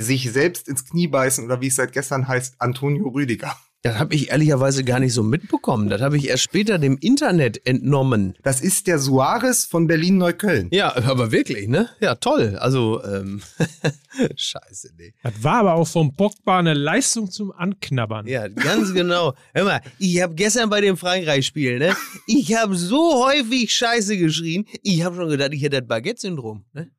[0.00, 3.56] sich selbst ins Knie beißen oder wie es seit gestern heißt, Antonio Rüdiger.
[3.82, 5.88] Das habe ich ehrlicherweise gar nicht so mitbekommen.
[5.88, 8.34] Das habe ich erst später dem Internet entnommen.
[8.42, 10.68] Das ist der Suarez von Berlin-Neukölln.
[10.72, 11.88] Ja, aber wirklich, ne?
[12.00, 12.56] Ja, toll.
[12.58, 13.40] Also, ähm,
[14.36, 15.14] scheiße, nee.
[15.22, 18.26] Das war aber auch vom Pogba eine Leistung zum Anknabbern.
[18.26, 19.34] Ja, ganz genau.
[19.54, 21.94] Hör mal, ich habe gestern bei dem Frankreich-Spiel, ne?
[22.26, 24.66] Ich habe so häufig Scheiße geschrien.
[24.82, 26.90] Ich habe schon gedacht, ich hätte das Baguette-Syndrom, ne?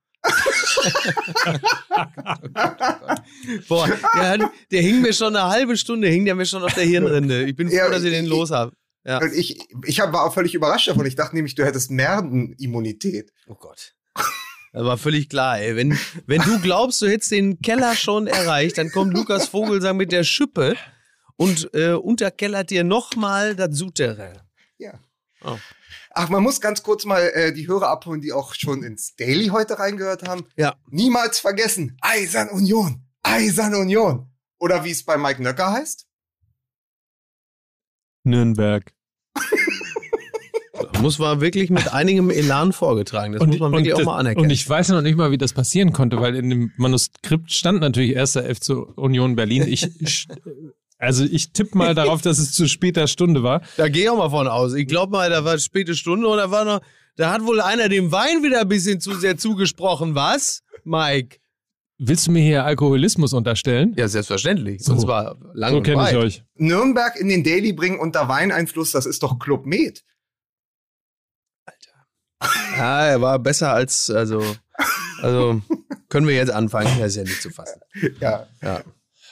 [3.68, 4.42] Boah, der, hat,
[4.72, 7.44] der, hing mir schon eine halbe Stunde, hing der mir schon auf der Hirnrinde.
[7.44, 8.74] Ich bin froh, ja, dass ich den los habe.
[9.06, 9.20] Ja.
[9.20, 11.06] Und ich, ich war auch völlig überrascht davon.
[11.06, 13.32] Ich dachte nämlich, du hättest Merdenimmunität.
[13.48, 13.96] Oh Gott.
[14.72, 15.76] Das war völlig klar, ey.
[15.76, 15.98] Wenn,
[16.28, 20.24] wenn du glaubst, du hättest den Keller schon erreicht, dann kommt Lukas Vogelsang mit der
[20.24, 20.76] Schippe
[21.38, 24.40] und äh, unterkellert dir nochmal das Souterrain.
[24.78, 25.00] Ja.
[25.44, 25.58] Oh.
[26.22, 29.48] Ach, man muss ganz kurz mal äh, die Hörer abholen, die auch schon ins Daily
[29.48, 30.44] heute reingehört haben.
[30.58, 30.76] Ja.
[30.90, 31.98] Niemals vergessen.
[32.02, 33.08] Eisern Union.
[33.24, 34.30] Eisern Union.
[34.60, 36.08] Oder wie es bei Mike Nöcker heißt?
[38.26, 38.92] Nürnberg.
[41.02, 43.32] muss man wirklich mit einigem Elan vorgetragen.
[43.32, 44.48] Das und, muss man wirklich auch mal anerkennen.
[44.48, 47.80] Und ich weiß noch nicht mal, wie das passieren konnte, weil in dem Manuskript stand
[47.80, 49.66] natürlich erster FC Union Berlin.
[49.66, 49.90] Ich
[51.00, 53.62] Also ich tippe mal darauf, dass es zu später Stunde war.
[53.78, 54.74] Da gehe ich auch mal von aus.
[54.74, 56.82] Ich glaube mal, da war späte Stunde und da war noch,
[57.16, 60.14] da hat wohl einer dem Wein wieder ein bisschen zu sehr zugesprochen.
[60.14, 61.38] Was, Mike?
[61.98, 63.94] Willst du mir hier Alkoholismus unterstellen?
[63.98, 64.84] Ja, selbstverständlich.
[64.84, 64.92] So.
[64.92, 66.44] Und zwar lange So kenne ich euch.
[66.56, 70.04] Nürnberg in den Daily bringen unter Weineinfluss, das ist doch Club Med.
[71.66, 72.78] Alter.
[72.78, 74.44] Ja, er war besser als, also,
[75.22, 75.62] also
[76.10, 77.82] können wir jetzt anfangen, das ist ja nicht zu fassen.
[78.20, 78.48] Ja.
[78.62, 78.82] Ja.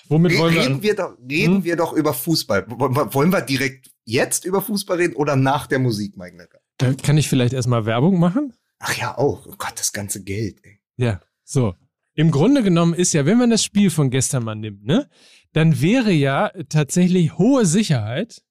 [0.10, 1.64] Womit wollen reden wir, doch, reden hm?
[1.64, 2.66] wir doch über Fußball.
[2.70, 6.60] Wollen wir direkt jetzt über Fußball reden oder nach der Musik, Mike Necker?
[6.78, 8.54] Da kann ich vielleicht erstmal Werbung machen?
[8.80, 9.46] Ach ja, auch.
[9.46, 10.80] Oh Gott, das ganze Geld, ey.
[10.98, 11.76] Ja, so.
[12.14, 15.08] Im Grunde genommen ist ja, wenn man das Spiel von gestern mal nimmt, ne,
[15.54, 18.42] dann wäre ja tatsächlich hohe Sicherheit,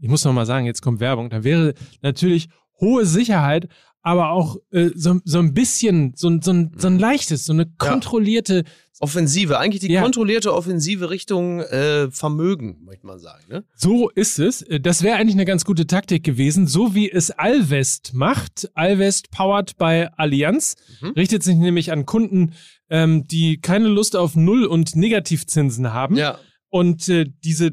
[0.00, 2.48] ich muss noch mal sagen, jetzt kommt Werbung, dann wäre natürlich
[2.80, 3.68] hohe Sicherheit
[4.02, 7.00] aber auch äh, so, so ein bisschen, so, so, ein, so ein mhm.
[7.00, 8.64] leichtes, so eine kontrollierte ja.
[9.00, 10.02] Offensive, eigentlich die ja.
[10.02, 13.44] kontrollierte Offensive Richtung äh, Vermögen, möchte man sagen.
[13.48, 13.64] Ne?
[13.76, 14.62] So ist es.
[14.62, 18.70] Äh, das wäre eigentlich eine ganz gute Taktik gewesen, so wie es Alvest macht.
[18.74, 21.10] Alvest powered bei Allianz, mhm.
[21.10, 22.54] richtet sich nämlich an Kunden,
[22.90, 26.16] ähm, die keine Lust auf Null- und Negativzinsen haben.
[26.16, 26.38] Ja.
[26.70, 27.72] Und äh, diese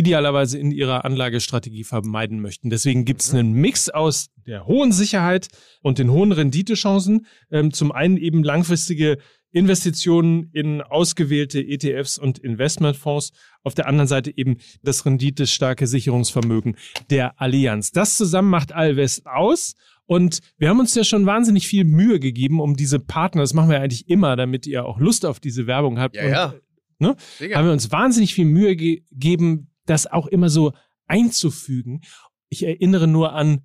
[0.00, 2.70] idealerweise in ihrer Anlagestrategie vermeiden möchten.
[2.70, 3.38] Deswegen gibt es mhm.
[3.38, 5.48] einen Mix aus der hohen Sicherheit
[5.82, 7.26] und den hohen Renditechancen.
[7.50, 9.18] Ähm, zum einen eben langfristige
[9.52, 13.32] Investitionen in ausgewählte ETFs und Investmentfonds.
[13.62, 16.76] Auf der anderen Seite eben das renditestarke Sicherungsvermögen
[17.10, 17.92] der Allianz.
[17.92, 19.74] Das zusammen macht Alvest aus.
[20.06, 23.70] Und wir haben uns ja schon wahnsinnig viel Mühe gegeben, um diese Partner, das machen
[23.70, 26.16] wir eigentlich immer, damit ihr auch Lust auf diese Werbung habt.
[26.16, 26.54] Ja, und, ja.
[26.98, 27.16] Ne,
[27.54, 30.72] haben wir uns wahnsinnig viel Mühe gegeben, das auch immer so
[31.06, 32.02] einzufügen.
[32.48, 33.62] Ich erinnere nur an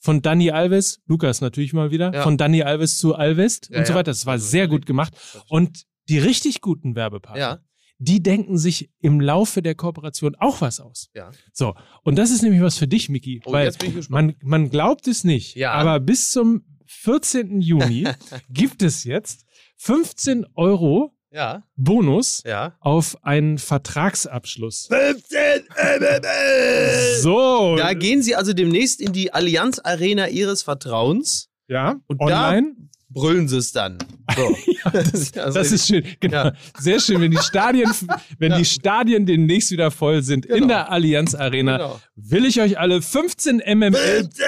[0.00, 2.22] von Danny Alves, Lukas natürlich mal wieder, ja.
[2.22, 4.10] von Danny Alves zu Alvest ja, und so weiter.
[4.10, 5.14] Das war sehr gut gemacht.
[5.48, 7.64] Und die richtig guten Werbepartner,
[7.98, 11.08] die denken sich im Laufe der Kooperation auch was aus.
[11.14, 11.30] Ja.
[11.52, 13.40] So, und das ist nämlich was für dich, Miki.
[13.46, 13.72] Oh, weil
[14.08, 15.72] man, man glaubt es nicht, ja.
[15.72, 17.62] aber bis zum 14.
[17.62, 18.06] Juni
[18.50, 21.64] gibt es jetzt 15 Euro ja.
[21.76, 22.76] Bonus ja.
[22.80, 24.86] auf einen Vertragsabschluss.
[24.86, 25.64] 15
[25.98, 27.18] MML!
[27.20, 27.76] So.
[27.76, 31.50] Da gehen Sie also demnächst in die Allianz Arena Ihres Vertrauens.
[31.66, 31.96] Ja.
[32.06, 32.76] Und online.
[33.14, 33.98] Brüllen sie es dann.
[34.36, 34.56] So.
[34.66, 36.04] ja, das, also das, ist schön.
[36.20, 36.44] Genau.
[36.44, 36.52] Ja.
[36.78, 37.90] Sehr schön, wenn die Stadien,
[38.38, 38.58] wenn ja.
[38.58, 40.56] die Stadien demnächst wieder voll sind genau.
[40.56, 42.00] in der Allianz Arena, genau.
[42.16, 43.92] will ich euch alle 15 MML.
[43.92, 44.44] 15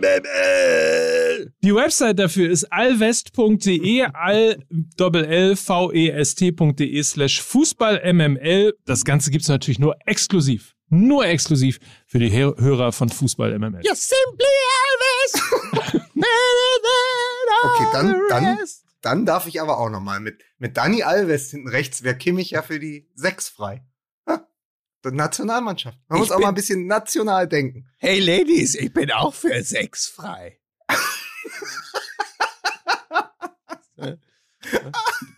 [0.00, 1.52] MML!
[1.62, 8.74] Die Website dafür ist allwest.de, all l v e s t.de slash Fußball MML.
[8.84, 13.80] Das Ganze gibt es natürlich nur exklusiv nur exklusiv für die Hörer von Fußball MML.
[13.80, 14.44] You're simply
[15.82, 16.02] Elvis!
[17.64, 18.58] okay, dann, dann,
[19.00, 22.50] dann darf ich aber auch noch mal mit, mit Dani Alves hinten rechts wäre Kimmich
[22.50, 23.84] ja für die sechs frei.
[24.28, 24.46] Ha,
[25.04, 25.98] Nationalmannschaft.
[26.08, 27.88] Man ich muss auch mal ein bisschen national denken.
[27.98, 30.58] Hey Ladies, ich bin auch für sechs frei.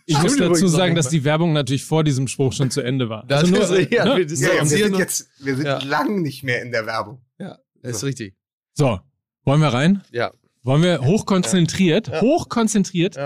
[0.05, 3.25] Ich muss dazu sagen, dass die Werbung natürlich vor diesem Spruch schon zu Ende war.
[3.27, 4.17] Das also nur, ist, ja, ne?
[4.17, 5.79] wir, ja, wir sind jetzt, wir sind ja.
[5.79, 7.25] lang nicht mehr in der Werbung.
[7.39, 8.35] Ja, das ist richtig.
[8.73, 8.99] So,
[9.43, 10.03] wollen wir rein?
[10.11, 10.31] Ja.
[10.65, 12.21] Wollen wir hochkonzentriert, ja.
[12.21, 13.17] hochkonzentriert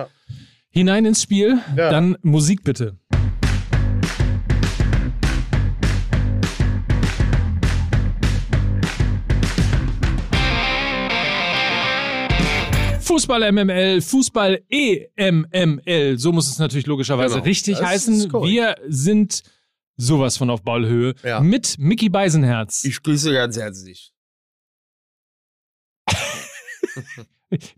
[0.69, 1.59] hinein ins Spiel?
[1.77, 2.97] Dann Musik bitte.
[13.01, 16.17] Fußball MML, Fußball EMML.
[16.19, 17.45] So muss es natürlich logischerweise Genau.
[17.45, 18.31] richtig Das heißen.
[18.43, 19.41] Wir sind
[19.97, 21.39] sowas von auf Ballhöhe Ja.
[21.39, 22.83] mit Mickey Beisenherz.
[22.85, 24.11] Ich grüße ganz herzlich.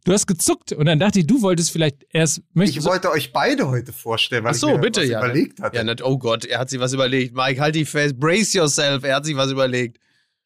[0.04, 3.32] Du hast gezuckt und dann dachte ich, du wolltest vielleicht erst möchtest Ich wollte euch
[3.32, 5.20] beide heute vorstellen, weil Ach so, ich mir bitte, was ja.
[5.24, 5.78] überlegt hatte.
[5.78, 7.34] Ja, nat- oh Gott, er hat sich was überlegt.
[7.36, 8.20] Mike, halt dich fest.
[8.20, 9.04] Brace yourself.
[9.06, 9.98] Er hat sich was überlegt.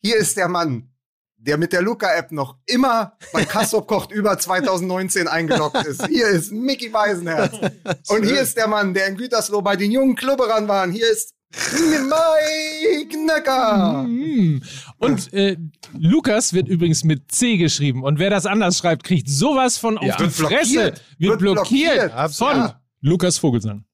[0.04, 0.90] Hier ist der Mann,
[1.38, 6.06] der mit der Luca-App noch immer bei Kassop kocht über 2019 eingeloggt ist.
[6.08, 7.54] Hier ist Mickey Weisenherz.
[8.10, 10.92] Und hier ist der Mann, der in Gütersloh bei den jungen Klubberern waren.
[10.92, 14.04] Hier ist Mike Necker.
[14.04, 14.62] Mm.
[14.98, 15.58] Und äh,
[15.98, 18.04] Lukas wird übrigens mit C geschrieben.
[18.04, 20.18] Und wer das anders schreibt, kriegt sowas von auf Ja.
[20.18, 20.52] die Wird Fresse.
[20.74, 21.02] blockiert.
[21.18, 22.36] Wird, Wird blockiert, blockiert.
[22.36, 22.82] Von Ja.
[23.02, 23.86] Lukas Vogelsang.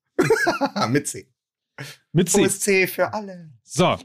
[0.73, 1.27] Ah, mit C.
[2.11, 2.45] Mit C.
[2.45, 3.51] OSC für alle.
[3.63, 3.97] So,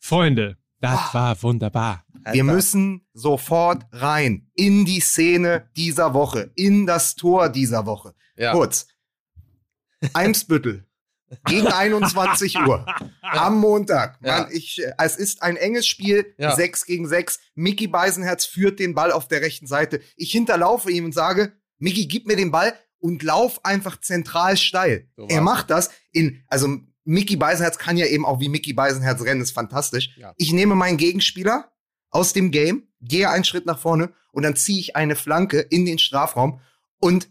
[0.00, 2.04] Freunde, das war wunderbar.
[2.32, 8.14] Wir müssen sofort rein in die Szene dieser Woche, in das Tor dieser Woche.
[8.36, 8.52] Ja.
[8.52, 8.86] Kurz.
[10.12, 10.86] Eimsbüttel.
[11.46, 12.86] Gegen 21 Uhr.
[13.22, 14.18] Am Montag.
[14.22, 14.40] Ja.
[14.40, 16.34] Mann, ich, äh, es ist ein enges Spiel.
[16.38, 16.54] Ja.
[16.54, 17.40] 6 gegen 6.
[17.54, 20.00] Mickey Beisenherz führt den Ball auf der rechten Seite.
[20.16, 25.08] Ich hinterlaufe ihm und sage, Mickey, gib mir den Ball und lauf einfach zentral steil.
[25.16, 26.68] So er macht das in, also
[27.04, 30.16] Mickey Beisenherz kann ja eben auch wie Mickey Beisenherz rennen, ist fantastisch.
[30.16, 30.32] Ja.
[30.38, 31.70] Ich nehme meinen Gegenspieler
[32.10, 35.84] aus dem Game, gehe einen Schritt nach vorne und dann ziehe ich eine Flanke in
[35.84, 36.60] den Strafraum.
[36.98, 37.28] Und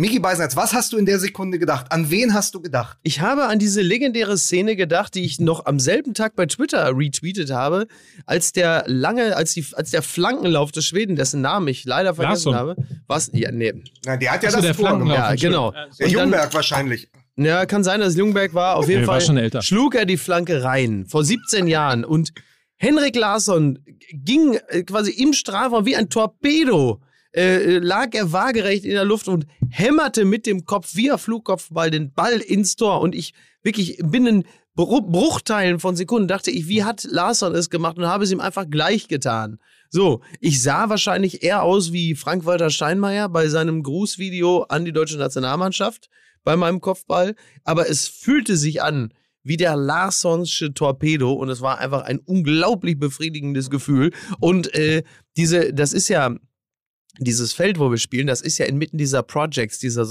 [0.00, 1.86] Mickey Beisenherz, was hast du in der Sekunde gedacht?
[1.90, 2.98] An wen hast du gedacht?
[3.02, 6.96] Ich habe an diese legendäre Szene gedacht, die ich noch am selben Tag bei Twitter
[6.96, 7.88] retweetet habe,
[8.24, 12.52] als der lange, als, die, als der Flankenlauf des Schweden, dessen Namen ich leider vergessen
[12.52, 12.54] Larsson.
[12.54, 12.76] habe.
[13.08, 13.30] Was?
[13.32, 13.74] Ja, nee.
[14.06, 15.16] Na, der hat ja das der Tor Flankenlauf.
[15.16, 15.42] gemacht.
[15.42, 15.70] Ja, genau.
[15.72, 17.08] Der Und dann- Jungberg wahrscheinlich.
[17.34, 18.76] Ja, kann sein, dass Ljungberg war.
[18.76, 19.62] Auf jeden Nee, war Fall schon älter.
[19.62, 21.06] schlug er die Flanke rein.
[21.08, 22.04] Vor 17 Jahren.
[22.04, 22.30] Und
[22.76, 23.80] Henrik Larsson
[24.12, 27.00] ging äh, quasi im Strafraum wie ein Torpedo.
[27.38, 31.88] Äh, lag er waagerecht in der Luft und hämmerte mit dem Kopf wie ein Flugkopfball
[31.88, 33.00] den Ball ins Tor.
[33.00, 33.32] Und ich
[33.62, 34.42] wirklich binnen
[34.74, 38.40] Bru Bruchteilen von Sekunden dachte ich, wie hat Larsson es gemacht und habe es ihm
[38.40, 39.60] einfach gleich getan.
[39.88, 45.16] So, ich sah wahrscheinlich eher aus wie Frank-Walter Steinmeier bei seinem Grußvideo an die deutsche
[45.16, 46.08] Nationalmannschaft
[46.42, 49.14] bei meinem Kopfball, aber es fühlte sich an
[49.44, 54.12] wie der Larssonsche Torpedo und es war einfach ein unglaublich befriedigendes Gefühl.
[54.40, 55.04] Und äh,
[55.36, 56.36] diese, das ist ja
[57.18, 60.04] dieses Feld, wo wir spielen, das ist ja inmitten dieser Projects, dieser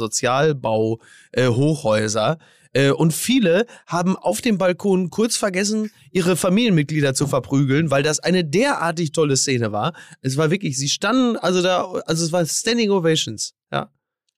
[1.35, 2.37] Sozialbau-Hochhäuser.
[2.73, 8.19] Äh, und viele haben auf dem Balkon kurz vergessen, ihre Familienmitglieder zu verprügeln, weil das
[8.19, 9.93] eine derartig tolle Szene war.
[10.21, 13.53] Es war wirklich, sie standen, also da, also es war Standing Ovations.
[13.71, 13.89] Ja.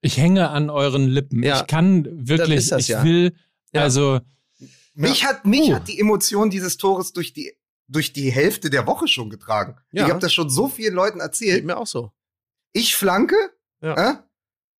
[0.01, 1.43] Ich hänge an euren Lippen.
[1.43, 1.59] Ja.
[1.61, 3.03] Ich kann wirklich, ist das ich ja.
[3.03, 3.33] will,
[3.73, 3.81] Ja.
[3.81, 4.19] also
[4.93, 5.73] Mich, hat, mich Oh.
[5.75, 7.53] hat die Emotion dieses Tores durch die,
[7.87, 9.75] durch die Hälfte der Woche schon getragen.
[9.91, 10.03] Ja.
[10.05, 11.65] Ich habe das schon so vielen Leuten Geht erzählt.
[11.65, 12.11] mir auch so.
[12.73, 13.35] Ich flanke,
[13.81, 14.11] Ja.
[14.11, 14.15] äh,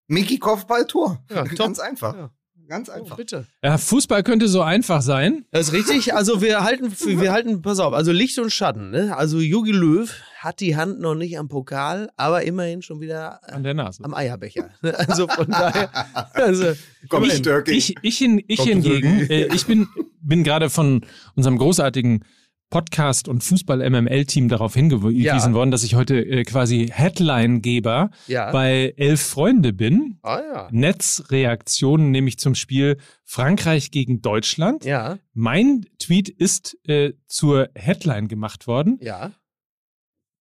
[0.08, 1.24] Mickey Kopfball, Tor.
[1.30, 1.58] Ja, top.
[1.58, 2.16] Ganz einfach.
[2.16, 2.32] Ja.
[2.68, 3.18] Ganz Oh, einfach.
[3.18, 3.48] bitte.
[3.64, 5.44] ja, Fußball könnte so einfach sein.
[5.50, 6.14] Das ist richtig.
[6.14, 8.92] Also wir halten, wir halten, pass auf, also Licht und Schatten.
[8.92, 9.18] Ne?
[9.18, 10.08] Also Jogi Löw
[10.38, 14.04] hat die Hand noch nicht am Pokal, aber immerhin schon wieder äh, An der Nase.
[14.04, 14.70] am Eierbecher.
[14.84, 15.90] Also von daher,
[16.36, 16.74] also,
[17.10, 17.28] Komm.
[17.32, 17.72] Störke.
[17.72, 19.88] Ich, ich, hin, ich hingegen, äh, ich bin,
[20.22, 21.04] bin gerade von
[21.36, 22.24] unserem großartigen
[22.70, 25.54] Podcast- und Fußball-MML-Team darauf hingewiesen Ja.
[25.54, 28.52] worden, dass ich heute äh, quasi Headline-Geber ja.
[28.52, 30.20] bei Elf Freunde bin.
[30.22, 30.68] ah ja.
[30.72, 34.86] Netzreaktionen nämlich zum Spiel Frankreich gegen Deutschland.
[34.86, 38.98] Ja, Mein Tweet ist äh, zur Headline gemacht worden.
[39.02, 39.32] ja.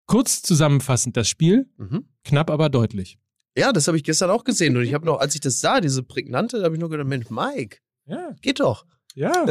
[0.06, 2.06] Kurz zusammenfassend das Spiel, Mhm.
[2.24, 3.18] knapp aber deutlich.
[3.56, 4.74] Ja, das habe ich gestern auch gesehen.
[4.76, 7.08] Und ich habe noch, als ich das sah, diese prägnante, da habe ich nur gedacht,
[7.08, 8.86] Mensch, Mike, Ja, geht doch.
[9.14, 9.44] Ja.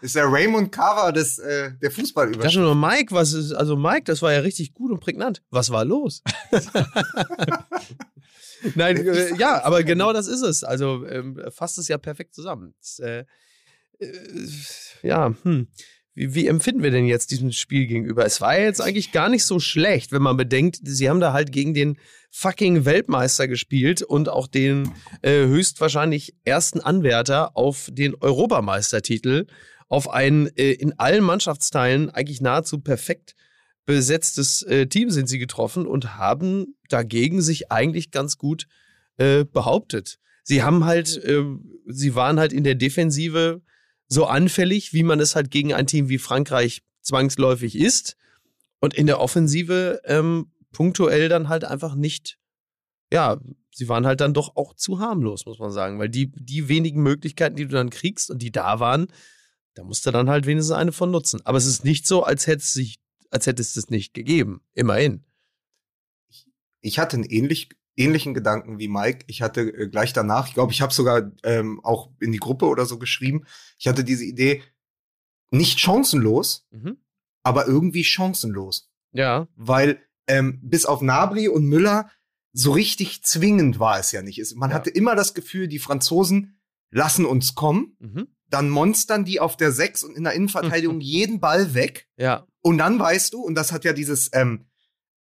[0.00, 2.56] ist der Raymond Carver des, äh, der Fußballüberschrift.
[2.56, 5.42] dachte nur, Mike, was ist, also Mike, das war ja richtig gut und prägnant.
[5.50, 6.22] Was war los?
[8.74, 10.64] Nein, äh, ja, aber genau das ist es.
[10.64, 12.74] Also ähm, fasst es ja perfekt zusammen.
[12.78, 13.24] Das, äh,
[13.98, 14.48] äh,
[15.02, 15.68] ja, hm.
[16.14, 18.24] Wie, wie empfinden wir denn jetzt diesem Spiel gegenüber?
[18.24, 21.32] Es war ja jetzt eigentlich gar nicht so schlecht, wenn man bedenkt, sie haben da
[21.32, 21.98] halt gegen den
[22.30, 24.92] fucking Weltmeister gespielt und auch den
[25.22, 29.46] äh, höchstwahrscheinlich ersten Anwärter auf den Europameistertitel,
[29.88, 33.34] auf ein äh, in allen Mannschaftsteilen eigentlich nahezu perfekt
[33.84, 38.66] besetztes äh, Team sind sie getroffen und haben dagegen sich eigentlich ganz gut
[39.16, 40.18] äh, behauptet.
[40.44, 41.44] Sie haben halt, äh,
[41.86, 43.62] sie waren halt in der Defensive
[44.12, 48.16] so anfällig, wie man es halt gegen ein Team wie Frankreich zwangsläufig ist.
[48.78, 52.38] Und in der Offensive ähm, punktuell dann halt einfach nicht,
[53.10, 53.40] ja,
[53.70, 55.98] sie waren halt dann doch auch zu harmlos, muss man sagen.
[55.98, 59.06] Weil die, die wenigen Möglichkeiten, die du dann kriegst und die da waren,
[59.74, 61.40] da musst du dann halt wenigstens eine von nutzen.
[61.44, 63.00] Aber es ist nicht so, als hätte es sich,
[63.30, 64.60] als hätte es das nicht gegeben.
[64.74, 65.24] Immerhin.
[66.82, 69.24] ich hatte ein ähnlich ähnlichen Gedanken wie Mike.
[69.28, 72.66] Ich hatte äh, gleich danach, ich glaube, ich habe sogar ähm, auch in die Gruppe
[72.66, 73.44] oder so geschrieben,
[73.78, 74.62] ich hatte diese Idee,
[75.50, 76.96] nicht chancenlos, Mhm.
[77.42, 78.90] aber irgendwie chancenlos.
[79.12, 79.48] Ja.
[79.56, 82.08] Weil ähm, bis auf Nabri und Müller
[82.54, 84.38] so richtig zwingend war es ja nicht.
[84.38, 84.76] Es, man Ja.
[84.76, 86.58] hatte immer das Gefühl, die Franzosen
[86.90, 88.28] lassen uns kommen, Mhm.
[88.48, 92.08] dann monstern die auf der Sechs und in der Innenverteidigung jeden Ball weg.
[92.16, 92.46] Ja.
[92.62, 94.66] Und dann weißt du, und das hat ja dieses, ähm,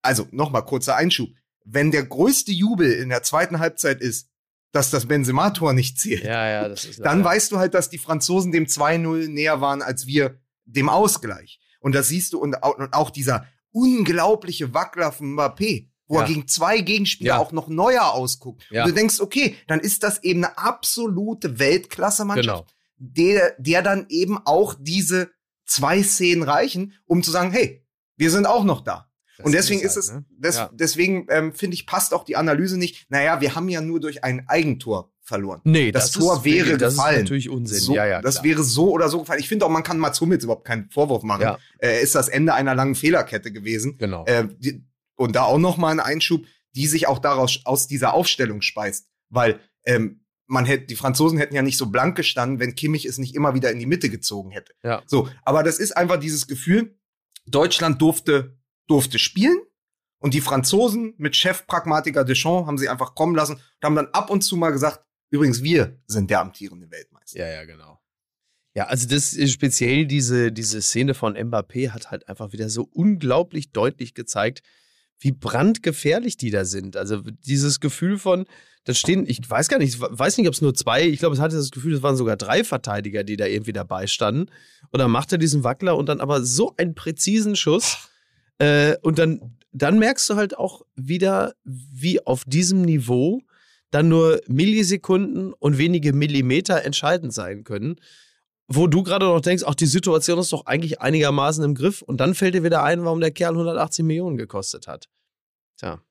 [0.03, 1.29] also nochmal kurzer Einschub,
[1.71, 4.29] wenn der größte Jubel in der zweiten Halbzeit ist,
[4.73, 7.99] dass das Benzema-Tor nicht zählt, Ja, ja, das ist dann weißt du halt, dass die
[7.99, 11.61] Franzosen dem 2-0 näher waren als wir dem Ausgleich.
[11.81, 16.21] Und das siehst du und auch, und auch dieser unglaubliche Wackler von Mbappé, wo Ja.
[16.23, 17.39] er gegen zwei Gegenspieler Ja.
[17.39, 18.65] auch noch neuer ausguckt.
[18.71, 18.83] Ja.
[18.85, 22.77] Und du denkst, okay, dann ist das eben eine absolute Weltklasse-Mannschaft, Genau.
[22.99, 25.31] der, der dann eben auch diese
[25.67, 27.85] zwei Szenen reichen, um zu sagen, hey,
[28.17, 29.08] wir sind auch noch da.
[29.38, 30.25] Das und deswegen ist, halt, es, ne?
[30.30, 30.71] des, Ja.
[30.75, 33.07] deswegen ähm, finde ich, passt auch die Analyse nicht.
[33.09, 35.61] Naja, wir haben ja nur durch ein Eigentor verloren.
[35.64, 37.16] Nee, das das, Tor ist, wäre das gefallen.
[37.16, 37.78] ist natürlich Unsinn.
[37.78, 38.45] So, ja, ja, das klar.
[38.45, 39.40] wäre so oder so gefallen.
[39.40, 41.42] Ich finde auch, man kann Mats Hummels überhaupt keinen Vorwurf machen.
[41.42, 41.59] Ja.
[41.78, 43.97] Er ist das Ende einer langen Fehlerkette gewesen.
[43.99, 44.25] Genau.
[44.26, 44.85] Äh, die,
[45.16, 49.09] und da auch noch mal ein Einschub, die sich auch daraus aus dieser Aufstellung speist,
[49.28, 53.18] weil ähm, man hätte die Franzosen hätten ja nicht so blank gestanden, wenn Kimmich es
[53.18, 54.73] nicht immer wieder in die Mitte gezogen hätte.
[54.83, 55.02] Ja.
[55.07, 56.97] So, aber das ist einfach dieses Gefühl,
[57.47, 58.58] Deutschland durfte
[58.88, 59.61] durfte spielen
[60.18, 64.30] und die Franzosen mit Chefpragmatiker Deschamps haben sie einfach kommen lassen und haben dann ab
[64.30, 67.38] und zu mal gesagt, übrigens wir sind der amtierende Weltmeister.
[67.38, 68.00] Ja, ja, genau.
[68.75, 73.73] Ja, also das speziell diese, diese Szene von Mbappé hat halt einfach wieder so unglaublich
[73.73, 74.62] deutlich gezeigt,
[75.18, 76.97] wie brandgefährlich die da sind.
[76.97, 78.47] Also dieses Gefühl von,
[78.85, 81.35] da stehen, ich weiß gar nicht, ich weiß nicht, ob es nur zwei, ich glaube,
[81.35, 84.50] es hatte das Gefühl, es waren sogar drei Verteidiger, die da irgendwie dabei standen.
[84.90, 88.09] Und dann macht er diesen Wackler und dann aber so einen präzisen Schuss.
[88.59, 93.41] Äh, und dann, dann merkst du halt auch wieder, wie auf diesem Niveau
[93.91, 97.97] dann nur Millisekunden und wenige Millimeter entscheidend sein können.
[98.67, 102.03] Wo du gerade noch denkst, auch die Situation ist doch eigentlich einigermaßen im Griff.
[102.03, 105.09] Und dann fällt dir wieder ein, warum der Kerl 180 Millionen gekostet hat.
[105.79, 106.03] Tja.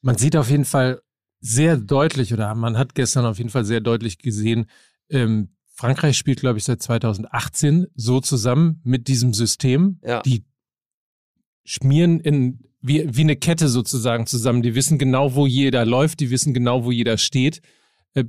[0.00, 1.02] Man sieht auf jeden Fall
[1.40, 4.66] sehr deutlich, oder man hat gestern auf jeden Fall sehr deutlich gesehen,
[5.10, 10.00] ähm, Frankreich spielt, glaube ich, seit 2018 so zusammen mit diesem System.
[10.02, 10.22] Ja.
[10.22, 10.46] Die
[11.66, 14.62] schmieren in wie, wie eine Kette sozusagen zusammen.
[14.62, 17.60] Die wissen genau, wo jeder läuft, die wissen genau, wo jeder steht.
[18.14, 18.24] Äh,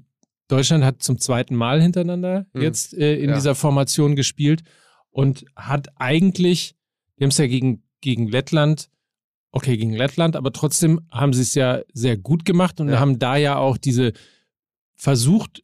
[0.47, 2.61] Deutschland hat zum zweiten Mal hintereinander Hm.
[2.61, 3.35] jetzt äh, in Ja.
[3.35, 4.63] dieser Formation gespielt
[5.11, 6.75] und hat eigentlich,
[7.19, 8.89] die haben es ja gegen, gegen Lettland,
[9.51, 12.99] okay, gegen Lettland, aber trotzdem haben sie es ja sehr gut gemacht und Ja.
[12.99, 14.13] haben da ja auch diese
[14.95, 15.63] versucht,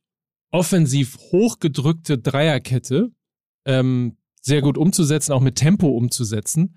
[0.51, 3.09] offensiv hochgedrückte Dreierkette
[3.65, 6.75] ähm, sehr gut umzusetzen, auch mit Tempo umzusetzen.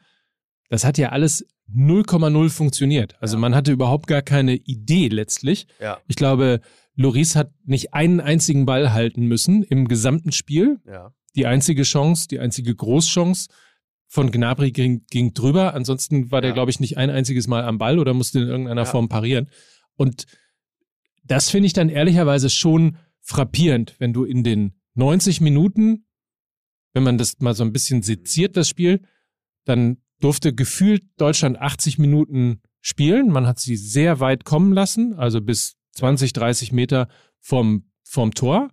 [0.68, 3.16] Das hat ja alles 0,0 funktioniert.
[3.20, 3.40] Also Ja.
[3.40, 5.66] man hatte überhaupt gar keine Idee letztlich.
[5.80, 5.98] Ja.
[6.06, 6.60] Ich glaube,
[6.94, 10.80] Loris hat nicht einen einzigen Ball halten müssen im gesamten Spiel.
[10.86, 11.12] Ja.
[11.34, 13.48] Die einzige Chance, die einzige Großchance
[14.08, 15.74] von Gnabry ging, ging drüber.
[15.74, 18.86] Ansonsten war der, glaube ich, nicht ein einziges Mal am Ball oder musste in irgendeiner.
[18.86, 19.50] Form parieren.
[19.96, 20.26] Und
[21.24, 26.06] das finde ich dann ehrlicherweise schon frappierend, wenn du in den 90 Minuten,
[26.94, 29.00] wenn man das mal so ein bisschen seziert, das Spiel,
[29.64, 33.28] dann durfte gefühlt Deutschland 80 Minuten spielen.
[33.30, 37.08] Man hat sie sehr weit kommen lassen, also bis 20, 30 Meter
[37.40, 38.70] vom, vom Tor.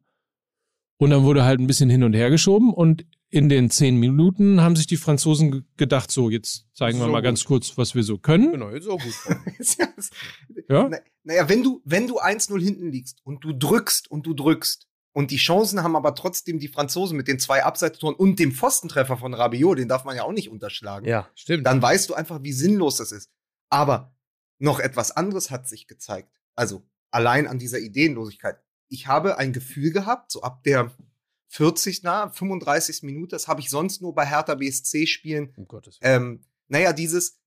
[0.98, 4.62] Und dann wurde halt ein bisschen hin und her geschoben und in den zehn Minuten
[4.62, 7.24] haben sich die Franzosen ge- gedacht, so, jetzt zeigen wir So mal gut.
[7.26, 8.52] ganz kurz, was wir so können.
[8.52, 9.14] Genau, jetzt auch gut.
[10.70, 10.88] Ja?
[10.90, 14.88] Na- Naja, wenn du, wenn du 1-0 hinten liegst und du drückst und du drückst
[15.14, 19.18] und die Chancen haben aber trotzdem die Franzosen mit den zwei Abseitstoren und dem Pfostentreffer
[19.18, 21.66] von Rabiot, den darf man ja auch nicht unterschlagen, ja, stimmt.
[21.66, 23.30] dann weißt du einfach, wie sinnlos das ist.
[23.70, 24.16] Aber
[24.60, 26.40] noch etwas anderes hat sich gezeigt.
[26.56, 28.60] Also allein an dieser Ideenlosigkeit.
[28.90, 30.92] Ich habe ein Gefühl gehabt, so ab der
[31.50, 33.04] 40, na, 35.
[33.04, 35.54] Minute, das habe ich sonst nur bei Hertha BSC Spielen.
[35.56, 36.16] um Gottes Willen.
[36.24, 37.40] Ähm, naja, dieses,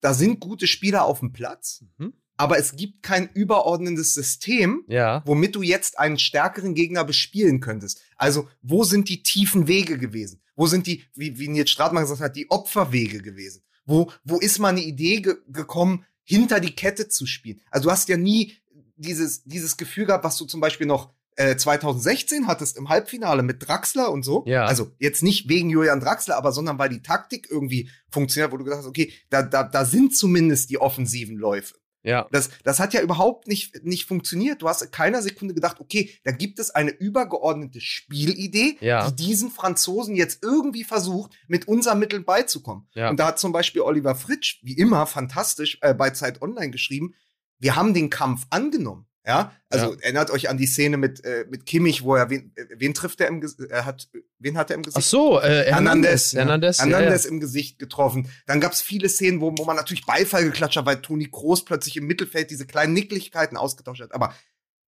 [0.00, 2.12] da sind gute Spieler auf dem Platz, Mhm.
[2.38, 5.22] Aber es gibt kein überordnendes System, Ja.
[5.26, 8.00] womit du jetzt einen stärkeren Gegner bespielen könntest.
[8.16, 10.40] Also, wo sind die tiefen Wege gewesen?
[10.56, 13.62] Wo sind die, wie, wie Nils Stratmann gesagt hat, die Opferwege gewesen?
[13.84, 17.60] Wo, wo ist mal eine Idee ge gekommen, hinter die Kette zu spielen?
[17.70, 18.54] Also, du hast ja nie
[18.96, 23.66] dieses, dieses Gefühl gehabt, was du zum Beispiel noch äh, 2016 hattest im Halbfinale mit
[23.66, 24.44] Draxler und so.
[24.46, 24.64] Ja.
[24.64, 28.64] Also jetzt nicht wegen Julian Draxler, aber sondern weil die Taktik irgendwie funktioniert, wo du
[28.64, 31.76] gedacht hast, okay, da, da, da sind zumindest die offensiven Läufe.
[32.02, 32.28] Ja.
[32.30, 34.62] Das, das hat ja überhaupt nicht, nicht funktioniert.
[34.62, 39.10] Du hast in keiner Sekunde gedacht, okay, da gibt es eine übergeordnete Spielidee, Ja.
[39.10, 42.86] die diesen Franzosen jetzt irgendwie versucht, mit unseren Mitteln beizukommen.
[42.94, 43.10] Ja.
[43.10, 47.14] Und da hat zum Beispiel Oliver Fritsch, wie immer, fantastisch äh, bei Zeit Online geschrieben,
[47.58, 49.07] wir haben den Kampf angenommen.
[49.28, 50.00] Ja, also ja.
[50.00, 53.20] erinnert euch an die Szene mit, äh, mit Kimmich, wo er wen, äh, wen trifft
[53.20, 53.70] er im Gesicht?
[53.70, 54.08] Er hat
[54.38, 54.96] wen hat er im Gesicht?
[54.96, 56.32] Ach so, äh, Hernandez.
[56.32, 57.34] Hernandez, Hernandez ja, ja.
[57.34, 58.30] im Gesicht getroffen.
[58.46, 61.66] Dann gab es viele Szenen, wo, wo man natürlich Beifall geklatscht hat, weil Toni Kroos
[61.66, 64.14] plötzlich im Mittelfeld diese kleinen Nicklichkeiten ausgetauscht hat.
[64.14, 64.34] Aber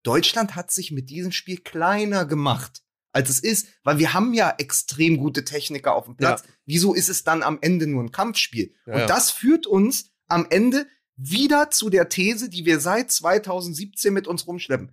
[0.04, 4.54] Deutschland hat sich mit diesem Spiel kleiner gemacht, als es ist, weil wir haben ja
[4.58, 6.44] extrem gute Techniker auf dem Platz.
[6.64, 8.72] Wieso ist es dann am Ende nur ein Kampfspiel?
[8.86, 10.86] Und das führt uns am Ende
[11.18, 14.92] wieder zu der These, die wir seit 2017 mit uns rumschleppen.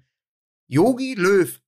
[0.67, 1.61] Yogi Löw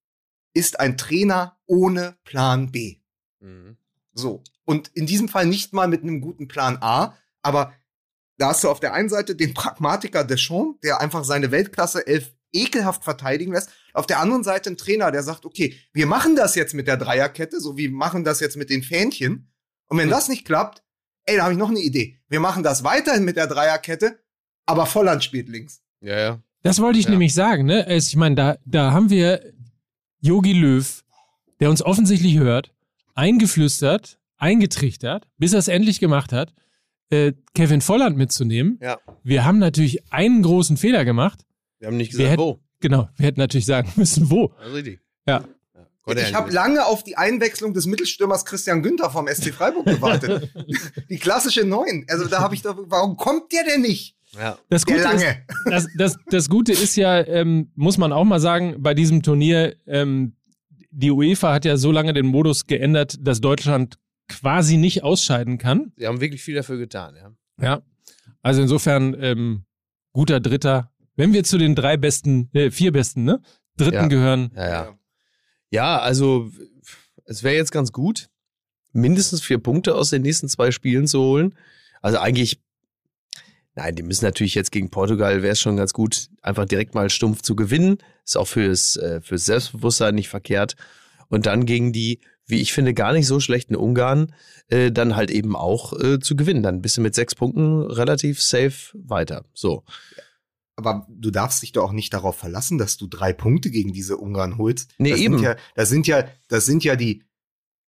[0.53, 2.97] ist ein Trainer ohne Plan B.
[3.39, 3.77] Mhm.
[4.13, 4.43] So.
[4.65, 7.73] Und in diesem Fall nicht mal mit einem guten Plan A, aber
[8.37, 12.33] da hast du auf der einen Seite den Pragmatiker Deschamps, der einfach seine Weltklasse elf
[12.51, 13.69] ekelhaft verteidigen lässt.
[13.93, 16.97] Auf der anderen Seite ein Trainer, der sagt, okay, wir machen das jetzt mit der
[16.97, 19.51] Dreierkette, so wie machen das jetzt mit den Fähnchen.
[19.87, 20.11] Und wenn mhm.
[20.11, 20.83] das nicht klappt,
[21.25, 22.19] ey, da habe ich noch eine Idee.
[22.27, 24.19] Wir machen das weiterhin mit der Dreierkette,
[24.67, 25.81] aber Volland spielt links.
[26.01, 26.39] Ja, ja.
[26.61, 27.11] Das wollte ich ja.
[27.11, 27.91] nämlich sagen, ne?
[27.95, 29.41] Ich meine, da, da haben wir
[30.19, 31.03] Yogi Löw,
[31.59, 32.73] der uns offensichtlich hört,
[33.15, 36.53] eingeflüstert, eingetrichtert, bis er es endlich gemacht hat,
[37.09, 38.79] äh, Kevin Volland mitzunehmen.
[38.81, 38.99] Ja.
[39.23, 41.45] Wir haben natürlich einen großen Fehler gemacht.
[41.79, 42.59] Wir haben nicht gesagt, hätt, wo.
[42.79, 44.51] Genau, wir hätten natürlich sagen müssen, wo.
[44.59, 44.99] Also richtig.
[45.27, 45.43] Ja.
[46.15, 50.53] Ich habe lange auf die Einwechslung des Mittelstürmers Christian Günther vom SC Freiburg gewartet.
[51.09, 52.05] die klassische Neun.
[52.07, 54.16] Also da habe ich doch, warum kommt der denn nicht?
[54.33, 54.57] Ja.
[54.69, 55.25] Das, Gute ist,
[55.65, 59.75] das, das, das Gute ist ja, ähm, muss man auch mal sagen, bei diesem Turnier,
[59.87, 60.35] ähm,
[60.91, 65.93] die UEFA hat ja so lange den Modus geändert, dass Deutschland quasi nicht ausscheiden kann.
[65.95, 67.31] Sie haben wirklich viel dafür getan, ja.
[67.61, 67.81] Ja.
[68.41, 69.65] Also insofern ähm,
[70.13, 70.91] guter Dritter.
[71.15, 73.41] Wenn wir zu den drei besten, äh, vier besten, ne?
[73.77, 74.07] Dritten ja.
[74.07, 74.51] gehören.
[74.55, 74.99] Ja, ja.
[75.69, 76.49] Ja, also
[77.25, 78.29] es wäre jetzt ganz gut,
[78.93, 81.55] mindestens vier Punkte aus den nächsten zwei Spielen zu holen.
[82.01, 82.61] Also eigentlich
[83.77, 87.11] Nein, die müssen natürlich jetzt gegen Portugal, wäre es schon ganz gut, einfach direkt mal
[87.11, 87.99] stumpf zu gewinnen.
[88.25, 90.75] Ist auch fürs, äh, fürs Selbstbewusstsein nicht verkehrt.
[91.29, 94.33] Und dann gegen die, wie ich finde, gar nicht so schlechten Ungarn,
[94.69, 96.63] äh, dann halt eben auch äh, zu gewinnen.
[96.63, 99.45] Dann bist du mit sechs Punkten relativ safe weiter.
[99.53, 99.83] So.
[100.75, 104.17] Aber du darfst dich doch auch nicht darauf verlassen, dass du drei Punkte gegen diese
[104.17, 104.89] Ungarn holst.
[104.97, 105.35] Nee, das eben.
[105.35, 107.23] Sind ja, das sind ja, das sind ja die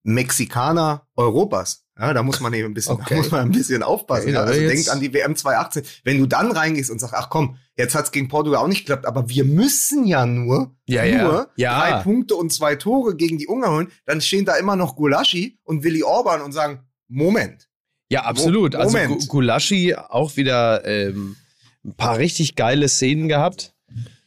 [0.03, 1.87] Mexikaner Europas.
[1.99, 3.05] Ja, da muss man eben ein bisschen, okay.
[3.09, 4.33] da muss man ein bisschen aufpassen.
[4.33, 5.83] Ja, also denkt an die WM 2018.
[6.03, 9.05] Wenn du dann reingehst und sagst, ach komm, jetzt hat's gegen Portugal auch nicht geklappt,
[9.05, 11.79] aber wir müssen ja nur, ja, nur ja.
[11.79, 15.59] drei Punkte und zwei Tore gegen die Ungarn holen, dann stehen da immer noch Gulaschi
[15.63, 17.69] und Willi Orban und sagen, Moment.
[18.09, 18.73] Ja, absolut.
[18.73, 19.15] Mo also Moment.
[19.15, 21.35] Also Gulaschi auch wieder ähm,
[21.83, 23.75] ein paar richtig geile Szenen gehabt.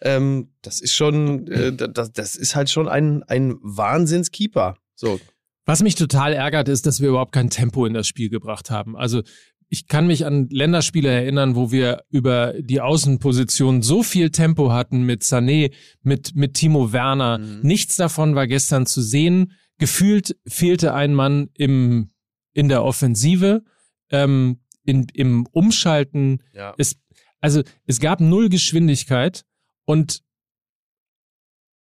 [0.00, 4.76] Ähm, das ist schon, äh, das, das ist halt schon ein, ein Wahnsinnskeeper.
[4.94, 5.20] So,
[5.64, 8.96] was mich total ärgert, ist, dass wir überhaupt kein Tempo in das Spiel gebracht haben.
[8.96, 9.22] Also
[9.68, 15.04] ich kann mich an Länderspiele erinnern, wo wir über die Außenposition so viel Tempo hatten
[15.04, 15.72] mit Sané,
[16.02, 17.38] mit, mit Timo Werner.
[17.38, 17.60] Mhm.
[17.62, 19.52] Nichts davon war gestern zu sehen.
[19.78, 22.10] Gefühlt fehlte ein Mann im,
[22.52, 23.64] in der Offensive,
[24.10, 26.42] ähm, in, im Umschalten.
[26.52, 26.74] Ja.
[26.76, 26.96] Es,
[27.40, 29.46] also es gab null Geschwindigkeit
[29.86, 30.22] und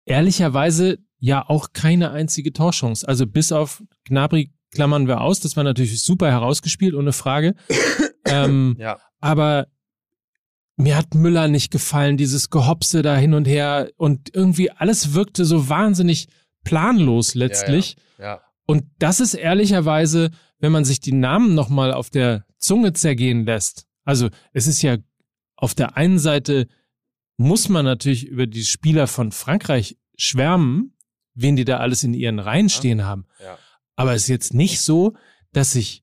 [0.07, 3.09] ehrlicherweise ja auch keine einzige Torchance.
[3.09, 5.41] Also bis auf Gnabry klammern wir aus.
[5.41, 7.55] Das war natürlich super herausgespielt, ohne Frage.
[8.27, 8.99] ähm, ja.
[9.21, 9.69] Aber
[10.77, 15.47] mir hat Müller nicht gefallen, dieses Gehopse da hin und her und irgendwie alles wirkte
[15.47, 16.29] so wahnsinnig
[16.63, 17.97] planlos letztlich.
[18.19, 18.41] Ja, ja.
[18.67, 23.87] Und das ist ehrlicherweise, wenn man sich die Namen nochmal auf der Zunge zergehen lässt.
[24.05, 24.99] Also es ist ja
[25.57, 26.67] auf der einen Seite
[27.39, 30.94] muss man natürlich über die Spieler von Frankreich schwärmen,
[31.35, 33.27] wen die da alles in ihren Reihen stehen haben.
[33.43, 33.59] Ja.
[33.97, 35.15] Aber es ist jetzt nicht so,
[35.53, 36.03] dass sich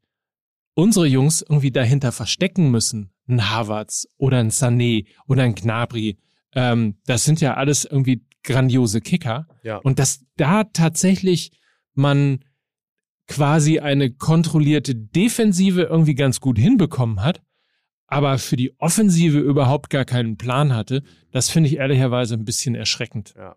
[0.73, 3.11] unsere Jungs irgendwie dahinter verstecken müssen.
[3.27, 6.17] Ein Havertz oder ein Sané oder ein Gnabry.
[6.53, 9.47] Ähm, das sind ja alles irgendwie grandiose Kicker.
[9.63, 9.77] Ja.
[9.77, 11.51] Und dass da tatsächlich
[11.93, 12.39] man
[13.27, 17.41] quasi eine kontrollierte Defensive irgendwie ganz gut hinbekommen hat,
[18.07, 22.75] aber für die Offensive überhaupt gar keinen Plan hatte, das finde ich ehrlicherweise ein bisschen
[22.75, 23.33] erschreckend.
[23.37, 23.55] Ja.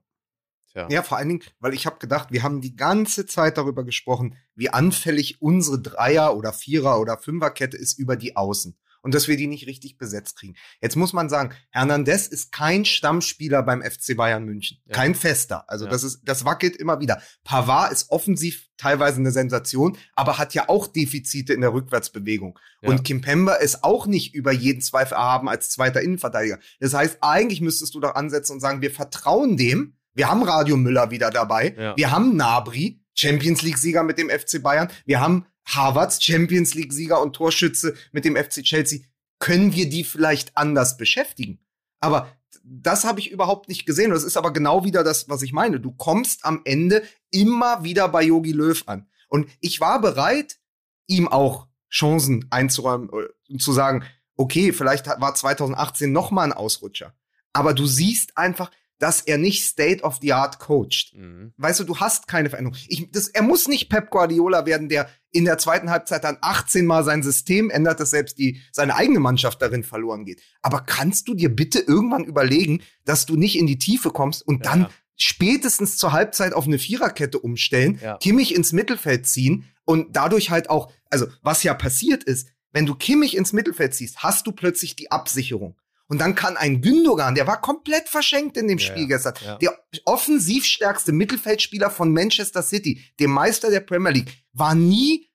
[0.75, 0.89] Ja.
[0.91, 4.37] ja, vor allen Dingen, weil ich habe gedacht, wir haben die ganze Zeit darüber gesprochen,
[4.55, 9.37] wie anfällig unsere Dreier- oder Vierer- oder Fünferkette ist über die Außen und dass wir
[9.37, 10.55] die nicht richtig besetzt kriegen.
[10.81, 14.95] Jetzt muss man sagen, Hernandez ist kein Stammspieler beim FC Bayern München, ja.
[14.95, 15.69] kein Fester.
[15.69, 15.91] Also ja.
[15.91, 17.23] das ist, das wackelt immer wieder.
[17.45, 22.59] Pavard ist offensiv teilweise eine Sensation, aber hat ja auch Defizite in der Rückwärtsbewegung.
[22.81, 22.89] Ja.
[22.89, 26.59] Und Kimpemba ist auch nicht über jeden Zweifel erhaben als zweiter Innenverteidiger.
[26.81, 30.77] Das heißt, eigentlich müsstest du doch ansetzen und sagen, wir vertrauen dem, wir haben Radio
[30.77, 31.75] Müller wieder dabei.
[31.77, 31.97] Ja.
[31.97, 34.89] Wir haben Nabri, Champions League-Sieger mit dem FC Bayern.
[35.05, 39.01] Wir haben Harvards, Champions League-Sieger und Torschütze mit dem FC Chelsea.
[39.39, 41.59] Können wir die vielleicht anders beschäftigen?
[42.01, 42.29] Aber
[42.63, 44.11] das habe ich überhaupt nicht gesehen.
[44.11, 45.81] Das ist aber genau wieder das, was ich meine.
[45.81, 49.09] Du kommst am Ende immer wieder bei Yogi Löw an.
[49.29, 50.59] Und ich war bereit,
[51.07, 54.05] ihm auch Chancen einzuräumen und äh, zu sagen,
[54.37, 57.15] okay, vielleicht war 2018 noch mal ein Ausrutscher.
[57.53, 61.13] Aber du siehst einfach, dass er nicht State of the Art coacht.
[61.15, 61.53] Mhm.
[61.57, 62.79] Weißt du, du hast keine Veränderung.
[62.89, 66.87] Ich, das, er muss nicht Pep Guardiola werden, der in der zweiten Halbzeit dann 18
[66.87, 70.41] Mal sein System ändert, dass selbst die, seine eigene Mannschaft darin verloren geht.
[70.63, 74.65] Aber kannst du dir bitte irgendwann überlegen, dass du nicht in die Tiefe kommst und
[74.65, 74.91] ja, dann ja.
[75.17, 78.17] spätestens zur Halbzeit auf eine Viererkette umstellen, ja.
[78.19, 82.95] Kimmich ins Mittelfeld ziehen und dadurch halt auch, also was ja passiert ist, wenn du
[82.95, 85.77] Kimmich ins Mittelfeld ziehst, hast du plötzlich die Absicherung.
[86.09, 89.57] Und dann kann ein Gündogan, der war komplett verschenkt in dem ja, Spiel gestern, ja.
[89.57, 95.31] der offensiv stärkste Mittelfeldspieler von Manchester City, dem Meister der Premier League, war nie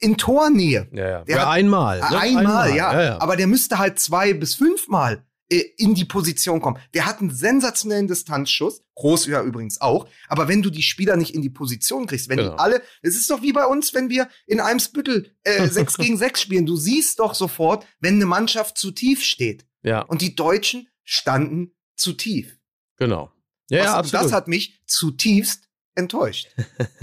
[0.00, 0.88] in Tornähe.
[0.92, 1.50] Ja, ja.
[1.50, 2.00] einmal.
[2.00, 2.18] Ne?
[2.18, 3.02] Einmal, ja.
[3.02, 3.20] ja.
[3.20, 6.78] Aber der müsste halt zwei bis fünfmal äh, in die Position kommen.
[6.94, 11.34] Der hat einen sensationellen Distanzschuss, groß ja übrigens auch, aber wenn du die Spieler nicht
[11.34, 12.52] in die Position kriegst, wenn genau.
[12.52, 15.96] die alle, es ist doch wie bei uns, wenn wir in einem Spüttel äh, 6
[15.98, 19.64] gegen 6 spielen, du siehst doch sofort, wenn eine Mannschaft zu tief steht.
[19.82, 20.02] Ja.
[20.02, 22.58] Und die Deutschen standen zu tief.
[22.96, 23.32] Genau.
[23.70, 24.26] Ja, ja absolut.
[24.26, 26.48] Das hat mich zutiefst enttäuscht.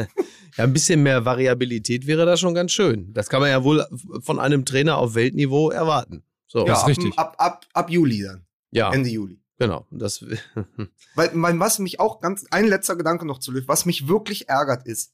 [0.58, 3.14] ja, ein bisschen mehr Variabilität wäre da schon ganz schön.
[3.14, 3.86] Das kann man ja wohl
[4.22, 6.24] von einem Trainer auf Weltniveau erwarten.
[6.48, 6.60] So.
[6.60, 7.18] Ja, das ist richtig.
[7.18, 8.46] Ab, ab, ab Juli dann.
[8.72, 8.92] Ja.
[8.92, 9.42] Ende Juli.
[9.58, 9.86] Genau.
[9.92, 10.26] Das
[11.16, 14.50] Weil, mein, was mich auch ganz, ein letzter Gedanke noch zu lösen, was mich wirklich
[14.50, 15.14] ärgert ist,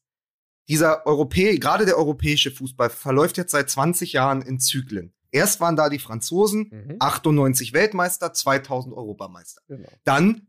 [0.67, 5.13] dieser Europäer, gerade der europäische Fußball verläuft jetzt seit 20 Jahren in Zyklen.
[5.31, 6.95] Erst waren da die Franzosen, mhm.
[6.99, 9.61] 98 Weltmeister, 2000 Europameister.
[9.67, 9.89] Genau.
[10.03, 10.47] Dann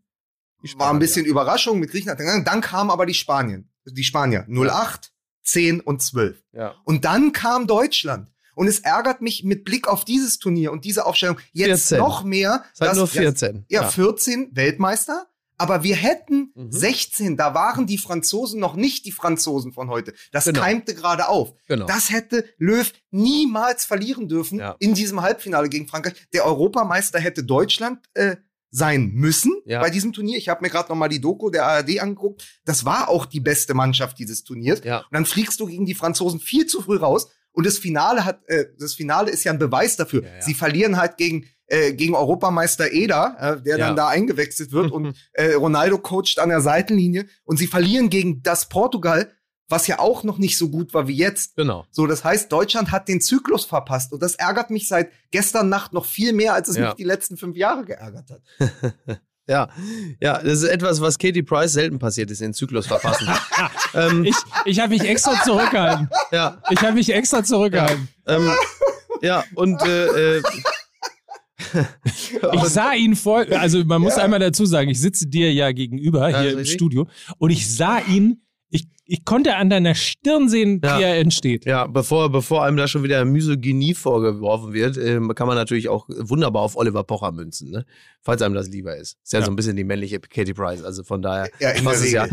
[0.76, 2.20] war ein bisschen Überraschung mit Griechenland.
[2.46, 5.12] Dann kamen aber die Spanien, die Spanier 08,
[5.44, 6.42] 10 und 12.
[6.52, 6.74] Ja.
[6.84, 8.28] Und dann kam Deutschland.
[8.54, 11.98] Und es ärgert mich mit Blick auf dieses Turnier und diese Aufstellung jetzt 14.
[11.98, 12.64] noch mehr.
[12.74, 13.64] Seit dass, nur 14.
[13.68, 15.26] Ja, ja, 14 Weltmeister,
[15.62, 16.72] aber wir hätten mhm.
[16.72, 20.12] 16, da waren die Franzosen noch nicht die Franzosen von heute.
[20.32, 20.58] Das genau.
[20.58, 21.54] keimte gerade auf.
[21.68, 21.86] Genau.
[21.86, 24.74] Das hätte Löw niemals verlieren dürfen ja.
[24.80, 26.14] in diesem Halbfinale gegen Frankreich.
[26.32, 28.38] Der Europameister hätte Deutschland äh,
[28.72, 29.80] sein müssen ja.
[29.80, 30.36] bei diesem Turnier.
[30.36, 32.44] Ich habe mir gerade noch mal die Doku der ARD angeguckt.
[32.64, 34.82] Das war auch die beste Mannschaft dieses Turniers.
[34.82, 34.98] Ja.
[34.98, 37.28] Und dann fliegst du gegen die Franzosen viel zu früh raus.
[37.52, 40.24] Und das Finale hat, äh, das Finale ist ja ein Beweis dafür.
[40.24, 43.86] Ja, Sie verlieren halt gegen äh, gegen Europameister Eder, äh, der ja.
[43.86, 48.42] dann da eingewechselt wird und äh, Ronaldo coacht an der Seitenlinie und sie verlieren gegen
[48.42, 49.32] das Portugal,
[49.70, 51.56] was ja auch noch nicht so gut war wie jetzt.
[51.56, 51.86] Genau.
[51.90, 55.94] So, das heißt, Deutschland hat den Zyklus verpasst und das ärgert mich seit gestern Nacht
[55.94, 56.88] noch viel mehr, als es ja.
[56.88, 58.42] mich die letzten fünf Jahre geärgert hat.
[59.48, 59.70] Ja,
[60.20, 63.28] ja, das ist etwas, was Katie Price selten passiert ist, den Zyklus verpassen.
[63.94, 66.08] ähm, ich ich habe mich extra zurückgehalten.
[66.30, 66.62] Ja.
[66.70, 68.08] Ich habe mich extra zurückgehalten.
[68.24, 68.52] Ja, ähm,
[69.20, 70.42] ja und äh, äh,
[72.52, 74.24] ich sah ihn vor, also man muss ja.
[74.24, 78.00] einmal dazu sagen, ich sitze dir ja gegenüber ja, hier im Studio und ich sah
[78.00, 80.98] ihn, ich, ich konnte an deiner Stirn sehen, ja.
[80.98, 81.66] wie er entsteht.
[81.66, 86.06] Ja, bevor, bevor einem da schon wieder Misogynie vorgeworfen wird, äh, kann man natürlich auch
[86.08, 87.84] wunderbar auf Oliver Pocher münzen, ne?
[88.20, 89.18] falls einem das lieber ist.
[89.22, 92.12] Ist ja, so ein bisschen die männliche Katie Price, also von daher ja, passt es
[92.12, 92.26] ja.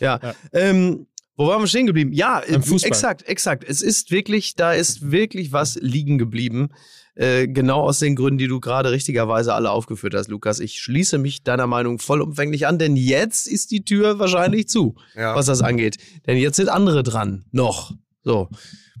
[0.00, 0.20] Ja.
[0.52, 2.12] Ähm, wo waren wir stehen geblieben?
[2.12, 3.64] Ja, exakt, exakt.
[3.68, 6.70] Es ist wirklich, da ist wirklich was liegen geblieben.
[7.16, 10.60] Äh, genau aus den Gründen, die du gerade richtigerweise alle aufgeführt hast, Lukas.
[10.60, 15.34] Ich schließe mich deiner Meinung vollumfänglich an, denn jetzt ist die Tür wahrscheinlich zu, ja.
[15.34, 15.96] was das angeht.
[16.26, 17.46] Denn jetzt sind andere dran.
[17.52, 17.94] Noch.
[18.22, 18.50] So.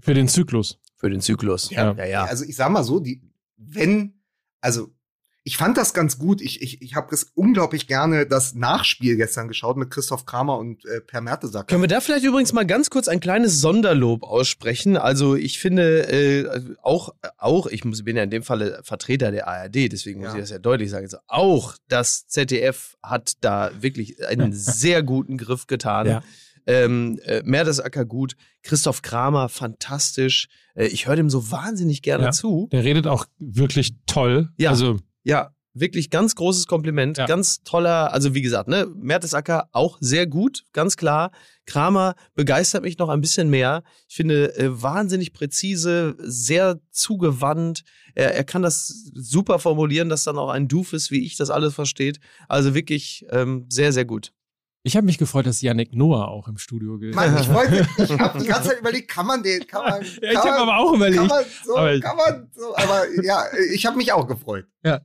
[0.00, 0.78] Für den Zyklus.
[0.96, 1.70] Für den Zyklus.
[1.70, 2.04] Ja, ja.
[2.06, 2.24] ja.
[2.24, 3.20] Also ich sag mal so, die,
[3.58, 4.14] wenn,
[4.62, 4.88] also
[5.46, 6.40] ich fand das ganz gut.
[6.40, 11.00] Ich, ich, ich habe unglaublich gerne das Nachspiel gestern geschaut mit Christoph Kramer und äh,
[11.00, 11.66] Per Mertesacker.
[11.66, 14.96] Können wir da vielleicht übrigens mal ganz kurz ein kleines Sonderlob aussprechen?
[14.96, 19.46] Also ich finde äh, auch, auch, ich muss, bin ja in dem Falle Vertreter der
[19.46, 20.34] ARD, deswegen muss ja.
[20.34, 21.04] ich das ja deutlich sagen.
[21.04, 26.08] Also auch das ZDF hat da wirklich einen sehr guten Griff getan.
[26.08, 26.22] Ja.
[26.66, 30.48] Ähm, äh, Mertesacker gut, Christoph Kramer fantastisch.
[30.74, 32.68] Äh, ich höre dem so wahnsinnig gerne ja, zu.
[32.72, 34.48] Der redet auch wirklich toll.
[34.56, 34.70] Ja.
[34.70, 37.18] Also ja, wirklich ganz großes Kompliment.
[37.18, 37.26] Ja.
[37.26, 41.32] Ganz toller, also wie gesagt, ne, Mertesacker auch sehr gut, ganz klar.
[41.66, 43.82] Kramer begeistert mich noch ein bisschen mehr.
[44.08, 47.82] Ich finde äh, wahnsinnig präzise, sehr zugewandt.
[48.14, 51.74] Er, er kann das super formulieren, dass dann auch ein Doofus wie ich das alles
[51.74, 52.20] versteht.
[52.48, 54.32] Also wirklich ähm, sehr, sehr gut.
[54.84, 57.16] Ich habe mich gefreut, dass Yannick Noah auch im Studio ist.
[57.16, 60.02] Mann, ich wollte, ich habe die ganze Zeit überlegt, kann man den, kann man.
[60.22, 61.18] ja, ich habe aber auch überlegt.
[61.18, 63.42] Kann man so, aber, kann man so, aber ja,
[63.74, 64.66] ich habe mich auch gefreut.
[64.84, 65.00] Ja.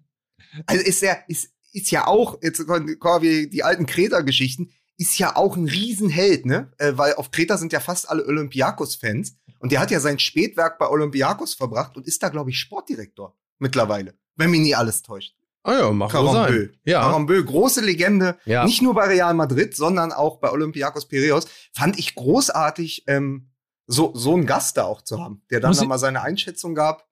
[0.66, 5.36] Also ist ja, ist, ist ja auch, jetzt kommen wir die alten Kreta-Geschichten, ist ja
[5.36, 6.72] auch ein Riesenheld, ne?
[6.78, 9.38] Äh, weil auf Kreta sind ja fast alle Olympiakos-Fans.
[9.60, 13.36] Und der hat ja sein Spätwerk bei Olympiakos verbracht und ist da, glaube ich, Sportdirektor
[13.60, 14.16] mittlerweile.
[14.36, 15.36] Wenn mich nie alles täuscht.
[15.64, 16.66] Ah ja, mach Karambö.
[16.68, 16.78] sein.
[16.84, 17.02] Ja.
[17.02, 18.66] Karambö, große Legende, Ja.
[18.66, 21.46] nicht nur bei Real Madrid, sondern auch bei Olympiakos Piraeus.
[21.74, 23.52] Fand ich großartig, ähm,
[23.86, 27.08] so, so einen Gast da auch zu haben, der dann nochmal seine Einschätzung gab.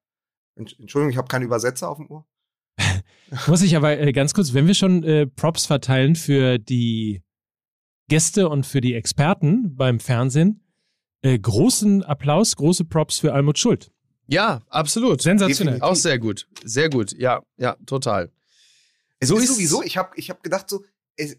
[0.58, 2.26] Entsch- Entschuldigung, ich habe keinen Übersetzer auf dem Ohr.
[3.46, 7.22] Muss ich aber äh, ganz kurz, wenn wir schon äh, Props verteilen für die
[8.08, 10.64] Gäste und für die Experten beim Fernsehen,
[11.22, 13.92] äh, großen Applaus, große Props für Almut Schuld.
[14.26, 15.22] Ja, absolut.
[15.22, 15.74] Sensationell.
[15.74, 15.82] Definitiv.
[15.82, 16.48] Auch sehr gut.
[16.64, 17.12] Sehr gut.
[17.18, 18.30] Ja, ja, total.
[19.20, 20.84] Es So ist ist- sowieso, ich habe ich hab gedacht, so,
[21.16, 21.36] es,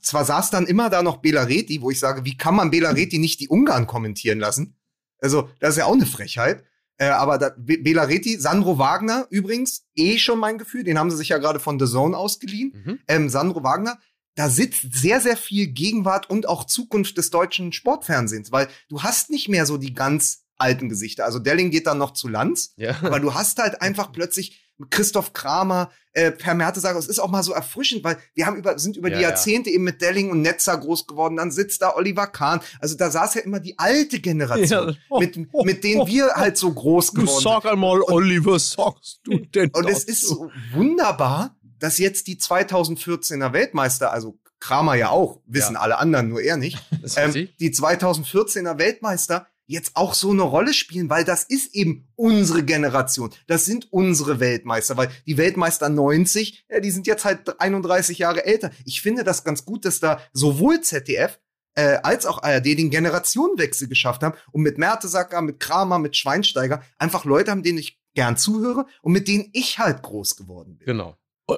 [0.00, 3.40] zwar saß dann immer da noch Belareti, wo ich sage, wie kann man Belareti nicht
[3.40, 4.76] die Ungarn kommentieren lassen?
[5.18, 6.64] Also, das ist ja auch eine Frechheit.
[6.98, 11.16] Äh, aber da, Be Belareti, Sandro Wagner übrigens, eh schon mein Gefühl, den haben sie
[11.16, 12.72] sich ja gerade von The Zone ausgeliehen.
[12.84, 12.98] Mhm.
[13.08, 13.98] Ähm, Sandro Wagner,
[14.36, 19.30] da sitzt sehr, sehr viel Gegenwart und auch Zukunft des deutschen Sportfernsehens, weil du hast
[19.30, 21.24] nicht mehr so die ganz alten Gesichter.
[21.24, 22.96] Also Delling geht dann noch zu Lanz, Ja.
[23.02, 26.98] aber du hast halt einfach plötzlich Christoph Kramer, äh, Per Mertesager.
[26.98, 29.28] Es ist auch mal so erfrischend, weil wir haben über, sind über Ja, die ja.
[29.30, 31.36] Jahrzehnte eben mit Delling und Netzer groß geworden.
[31.36, 32.60] Dann sitzt da Oliver Kahn.
[32.80, 34.94] Also da saß ja immer die alte Generation, Ja.
[35.08, 37.42] Oh, mit, oh, mit denen oh, wir halt so groß geworden sind.
[37.42, 43.52] sag einmal, Oliver, sagst du denn Und es ist so wunderbar, dass jetzt die 2014er
[43.52, 45.80] Weltmeister, also Kramer ja auch, wissen Ja.
[45.80, 46.78] alle anderen, nur er nicht,
[47.16, 52.62] ähm, die 2014er Weltmeister jetzt auch so eine Rolle spielen, weil das ist eben unsere
[52.62, 53.30] Generation.
[53.46, 58.44] Das sind unsere Weltmeister, weil die Weltmeister 90, ja, die sind jetzt halt 31 Jahre
[58.44, 58.70] älter.
[58.84, 61.38] Ich finde das ganz gut, dass da sowohl ZDF
[61.74, 66.82] äh, als auch ARD den Generationenwechsel geschafft haben und mit Mertesacker, mit Kramer, mit Schweinsteiger
[66.98, 70.86] einfach Leute haben, denen ich gern zuhöre und mit denen ich halt groß geworden bin.
[70.86, 71.16] Genau.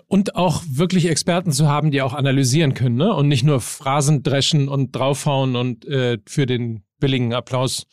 [0.09, 3.14] Und auch wirklich Experten zu haben, die auch analysieren können, ne?
[3.14, 7.87] Und nicht nur Phrasen dreschen und draufhauen und äh, für den billigen Applaus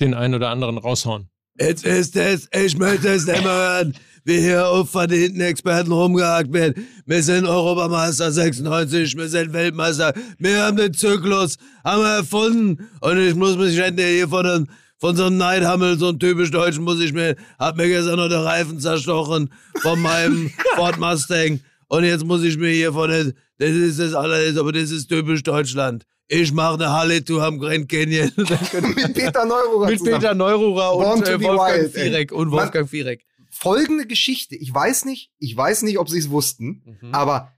[0.00, 1.28] den einen oder anderen raushauen.
[1.58, 6.52] Jetzt ist es, ich möchte es nicht mehr hören, wie hier auf verdienten Experten rumgehakt
[6.52, 6.76] wird.
[7.06, 12.88] Wir sind Europameister 96, wir sind Weltmeister, wir haben den Zyklus, haben wir erfunden.
[13.00, 14.66] Und ich muss mich endlich hier von, einem,
[14.98, 18.28] von so einem Neidhammel, so einem typisch Deutschen, muss ich mir, hab mir gestern noch
[18.28, 19.48] den Reifen zerstochen
[19.80, 21.60] von meinem Ford Mustang.
[21.88, 25.06] Und jetzt muss ich mir hier von den, das ist das alles, aber das ist
[25.06, 26.04] typisch Deutschland.
[26.28, 28.32] Ich mache eine Halle-Tour am Grand Canyon.
[28.36, 30.18] mit Peter Neururer Mit zusammen.
[30.20, 33.24] Peter Neururer und to äh, Wolfgang wild, und Wolfgang Vierek.
[33.50, 34.56] folgende Geschichte.
[34.56, 37.14] Ich weiß nicht, ich weiß nicht, ob sie es wussten, Mhm.
[37.14, 37.52] aber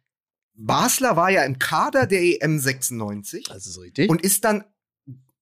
[0.54, 4.11] Basler war ja im Kader der EM 96 Das ist richtig.
[4.11, 4.64] und ist dann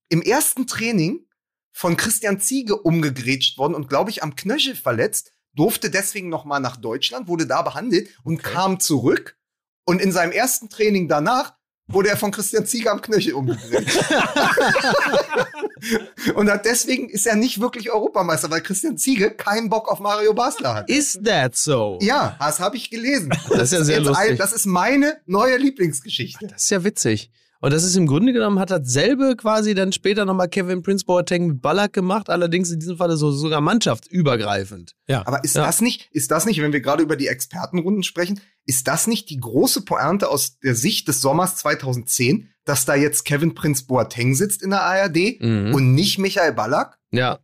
[0.09, 1.27] im ersten Training
[1.73, 6.61] von Christian Ziege umgegrätscht worden und glaube ich am Knöchel verletzt, durfte deswegen noch mal
[6.61, 8.53] nach Deutschland, wurde da behandelt und Okay.
[8.53, 9.37] kam zurück
[9.85, 11.56] und in seinem ersten Training danach
[11.88, 13.96] wurde er von Christian Ziege am Knöchel umgegrätscht.
[16.35, 20.35] und hat deswegen ist er nicht wirklich Europameister, weil Christian Ziege keinen Bock auf Mario
[20.35, 20.90] Basler hat.
[20.90, 21.99] Is that so?
[22.01, 23.31] Ja, das habe ich gelesen.
[23.51, 24.31] Das ist ja sehr lustig.
[24.31, 26.49] Ein, das ist meine neue Lieblingsgeschichte.
[26.49, 27.31] Das ist ja witzig.
[27.66, 31.48] Und das ist im Grunde genommen, hat dasselbe quasi dann später nochmal Kevin Prince Boateng
[31.48, 34.94] mit Ballack gemacht, allerdings in diesem Falle so, sogar mannschaftsübergreifend.
[35.09, 35.66] Aber ist Ja.
[35.66, 39.31] das nicht, ist das nicht, wenn wir gerade über die Expertenrunden sprechen, ist das nicht
[39.31, 44.37] die große Pointe aus der Sicht des Sommers 2010, dass da jetzt Kevin Prince Boateng
[44.37, 45.74] sitzt in der ARD Mhm.
[45.74, 46.98] und nicht Michael Ballack?
[47.11, 47.40] Ja.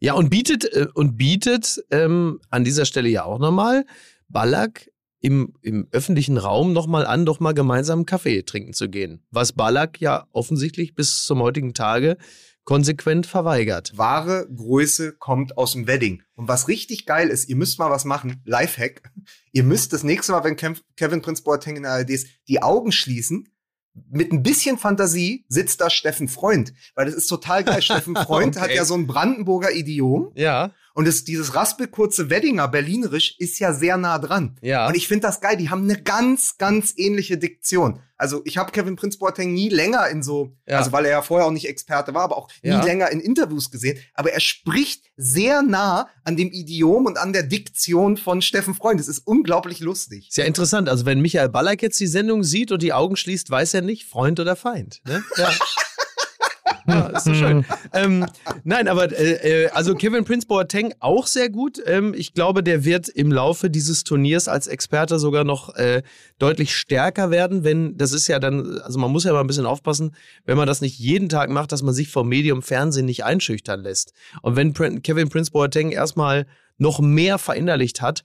[0.00, 3.84] Ja, und bietet, äh, und bietet ähm, an dieser Stelle ja auch nochmal
[4.30, 9.24] Ballack im, im öffentlichen Raum nochmal an, doch mal gemeinsam Kaffee trinken zu gehen.
[9.30, 12.16] Was Ballack ja offensichtlich bis zum heutigen Tage
[12.64, 13.92] konsequent verweigert.
[13.96, 16.22] Wahre Größe kommt aus dem Wedding.
[16.34, 19.10] Und was richtig geil ist, ihr müsst mal was machen, Lifehack.
[19.52, 22.62] Ihr müsst das nächste Mal, wenn Kev- Kevin Prince Boateng in der ARD ist, die
[22.62, 23.48] Augen schließen.
[24.10, 27.80] Mit ein bisschen Fantasie sitzt da Steffen Freund, weil das ist total geil.
[27.82, 28.76] Steffen Freund hat Okay.
[28.76, 33.96] ja so ein Brandenburger Idiom Ja, und es, dieses raspelkurze Weddinger Berlinerisch ist ja sehr
[33.96, 34.56] nah dran.
[34.62, 34.86] ja.
[34.88, 35.56] Und ich finde das geil.
[35.56, 38.00] Die haben eine ganz, ganz ähnliche Diktion.
[38.20, 40.78] Also ich habe Kevin Prince Boateng nie länger in so, Ja.
[40.78, 42.82] also weil er ja vorher auch nicht Experte war, aber auch nie Ja.
[42.84, 43.96] länger in Interviews gesehen.
[44.14, 48.98] Aber er spricht sehr nah an dem Idiom und an der Diktion von Steffen Freund.
[48.98, 50.28] Das ist unglaublich lustig.
[50.30, 50.88] Ist ja interessant.
[50.88, 54.04] Also, wenn Michael Ballack jetzt die Sendung sieht und die Augen schließt, weiß er nicht,
[54.04, 55.00] Freund oder Feind.
[55.06, 55.22] Ne?
[55.36, 55.50] Ja.
[56.88, 57.64] Ja, ist so schön.
[57.92, 58.26] ähm,
[58.64, 61.80] nein, aber äh, äh, also Kevin Prince Boateng auch sehr gut.
[61.86, 66.02] Ähm, ich glaube, der wird im Laufe dieses Turniers als Experte sogar noch äh,
[66.38, 69.66] deutlich stärker werden, wenn das ist ja dann, also man muss ja mal ein bisschen
[69.66, 73.24] aufpassen, wenn man das nicht jeden Tag macht, dass man sich vom Medium Fernsehen nicht
[73.24, 74.12] einschüchtern lässt.
[74.42, 76.46] Und wenn Prin Kevin Prince Boateng erstmal
[76.78, 78.24] noch mehr verinnerlicht hat,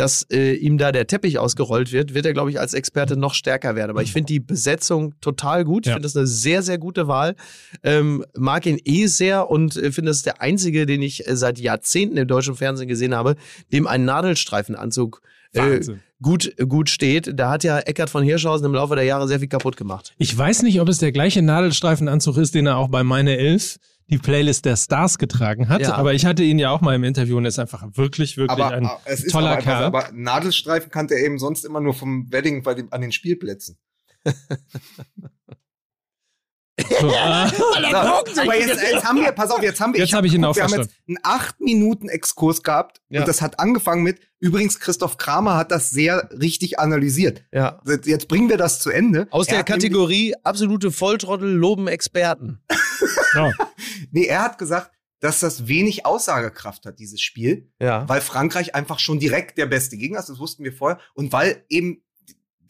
[0.00, 3.34] dass äh, ihm da der Teppich ausgerollt wird, wird er, glaube ich, als Experte noch
[3.34, 3.90] stärker werden.
[3.90, 5.84] Aber ich finde die Besetzung total gut.
[5.86, 5.94] Ich Ja.
[5.94, 7.36] finde das eine sehr, sehr gute Wahl.
[7.82, 11.36] Ähm, mag ihn eh sehr und äh, finde, das ist der einzige, den ich äh,
[11.36, 13.36] seit Jahrzehnten im deutschen Fernsehen gesehen habe,
[13.72, 15.20] dem ein Nadelstreifenanzug
[15.52, 15.80] äh,
[16.22, 17.32] gut, gut steht.
[17.38, 20.14] Da hat ja Eckart von Hirschhausen im Laufe der Jahre sehr viel kaputt gemacht.
[20.18, 23.76] Ich weiß nicht, ob es der gleiche Nadelstreifenanzug ist, den er auch bei Meine Elf,
[24.10, 25.82] die Playlist der Stars getragen hat.
[25.82, 25.94] Ja.
[25.94, 28.64] Aber ich hatte ihn ja auch mal im Interview und er ist einfach wirklich, wirklich
[28.64, 29.84] Aber ein äh, es ist toller Kerl.
[29.84, 33.78] aber Nadelstreifen kannte er eben sonst immer nur vom Wedding bei dem, an den Spielplätzen.
[37.00, 40.24] So, ah, So, aber jetzt, jetzt haben wir, pass auf, jetzt haben wir, Jetzt hab
[40.24, 43.20] ich ihn auch wir haben jetzt einen acht Minuten Exkurs gehabt Ja.
[43.20, 47.44] und das hat angefangen mit, übrigens Christoph Kramer hat das sehr richtig analysiert.
[47.52, 47.80] Ja.
[48.04, 49.28] Jetzt bringen wir das zu Ende.
[49.30, 52.60] Aus Er der Kategorie absolute Volltrottel loben Experten.
[53.34, 53.50] ja.
[54.12, 58.08] Nee, er hat gesagt, dass das wenig Aussagekraft hat, dieses Spiel, Ja.
[58.08, 61.64] weil Frankreich einfach schon direkt der beste Gegner ist, das wussten wir vorher, und weil
[61.68, 62.02] eben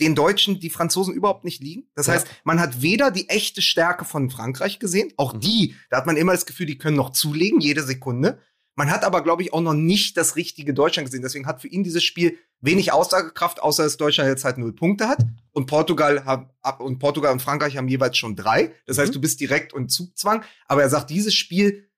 [0.00, 1.88] den Deutschen die Franzosen überhaupt nicht liegen.
[1.94, 2.14] Das Ja.
[2.14, 5.40] heißt, man hat weder die echte Stärke von Frankreich gesehen, auch Mhm.
[5.40, 8.38] die, da hat man immer das Gefühl, die können noch zulegen, jede Sekunde.
[8.76, 11.22] Man hat aber, glaube ich, auch noch nicht das richtige Deutschland gesehen.
[11.22, 15.06] Deswegen hat für ihn dieses Spiel wenig Aussagekraft, außer dass Deutschland jetzt halt null Punkte
[15.08, 15.18] hat.
[15.52, 18.72] Und Portugal, haben, ab- und Portugal und Frankreich haben jeweils schon drei.
[18.86, 19.14] Das heißt, Mhm.
[19.14, 20.44] du bist direkt und Zugzwang.
[20.66, 21.88] Aber er sagt, dieses Spiel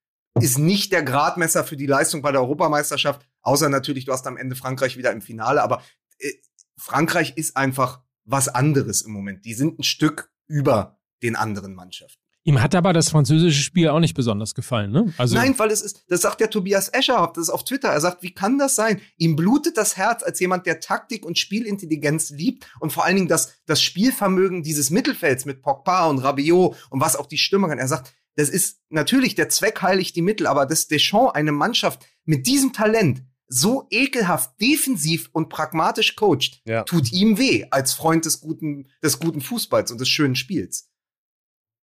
[0.40, 4.36] ist nicht der Gradmesser für die Leistung bei der Europameisterschaft, außer natürlich, du hast am
[4.38, 5.82] Ende Frankreich wieder im Finale, aber
[6.18, 6.30] äh,
[6.76, 9.44] Frankreich ist einfach was anderes im Moment.
[9.44, 12.22] Die sind ein Stück über den anderen Mannschaften.
[12.44, 15.14] Ihm hat aber das französische Spiel auch nicht besonders gefallen, ne?
[15.16, 17.88] Also, Nein, weil es ist, das sagt der Tobias Escherhoff, das ist auf Twitter.
[17.88, 19.00] Er sagt, wie kann das sein?
[19.16, 23.28] Ihm blutet das Herz als jemand, der Taktik und Spielintelligenz liebt und vor allen Dingen
[23.28, 27.78] das, das Spielvermögen dieses Mittelfelds mit Pogba und Rabiot und was auch die Stimmung an.
[27.78, 32.04] Er sagt, das ist natürlich der Zweck heiligt die Mittel, aber dass Deschamps eine Mannschaft
[32.24, 33.22] mit diesem Talent
[33.54, 36.84] so ekelhaft defensiv und pragmatisch coacht, Ja.
[36.84, 40.88] tut ihm weh als Freund des guten, des guten Fußballs und des schönen Spiels.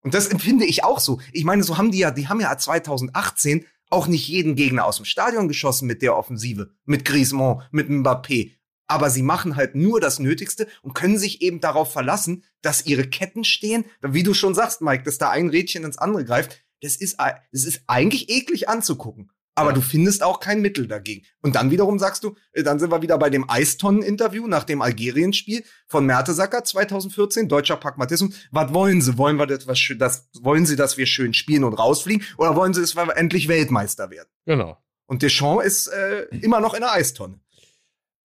[0.02, 1.20] Und das empfinde ich auch so.
[1.32, 4.96] Ich meine, so haben die ja, die haben ja 2018 auch nicht jeden Gegner aus
[4.96, 8.52] dem Stadion geschossen mit der Offensive, mit Griezmann, mit Mbappé.
[8.86, 13.06] Aber sie machen halt nur das Nötigste und können sich eben darauf verlassen, dass ihre
[13.06, 13.84] Ketten stehen.
[14.00, 16.64] Wie du schon sagst, Mike, dass da ein Rädchen ins andere greift.
[16.80, 19.30] Das ist, das ist eigentlich eklig anzugucken.
[19.58, 19.74] Aber Ja.
[19.74, 21.26] du findest auch kein Mittel dagegen.
[21.42, 24.82] Und dann wiederum sagst du, äh, dann sind wir wieder bei dem Eistonnen-Interview nach dem
[24.82, 28.34] Algerien-Spiel von Mertesacker 2014, deutscher Pragmatismus.
[28.50, 29.18] Was wollen sie?
[29.18, 32.24] Wollen wir das, was, das, wollen sie, dass wir schön spielen und rausfliegen?
[32.36, 34.28] Oder wollen sie, dass wir endlich Weltmeister werden?
[34.46, 34.78] Genau.
[35.06, 37.40] Und Deschamps ist äh, immer noch in der Eistonne.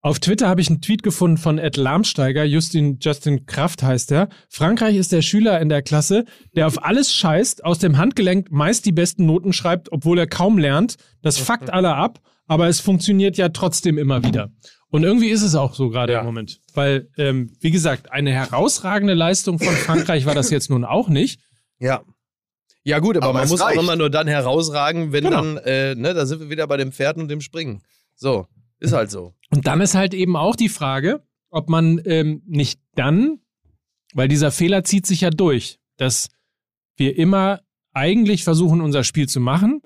[0.05, 4.27] Auf Twitter habe ich einen Tweet gefunden von Ed Lahmsteiger, Justin, Justin Kraft heißt er.
[4.49, 6.25] Frankreich ist der Schüler in der Klasse,
[6.57, 10.57] der auf alles scheißt, aus dem Handgelenk meist die besten Noten schreibt, obwohl er kaum
[10.57, 10.97] lernt.
[11.21, 14.49] Das fuckt alle ab, aber es funktioniert ja trotzdem immer wieder.
[14.89, 16.19] Und irgendwie ist es auch so gerade Ja.
[16.19, 16.59] im Moment.
[16.73, 21.39] Weil, ähm, wie gesagt, eine herausragende Leistung von Frankreich war das jetzt nun auch nicht.
[21.79, 22.03] Ja.
[22.83, 23.79] Ja, gut, aber, Aber man muss auch reicht.
[23.79, 25.37] immer nur dann herausragen, wenn Genau.
[25.41, 27.81] dann, äh, ne, da sind wir wieder bei dem Pferden und dem Springen.
[28.15, 28.47] So,
[28.83, 29.33] ist halt so.
[29.49, 33.39] Und dann ist halt eben auch die Frage, ob man ähm, nicht dann,
[34.13, 36.29] weil dieser Fehler zieht sich ja durch, dass
[36.97, 37.61] wir immer
[37.93, 39.81] eigentlich versuchen, unser Spiel zu machen,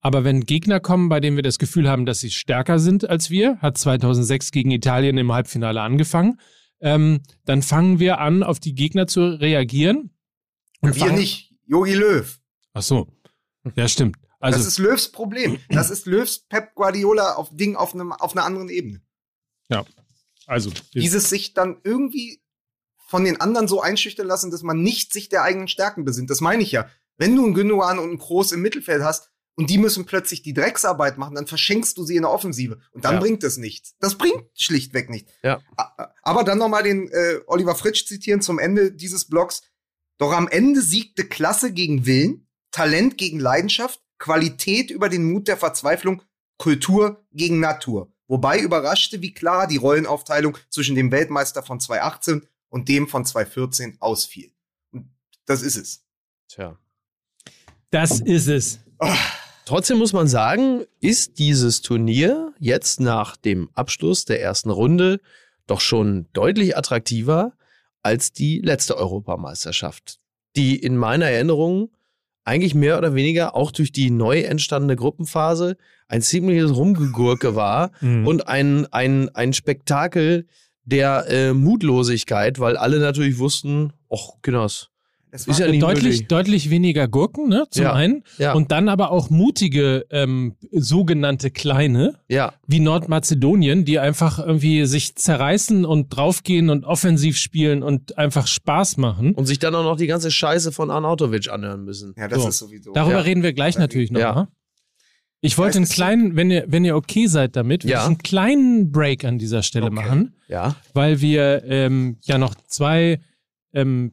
[0.00, 3.30] aber wenn Gegner kommen, bei denen wir das Gefühl haben, dass sie stärker sind als
[3.30, 6.40] wir, hat 2006 gegen Italien im Halbfinale angefangen,
[6.80, 10.10] ähm, dann fangen wir an, auf die Gegner zu reagieren.
[10.80, 11.54] Und Wir nicht.
[11.66, 12.40] Jogi Löw.
[12.74, 13.06] Ach so.
[13.76, 14.16] Ja, stimmt.
[14.42, 15.58] Also, das ist Löws Problem.
[15.68, 19.00] Das ist Löws Pep Guardiola auf Ding auf, einem, auf einer anderen Ebene.
[20.46, 22.42] also Dieses sich dann irgendwie
[23.06, 26.30] von den anderen so einschüchtern lassen, dass man nicht sich der eigenen Stärken besinnt.
[26.30, 26.88] Das meine ich ja.
[27.18, 30.54] Wenn du einen Gündogan und einen Groß im Mittelfeld hast und die müssen plötzlich die
[30.54, 32.80] Drecksarbeit machen, dann verschenkst du sie in der Offensive.
[32.92, 33.20] Und dann Ja.
[33.20, 33.94] bringt es nichts.
[34.00, 35.28] Das bringt schlichtweg nicht.
[35.42, 35.60] Ja.
[36.22, 39.62] Aber dann nochmal den äh, Oliver Fritsch zitieren zum Ende dieses Blogs.
[40.18, 45.56] Doch am Ende siegte Klasse gegen Willen, Talent gegen Leidenschaft, Qualität über den Mut der
[45.56, 46.22] Verzweiflung,
[46.56, 48.12] Kultur gegen Natur.
[48.28, 53.96] Wobei überraschte, wie klar die Rollenaufteilung zwischen dem Weltmeister von 2018 und dem von 2014
[53.98, 54.52] ausfiel.
[54.92, 55.10] Und
[55.44, 56.04] das ist es.
[56.46, 56.78] Tja.
[57.90, 58.78] das ist es.
[59.64, 65.20] Trotzdem muss man sagen, ist dieses Turnier jetzt nach dem Abschluss der ersten Runde
[65.66, 67.54] doch schon deutlich attraktiver
[68.02, 70.20] als die letzte Europameisterschaft,
[70.54, 71.90] die in meiner Erinnerung
[72.44, 75.76] eigentlich mehr oder weniger auch durch die neu entstandene Gruppenphase
[76.08, 78.26] ein ziemliches Rumgegurke war Mhm.
[78.26, 80.46] und ein, ein, ein Spektakel
[80.84, 84.88] der äh, Mutlosigkeit, weil alle natürlich wussten, ach, Kinders,
[85.34, 87.94] Es Ist ja nicht deutlich, deutlich weniger Gurken, ne, zum Ja.
[87.94, 88.22] einen.
[88.36, 88.52] Ja.
[88.52, 92.52] Und dann aber auch mutige ähm, sogenannte Kleine, Ja.
[92.66, 98.98] wie Nordmazedonien, die einfach irgendwie sich zerreißen und draufgehen und offensiv spielen und einfach Spaß
[98.98, 99.32] machen.
[99.32, 102.12] Und sich dann auch noch die ganze Scheiße von Arnautovic anhören müssen.
[102.18, 102.48] ja, das So.
[102.50, 102.92] ist sowieso.
[102.92, 103.20] Darüber Ja.
[103.22, 104.34] reden wir gleich natürlich noch Ja.
[104.34, 104.48] mal.
[105.40, 108.00] Ich wollte einen kleinen, wenn ihr, wenn ihr okay seid damit, Ja.
[108.02, 109.94] ich einen kleinen Break an dieser Stelle Okay.
[109.94, 110.76] machen, Ja.
[110.92, 113.18] weil wir ähm, ja noch zwei
[113.74, 114.12] ähm,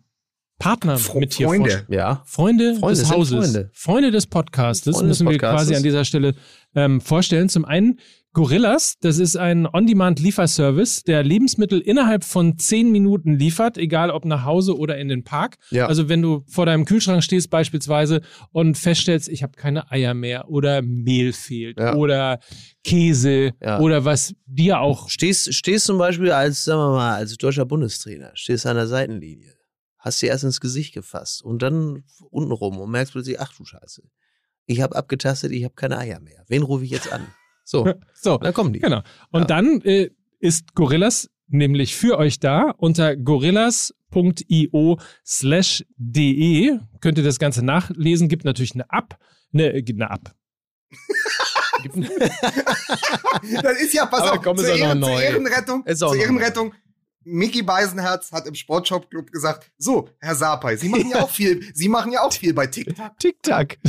[0.59, 1.69] Partner Fro- mit hier Freunde.
[1.71, 1.93] vorstellen.
[1.99, 2.21] Ja.
[2.25, 3.69] Freunde, Freunde, des Hauses.
[3.73, 4.11] Freunde.
[4.11, 5.61] des Podcastes Freunde des müssen wir Podcastes.
[5.69, 6.35] quasi an dieser Stelle
[6.75, 7.49] ähm, vorstellen.
[7.49, 7.99] Zum einen
[8.33, 14.45] Gorillas, das ist ein On-Demand-Lieferservice, der Lebensmittel innerhalb von zehn Minuten liefert, egal ob nach
[14.45, 15.55] Hause oder in den Park.
[15.71, 15.87] Ja.
[15.87, 20.47] Also wenn du vor deinem Kühlschrank stehst beispielsweise und feststellst, ich habe keine Eier mehr
[20.49, 21.95] oder Mehl fehlt Ja.
[21.95, 22.39] oder
[22.83, 23.79] Käse Ja.
[23.79, 28.31] oder was dir auch Stehst, stehst zum Beispiel als, sagen wir mal, als deutscher Bundestrainer,
[28.35, 29.53] stehst an der Seitenlinie,
[29.99, 33.65] hast dir erst ins Gesicht gefasst und dann unten rum und merkst plötzlich, ach du
[33.65, 34.01] Scheiße,
[34.65, 36.43] ich habe abgetastet, ich habe keine Eier mehr.
[36.47, 37.27] Wen rufe ich jetzt an?
[37.65, 38.37] So, so.
[38.37, 38.79] dann kommen die.
[38.79, 39.01] Genau.
[39.31, 39.47] Und Ja.
[39.47, 46.79] dann äh, ist Gorillas nämlich für euch da unter gorillas.io slash de.
[47.01, 48.27] Könnt ihr das Ganze nachlesen.
[48.29, 49.17] Gibt natürlich eine App.
[49.53, 50.33] Eine, äh, eine App.
[53.61, 55.21] Das ist ja, pass Aber auf, zur, auch noch Ehren, zur neu.
[55.21, 56.73] Ehrenrettung, zur Ehrenrettung,
[57.23, 61.89] Mickey Beisenherz hat im Sportshop-Club gesagt, so, Herr Sapai, Sie machen ja auch viel, Sie
[61.89, 63.17] machen ja auch viel bei TikTok.
[63.19, 63.77] Tic-Tac.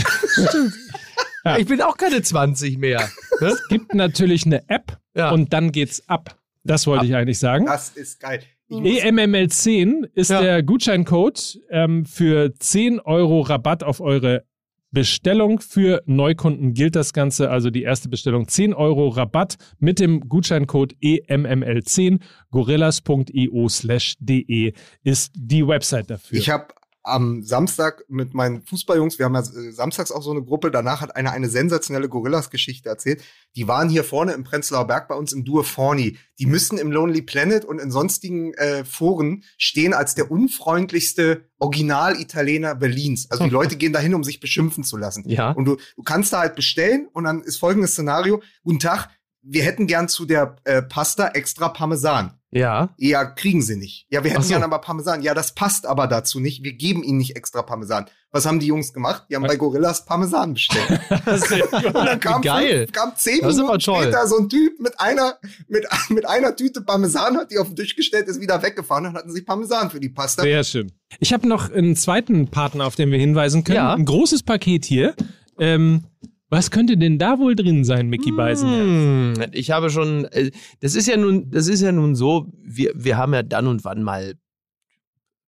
[1.43, 1.57] Ja.
[1.57, 3.09] Ich bin auch keine 20 mehr.
[3.41, 3.57] Ne?
[3.71, 5.31] Gibt natürlich eine App Ja.
[5.31, 6.37] und dann geht's ab.
[6.63, 7.65] Das wollte ich eigentlich sagen.
[7.65, 8.43] Das ist geil.
[8.69, 10.43] Ich E muss- EMML10 ist Ja.
[10.43, 14.45] der Gutscheincode ähm, für 10 Euro Rabatt auf eure
[14.91, 15.61] Bestellung.
[15.61, 20.95] Für Neukunden gilt das Ganze, also die erste Bestellung 10 Euro Rabatt mit dem Gutscheincode
[21.01, 22.21] E EMML10.
[22.51, 24.73] Gorillas.io slash de
[25.03, 26.39] ist die Website dafür.
[26.39, 26.69] Ich habe
[27.03, 31.01] am Samstag mit meinen Fußballjungs, wir haben ja äh, samstags auch so eine Gruppe, danach
[31.01, 33.23] hat einer eine sensationelle Gorillas-Geschichte erzählt.
[33.57, 36.19] Die waren hier vorne im Prenzlauer Berg bei uns im Dur Forni.
[36.39, 42.75] Die müssten im Lonely Planet und in sonstigen äh, Foren stehen als der unfreundlichste Original-Italiener
[42.75, 43.31] Berlins.
[43.31, 45.25] Also die Leute gehen dahin, um sich beschimpfen zu lassen.
[45.27, 45.53] Ja.
[45.53, 48.43] Und du, du kannst da halt bestellen und dann ist folgendes Szenario.
[48.63, 49.09] Guten Tag,
[49.43, 52.35] wir hätten gern zu der äh, Pasta extra Parmesan.
[52.53, 52.91] Ja.
[52.97, 54.07] Ja, kriegen sie nicht.
[54.11, 54.49] Ja, wir hätten so.
[54.49, 55.23] gern aber Parmesan.
[55.23, 56.65] Ja, das passt aber dazu nicht.
[56.65, 58.07] Wir geben ihnen nicht extra Parmesan.
[58.33, 59.27] Was haben die Jungs gemacht?
[59.31, 60.89] Die haben bei Gorillas Parmesan bestellt.
[61.11, 62.87] Und dann kam, Geil.
[62.87, 65.39] Fünf, kam zehn Das Minuten später so ein Typ mit einer,
[65.69, 69.15] mit, mit einer Tüte Parmesan, hat die auf den Tisch gestellt, ist wieder weggefahren und
[69.15, 70.43] hatten sie Parmesan für die Pasta.
[70.43, 70.93] Sehr schön.
[71.21, 73.77] Ich habe noch einen zweiten Partner, auf den wir hinweisen können.
[73.77, 73.95] Ja.
[73.95, 75.15] Ein großes Paket hier.
[75.59, 76.05] Ähm,
[76.51, 79.39] was könnte denn da wohl drin sein, Mickey Beisenherz?
[79.39, 82.93] Hm, ich habe schon, äh, das ist ja nun, das ist ja nun so, wir,
[82.95, 84.35] wir haben ja dann und wann mal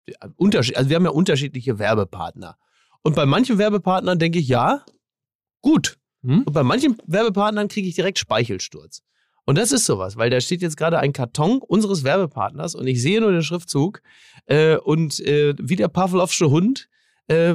[0.07, 2.57] äh, Unterschied, also wir haben ja unterschiedliche Werbepartner.
[3.03, 4.85] Und bei manchen Werbepartnern denke ich, ja,
[5.61, 5.99] gut.
[6.23, 6.45] Hm?
[6.45, 9.03] Und bei manchen Werbepartnern kriege ich direkt Speichelsturz.
[9.45, 13.03] Und das ist sowas, weil da steht jetzt gerade ein Karton unseres Werbepartners und ich
[13.03, 14.01] sehe nur den Schriftzug
[14.47, 16.89] äh, und äh, wie der Pavlovsche Hund
[17.29, 17.55] äh,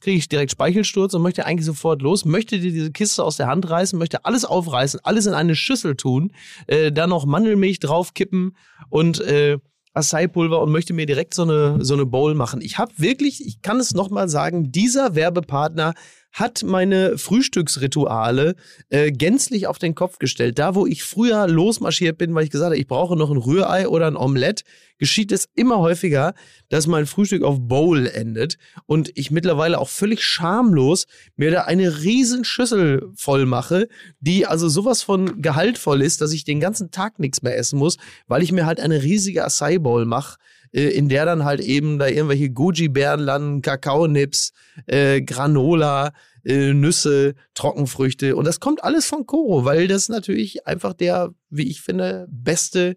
[0.00, 3.46] kriege ich direkt Speichelsturz und möchte eigentlich sofort los, möchte dir diese Kiste aus der
[3.46, 6.32] Hand reißen, möchte alles aufreißen, alles in eine Schüssel tun,
[6.66, 8.56] äh, dann noch Mandelmilch draufkippen
[8.90, 9.58] und äh,
[9.94, 12.60] Acai-Pulver und möchte mir direkt so eine, so eine Bowl machen.
[12.62, 15.94] Ich habe wirklich, ich kann es nochmal sagen, dieser Werbepartner
[16.32, 18.56] hat meine Frühstücksrituale
[18.88, 20.58] äh, gänzlich auf den Kopf gestellt.
[20.58, 23.86] Da, wo ich früher losmarschiert bin, weil ich gesagt habe, ich brauche noch ein Rührei
[23.86, 24.62] oder ein Omelett,
[24.98, 26.32] geschieht es immer häufiger,
[26.68, 28.56] dass mein Frühstück auf Bowl endet
[28.86, 31.06] und ich mittlerweile auch völlig schamlos
[31.36, 33.88] mir da eine riesen Schüssel voll mache,
[34.20, 37.96] die also sowas von gehaltvoll ist, dass ich den ganzen Tag nichts mehr essen muss,
[38.26, 40.38] weil ich mir halt eine riesige Acai Bowl mache,
[40.72, 44.52] in der dann halt eben da irgendwelche Goji-Beeren landen, Kakaonips,
[44.86, 46.12] äh, Granola,
[46.44, 51.68] äh, Nüsse, Trockenfrüchte und das kommt alles von Koro, weil das natürlich einfach der, wie
[51.68, 52.96] ich finde, beste,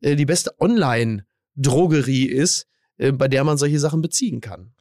[0.00, 2.66] äh, die beste Online-Drogerie ist,
[2.98, 4.72] äh, bei der man solche Sachen beziehen kann.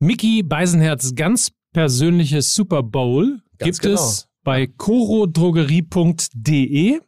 [0.00, 4.00] Mickey Beisenherz ganz persönliches Super Bowl Ganz gibt genau.
[4.00, 7.00] es bei corodrogerie.de.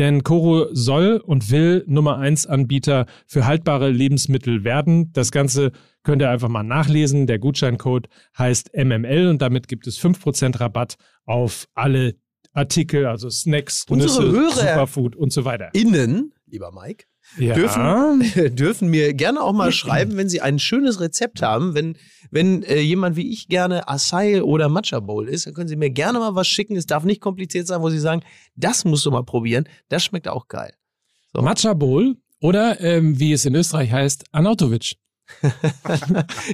[0.00, 5.12] Denn Coro soll und will Nummer 1 Anbieter für haltbare Lebensmittel werden.
[5.12, 5.72] Das Ganze
[6.04, 7.26] könnt ihr einfach mal nachlesen.
[7.26, 10.94] Der Gutscheincode heißt MML und damit gibt es 5% Rabatt
[11.26, 12.14] auf alle
[12.54, 15.68] Artikel, also Snacks, Unsere Nüsse, Superfood und so weiter.
[15.74, 17.04] Innen, lieber Mike,
[17.38, 17.54] Ja.
[17.54, 21.74] dürfen, dürfen mir gerne auch mal schreiben, wenn sie ein schönes Rezept haben.
[21.74, 21.96] Wenn,
[22.30, 25.90] wenn äh, jemand wie ich gerne Acai oder Matcha Bowl isst, dann können sie mir
[25.90, 26.76] gerne mal was schicken.
[26.76, 28.22] Es darf nicht kompliziert sein, wo sie sagen,
[28.56, 29.68] das musst du mal probieren.
[29.88, 30.72] Das schmeckt auch geil.
[31.32, 31.42] So.
[31.42, 34.96] Matcha Bowl oder ähm, wie es in Österreich heißt, Anautovic.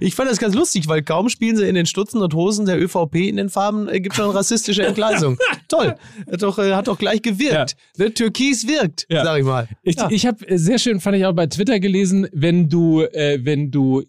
[0.01, 2.81] Ich fand das ganz lustig, weil kaum spielen sie in den Stutzen und Hosen der
[2.81, 5.39] ÖVP in den Farben, äh, gibt schon rassistische Entgleisung.
[5.69, 5.97] Toll.
[6.31, 7.77] Hat doch, äh, hat doch gleich gewirkt.
[7.97, 8.09] Ja.
[8.11, 9.25] Türkis wirkt, ja.
[9.25, 9.69] sag ich mal.
[9.83, 10.09] Ich, ja.
[10.11, 13.71] ich habe äh, sehr schön, fand ich auch bei Twitter gelesen, wenn du, äh, wenn
[13.71, 14.05] du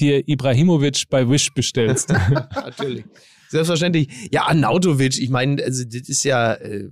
[0.00, 2.10] dir Ibrahimovic bei Wish bestellst.
[2.54, 3.04] Natürlich.
[3.48, 4.08] Selbstverständlich.
[4.32, 6.88] Ja, Anautovic, ich meine, also das ist ja, äh,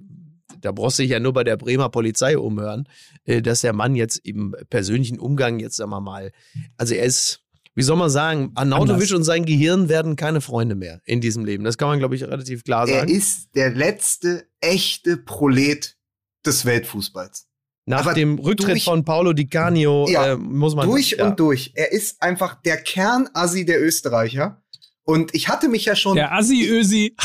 [0.65, 2.89] da brauchst du dich ja nur bei der Bremer Polizei umhören,
[3.25, 6.33] äh, dass der Mann jetzt im persönlichen Umgang, jetzt sagen wir mal,
[6.77, 7.41] also er ist,
[7.75, 11.65] wie soll man sagen, Arnautovic und sein Gehirn werden keine Freunde mehr in diesem Leben.
[11.65, 13.09] Das kann man, glaube ich, relativ klar sagen.
[13.09, 15.97] Er ist der letzte echte Prolet
[16.45, 17.49] des Weltfußballs.
[17.85, 20.89] Nach Aber dem Rücktritt durch, von Paulo Di Canio ja, äh, muss man.
[20.89, 21.27] Durch ja.
[21.27, 21.73] und durch.
[21.75, 24.63] Er ist einfach der Kernassi der Österreicher.
[25.05, 26.15] Und ich hatte mich ja schon.
[26.15, 27.17] Der Assi-Ösi.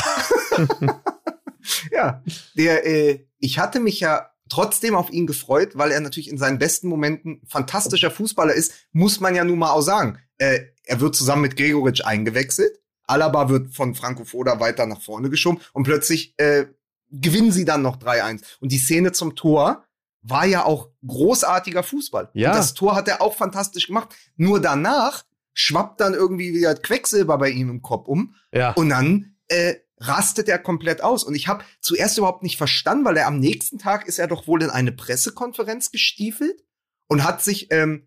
[1.92, 2.22] ja,
[2.56, 6.58] der, äh, ich hatte mich ja trotzdem auf ihn gefreut, weil er natürlich in seinen
[6.58, 10.18] besten Momenten fantastischer Fußballer ist, muss man ja nun mal auch sagen.
[10.38, 12.78] Äh, er wird zusammen mit Gregoritsch eingewechselt.
[13.06, 16.66] Alaba wird von Franco Foda weiter nach vorne geschoben und plötzlich äh,
[17.10, 18.42] gewinnen sie dann noch 3-1.
[18.60, 19.84] Und die Szene zum Tor
[20.22, 22.30] war ja auch großartiger Fußball.
[22.34, 22.50] Ja.
[22.50, 24.14] Und das Tor hat er auch fantastisch gemacht.
[24.36, 25.24] Nur danach
[25.54, 28.34] schwappt dann irgendwie wieder Quecksilber bei ihm im Kopf um.
[28.52, 28.72] Ja.
[28.72, 31.24] Und dann äh, rastet er komplett aus.
[31.24, 34.46] Und ich habe zuerst überhaupt nicht verstanden, weil er am nächsten Tag ist er doch
[34.46, 36.64] wohl in eine Pressekonferenz gestiefelt
[37.08, 38.06] und hat sich, ähm,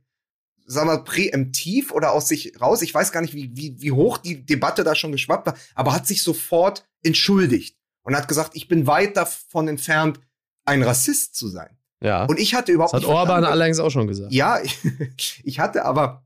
[0.66, 4.18] sagen wir, präemptiv oder aus sich raus, ich weiß gar nicht, wie, wie, wie hoch
[4.18, 8.68] die Debatte da schon geschwappt war, aber hat sich sofort entschuldigt und hat gesagt, ich
[8.68, 10.20] bin weit davon entfernt,
[10.66, 11.78] ein Rassist zu sein.
[12.02, 12.26] Ja.
[12.26, 14.32] Und ich hatte überhaupt das hat Orban allerdings auch schon gesagt.
[14.32, 14.80] Ja, ich,
[15.44, 16.24] ich hatte aber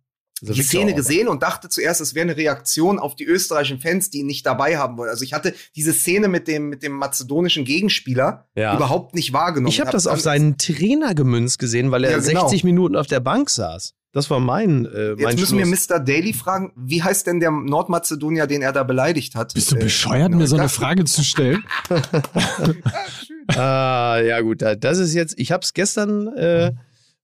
[0.53, 4.19] die Szene gesehen und dachte zuerst, es wäre eine Reaktion auf die österreichischen Fans, die
[4.19, 5.09] ihn nicht dabei haben wollen.
[5.09, 8.75] Also ich hatte diese Szene mit dem, mit dem mazedonischen Gegenspieler ja.
[8.75, 9.71] überhaupt nicht wahrgenommen.
[9.71, 12.41] Ich habe hab das auf seinen Trainer gemünzt gesehen, weil er ja, genau.
[12.41, 13.93] 60 Minuten auf der Bank saß.
[14.15, 14.85] Das war mein.
[14.85, 15.89] Äh, mein Jetzt müssen Schluss.
[15.89, 16.01] wir Mr.
[16.01, 19.53] Daly fragen, wie heißt denn der Nordmazedonier, den er da beleidigt hat?
[19.53, 21.65] Bist du äh, bescheuert, äh, mir so eine Frage zu stellen?
[23.57, 25.37] ah, ja gut, das ist jetzt.
[25.37, 26.29] Ich habe es gestern.
[26.29, 26.71] Äh,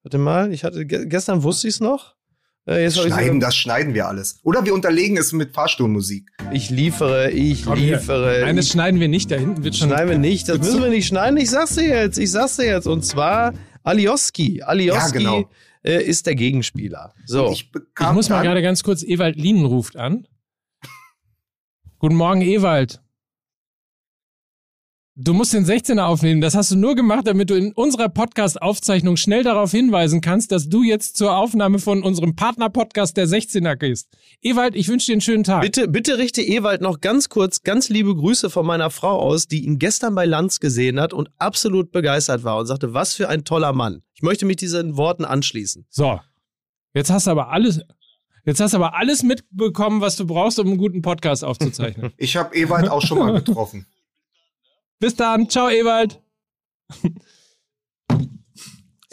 [0.04, 2.16] warte mal, ich hatte gestern wusste ich es noch.
[2.68, 4.40] Äh, jetzt schneiden, das schneiden wir alles.
[4.44, 6.30] Oder wir unterlegen es mit Fahrstuhlmusik.
[6.52, 8.42] Ich liefere, ich Komm liefere.
[8.42, 9.90] Nein, das schneiden wir nicht, da hinten wird schon.
[9.90, 11.38] Schneiden wir nicht, das müssen wir nicht schneiden.
[11.38, 12.86] Ich sag's dir jetzt, ich sag's dir jetzt.
[12.86, 13.54] Und zwar
[13.84, 14.62] Alioski.
[14.62, 15.50] Alioski ja, genau.
[15.84, 17.14] äh, ist der Gegenspieler.
[17.26, 17.52] So.
[17.52, 20.28] Ich, ich, muss mal gerade ganz kurz, Ewald Lienen ruft an.
[21.98, 23.02] Guten Morgen, Ewald.
[25.24, 26.42] Du musst den 16er aufnehmen.
[26.42, 30.68] Das hast du nur gemacht, damit du in unserer Podcast-Aufzeichnung schnell darauf hinweisen kannst, dass
[30.68, 34.10] du jetzt zur Aufnahme von unserem Partner-Podcast der 16er gehst.
[34.42, 35.62] Ewald, ich wünsche dir einen schönen Tag.
[35.62, 39.64] Bitte, bitte richte Ewald noch ganz kurz ganz liebe Grüße von meiner Frau aus, die
[39.64, 43.44] ihn gestern bei Lanz gesehen hat und absolut begeistert war und sagte, was für ein
[43.44, 44.02] toller Mann.
[44.16, 45.86] Ich möchte mich diesen Worten anschließen.
[45.92, 46.20] So.
[46.96, 47.80] Jetzt hast du aber alles,
[48.44, 52.12] Jetzt hast du aber alles mitbekommen, was du brauchst, um einen guten Podcast aufzuzeichnen.
[52.18, 53.86] Ich habe Ewald auch schon mal getroffen.
[55.02, 55.50] Bis dann.
[55.50, 56.22] Ciao, Ewald.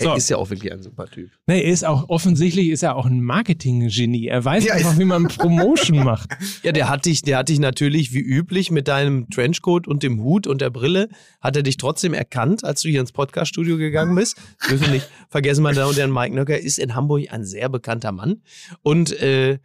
[0.01, 0.11] So.
[0.11, 1.29] Er ist ja auch wirklich ein super Typ.
[1.49, 4.29] Nee, er ist auch, offensichtlich ist er auch ein Marketing-Genie.
[4.29, 6.31] Er weiß ja, einfach, wie man Promotion macht.
[6.63, 10.23] Ja, der hat dich, der hat dich natürlich wie üblich mit deinem Trenchcoat und dem
[10.23, 11.09] Hut und der Brille,
[11.41, 14.37] hat er dich trotzdem erkannt, als du hier ins Podcast-Studio gegangen bist.
[14.71, 18.13] Dürfen nicht vergessen, meine Damen und Herren, Mike Nöcker ist in Hamburg ein sehr bekannter
[18.13, 18.43] Mann.
[18.83, 19.59] Und, äh,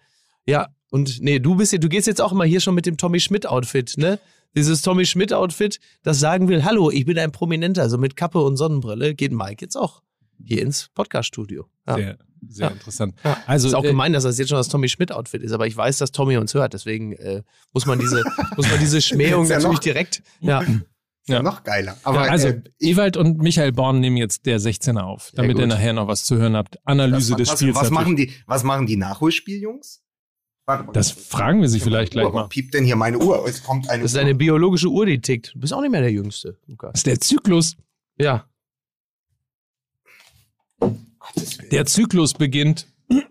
[0.47, 3.19] ja, und nee, du bist du gehst jetzt auch immer hier schon mit dem Tommy
[3.19, 4.17] Schmidt-Outfit, ne?
[4.55, 8.57] Dieses Tommy Schmidt-Outfit, das sagen will, hallo, ich bin ein Prominenter, so mit Kappe und
[8.57, 10.01] Sonnenbrille, geht Mike jetzt auch
[10.43, 11.67] hier ins Podcast-Studio.
[11.87, 11.95] Ja.
[11.95, 12.73] Sehr, sehr ja.
[12.73, 13.15] interessant.
[13.23, 13.37] Ja.
[13.45, 15.75] Also ist auch äh, gemein, dass das jetzt schon das Tommy Schmidt-Outfit ist, aber ich
[15.75, 17.43] weiß, dass Tommy uns hört, deswegen äh,
[17.73, 18.23] muss man diese,
[18.55, 20.23] muss man diese Schmähung natürlich noch, direkt.
[20.41, 20.63] Ja.
[21.25, 21.41] Ja.
[21.41, 21.95] Noch geiler.
[22.03, 25.93] Aber, also, äh, Ewald und Michael Born nehmen jetzt der 16er auf, damit ihr nachher
[25.93, 26.85] noch was zu hören habt.
[26.85, 27.77] Analyse des Spiels.
[27.77, 30.02] Was machen die, was machen die Nachholspieljungs?
[30.65, 30.93] Warte mal.
[30.93, 32.47] Das fragen wir sie vielleicht gleich mal.
[32.47, 33.45] piept denn hier meine Uhr?
[33.47, 35.53] Es kommt eine das ist eine biologische Uhr, die tickt.
[35.55, 36.91] Du bist auch nicht mehr der Jüngste, Lukas.
[36.93, 37.75] Das ist der Zyklus.
[38.17, 38.47] Ja.
[41.71, 42.87] Der Zyklus beginnt.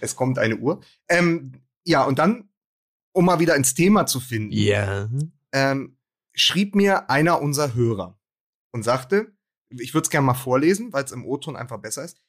[0.00, 0.82] es kommt eine Uhr.
[1.08, 1.52] Ähm,
[1.84, 2.50] ja, und dann,
[3.12, 5.08] um mal wieder ins Thema zu finden, ja.
[5.52, 5.96] ähm,
[6.34, 8.18] schrieb mir einer unserer Hörer
[8.72, 9.32] und sagte,
[9.70, 12.20] ich würde es gerne mal vorlesen, weil es im O-Ton einfach besser ist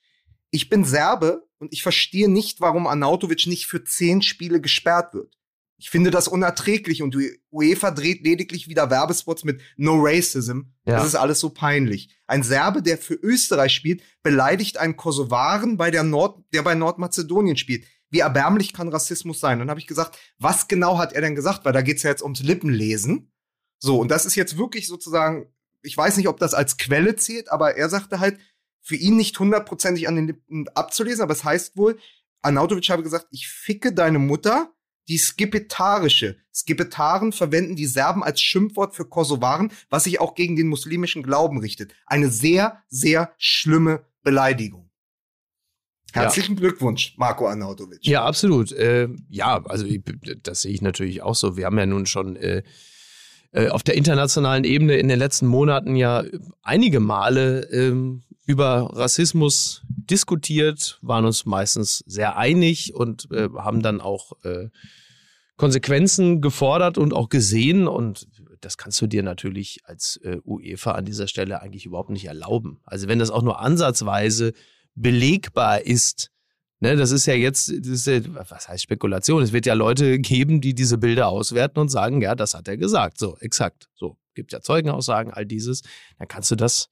[0.51, 5.37] ich bin Serbe und ich verstehe nicht, warum Arnautovic nicht für zehn Spiele gesperrt wird.
[5.79, 10.61] Ich finde das unerträglich und die UEFA dreht lediglich wieder Werbespots mit No Racism.
[10.85, 10.95] Ja.
[10.95, 12.09] Das ist alles so peinlich.
[12.25, 17.57] Ein Serbe, der für Österreich spielt, beleidigt einen Kosovaren, bei der, Nord der bei Nordmazedonien
[17.57, 17.85] spielt.
[18.09, 19.53] Wie erbärmlich kann Rassismus sein?
[19.53, 21.63] Und dann habe ich gesagt, was genau hat er denn gesagt?
[21.63, 23.31] Weil da geht's ja jetzt ums Lippenlesen.
[23.77, 27.51] So, und das ist jetzt wirklich sozusagen, ich weiß nicht, ob das als Quelle zählt,
[27.51, 28.39] aber er sagte halt,
[28.87, 31.99] für ihn nicht hundertprozentig an den Lippen abzulesen, aber es heißt wohl,
[32.41, 34.71] Arnautovic habe gesagt, ich ficke deine Mutter,
[35.09, 36.37] die Skipetarische.
[36.53, 41.59] Skipetaren verwenden die Serben als Schimpfwort für Kosovaren, was sich auch gegen den muslimischen Glauben
[41.59, 41.93] richtet.
[42.05, 44.89] Eine sehr, sehr schlimme Beleidigung.
[46.13, 46.61] Herzlichen ja.
[46.61, 48.05] Glückwunsch, Marco Arnautovic.
[48.05, 48.71] Ja, absolut.
[48.71, 49.85] Äh, ja, also
[50.43, 51.57] das sehe ich natürlich auch so.
[51.57, 52.63] Wir haben ja nun schon äh,
[53.51, 56.23] äh, auf der internationalen Ebene in den letzten Monaten ja
[56.61, 63.99] einige Male ähm, über Rassismus diskutiert, waren uns meistens sehr einig und äh, haben dann
[63.99, 64.69] auch äh,
[65.57, 67.89] Konsequenzen gefordert und auch gesehen.
[67.89, 68.27] Und
[68.61, 72.79] das kannst du dir natürlich als äh, UEFA an dieser Stelle eigentlich überhaupt nicht erlauben.
[72.85, 74.53] Also wenn das auch nur ansatzweise
[74.95, 76.31] belegbar ist,
[76.79, 79.43] ne, das ist ja jetzt, ist ja, was heißt Spekulation?
[79.43, 82.77] Es wird ja Leute geben, die diese Bilder auswerten und sagen, ja, das hat er
[82.77, 83.19] gesagt.
[83.19, 83.89] So, exakt.
[83.93, 85.81] So, gibt ja Zeugenaussagen, all dieses.
[86.17, 86.89] Dann kannst du das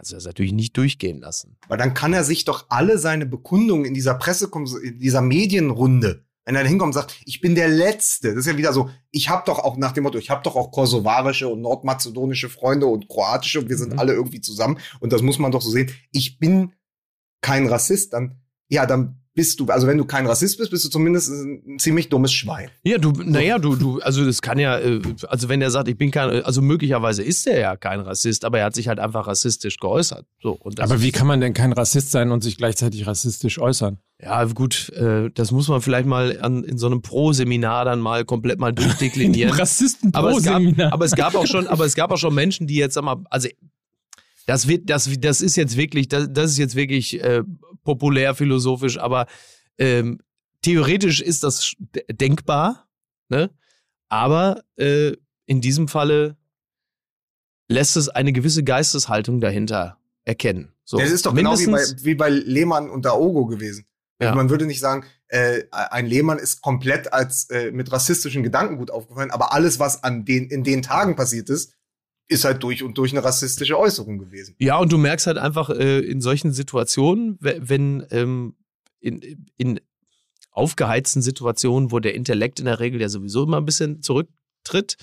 [0.00, 1.58] kannst du das natürlich nicht durchgehen lassen.
[1.68, 4.50] Weil dann kann er sich doch alle seine Bekundungen in dieser Presse,
[4.82, 8.56] in dieser Medienrunde, wenn er hinkommt und sagt, ich bin der Letzte, das ist ja
[8.56, 11.60] wieder so, ich habe doch auch nach dem Motto, ich habe doch auch kosovarische und
[11.60, 13.98] nordmazedonische Freunde und kroatische und wir sind mhm.
[13.98, 15.90] alle irgendwie zusammen und das muss man doch so sehen.
[16.12, 16.72] Ich bin
[17.42, 18.40] kein Rassist, dann,
[18.70, 22.08] ja, dann bist du, also wenn du kein Rassist bist, bist du zumindest ein ziemlich
[22.08, 22.70] dummes Schwein.
[22.82, 25.96] Ja, du, naja, du, du, also das kann ja, äh, also wenn er sagt, ich
[25.96, 29.26] bin kein, also möglicherweise ist er ja kein Rassist, aber er hat sich halt einfach
[29.26, 30.26] rassistisch geäußert.
[30.42, 33.98] So, und aber wie kann man denn kein Rassist sein und sich gleichzeitig rassistisch äußern?
[34.22, 38.24] Ja, gut, äh, das muss man vielleicht mal an, in so einem Pro-Seminar dann mal
[38.24, 39.52] komplett mal durchdeklinieren.
[39.58, 42.74] Rassisten pro seminar Aber es gab auch schon, aber es gab auch schon Menschen, die
[42.74, 43.48] jetzt, sag mal, also
[44.50, 47.44] das wird, das, das ist jetzt wirklich, das, das ist jetzt wirklich äh,
[47.84, 49.26] populär philosophisch, aber
[49.78, 50.18] ähm,
[50.62, 51.76] theoretisch ist das
[52.10, 52.88] denkbar,
[53.28, 53.50] ne?
[54.08, 55.12] Aber äh,
[55.46, 56.36] in diesem Falle
[57.68, 60.72] lässt es eine gewisse Geisteshaltung dahinter erkennen.
[60.82, 63.86] So, das ist doch genau wie bei, wie bei Lehmann und Daogo gewesen.
[64.18, 64.34] Also ja.
[64.34, 69.30] Man würde nicht sagen, äh, ein Lehmann ist komplett als äh, mit rassistischen Gedankengut aufgefallen,
[69.30, 71.76] aber alles, was an den in den Tagen passiert ist,
[72.30, 74.54] ist halt durch und durch eine rassistische Äußerung gewesen.
[74.58, 78.54] Ja, und du merkst halt einfach äh, in solchen Situationen, wenn ähm,
[79.00, 79.80] in, in
[80.52, 84.96] aufgeheizten Situationen, wo der Intellekt in der Regel ja sowieso immer ein bisschen zurücktritt,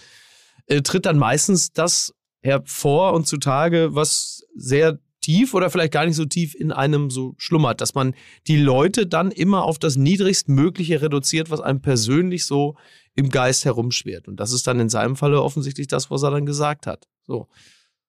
[0.68, 6.16] äh, tritt dann meistens das hervor und zutage, was sehr tief oder vielleicht gar nicht
[6.16, 8.16] so tief in einem so schlummert, dass man
[8.48, 12.76] die Leute dann immer auf das Niedrigstmögliche reduziert, was einem persönlich so
[13.16, 14.30] im Geist herumschwirrt.
[14.30, 17.08] Und das ist dann in seinem Falle offensichtlich das, was er dann gesagt hat.
[17.28, 17.48] So.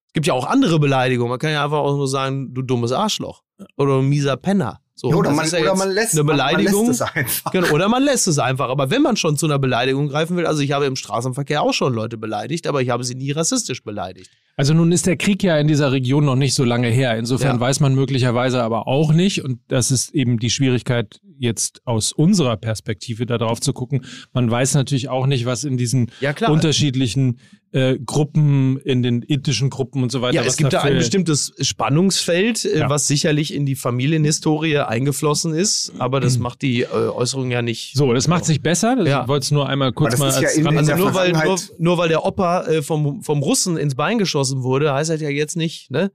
[0.06, 1.30] Es gibt ja auch andere Beleidigungen.
[1.30, 3.42] Man kann ja einfach auch nur sagen, du dummes Arschloch.
[3.76, 4.80] Oder mieser Penner.
[4.94, 6.86] So, oder, man, ja oder man, lässt, eine Beleidigung.
[6.86, 7.52] Man, lässt es einfach.
[7.52, 8.68] Genau, oder man lässt es einfach.
[8.68, 11.72] Aber wenn man schon zu einer Beleidigung greifen will, also ich habe im Straßenverkehr auch
[11.72, 14.30] schon Leute beleidigt, aber ich habe sie nie rassistisch beleidigt.
[14.58, 17.16] Also nun ist der Krieg ja in dieser Region noch nicht so lange her.
[17.16, 17.60] Insofern ja.
[17.60, 22.56] weiß man möglicherweise aber auch nicht, und das ist eben die Schwierigkeit jetzt aus unserer
[22.56, 24.04] Perspektive darauf zu gucken.
[24.32, 27.38] Man weiß natürlich auch nicht, was in diesen ja, unterschiedlichen
[27.72, 30.36] äh, Gruppen, in den ethischen Gruppen und so weiter.
[30.36, 32.90] Ja, es gibt da ein bestimmtes Spannungsfeld, äh, ja.
[32.90, 36.44] was sicherlich in die Familienhistorie eingeflossen ist, aber das mhm.
[36.44, 37.94] macht die äh, Äußerung ja nicht.
[37.94, 38.96] So, das macht es nicht besser.
[38.96, 39.28] Das ja.
[39.28, 41.98] wollte es nur einmal kurz mal als ja in, in Also nur weil, nur, nur,
[41.98, 45.56] weil der Opa äh, vom, vom Russen ins Bein geschossen wurde, heißt das ja jetzt
[45.56, 46.10] nicht, ne?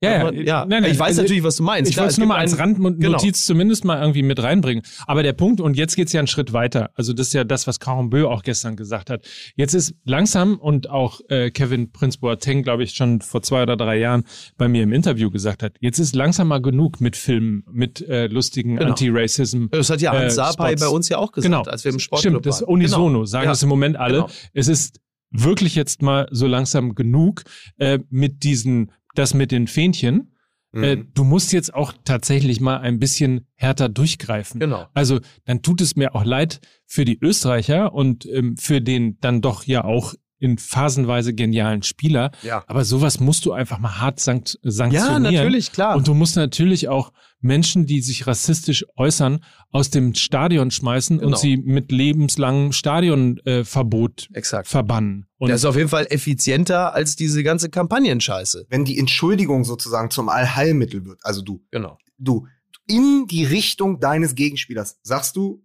[0.00, 0.64] Ja, ja, ja.
[0.64, 1.90] Nein, nein, ich weiß also, natürlich, was du meinst.
[1.90, 3.32] Ich wollte es nur mal als Randnotiz genau.
[3.32, 4.84] zumindest mal irgendwie mit reinbringen.
[5.08, 6.90] Aber der Punkt, und jetzt geht's ja einen Schritt weiter.
[6.94, 9.26] Also das ist ja das, was Caron Bö auch gestern gesagt hat.
[9.56, 13.76] Jetzt ist langsam und auch äh, Kevin Prince Boateng, glaube ich, schon vor zwei oder
[13.76, 14.22] drei Jahren
[14.56, 18.28] bei mir im Interview gesagt hat, jetzt ist langsam mal genug mit Filmen, mit äh,
[18.28, 18.90] lustigen genau.
[18.90, 19.66] Anti-Racism.
[19.72, 21.64] Das hat ja Hans äh, Sapai bei uns ja auch gesagt, genau.
[21.64, 23.24] als wir im Sport Stimmt, das unisono, genau.
[23.24, 23.50] sagen ja.
[23.50, 24.18] das im Moment alle.
[24.18, 24.30] Genau.
[24.52, 25.00] Es ist
[25.30, 27.44] wirklich jetzt mal so langsam genug
[27.78, 30.32] äh, mit diesen, das mit den Fähnchen
[30.74, 31.08] äh, mhm.
[31.14, 34.60] du musst jetzt auch tatsächlich mal ein bisschen härter durchgreifen.
[34.60, 34.86] Genau.
[34.92, 39.40] Also dann tut es mir auch leid für die Österreicher und ähm, für den dann
[39.40, 42.30] doch ja auch in phasenweise genialen Spieler.
[42.42, 42.62] Ja.
[42.66, 45.24] Aber sowas musst du einfach mal hart sankt sanktionieren.
[45.24, 45.96] Ja, natürlich, klar.
[45.96, 51.30] Und du musst natürlich auch Menschen, die sich rassistisch äußern, aus dem Stadion schmeißen genau.
[51.30, 55.26] und sie mit lebenslangem Stadionverbot äh, verbannen.
[55.38, 58.66] Und das ist auf jeden Fall effizienter als diese ganze Kampagnenscheiße.
[58.68, 61.98] Wenn die Entschuldigung sozusagen zum Allheilmittel wird, also du, genau.
[62.18, 62.46] du
[62.86, 65.64] in die Richtung deines Gegenspielers sagst du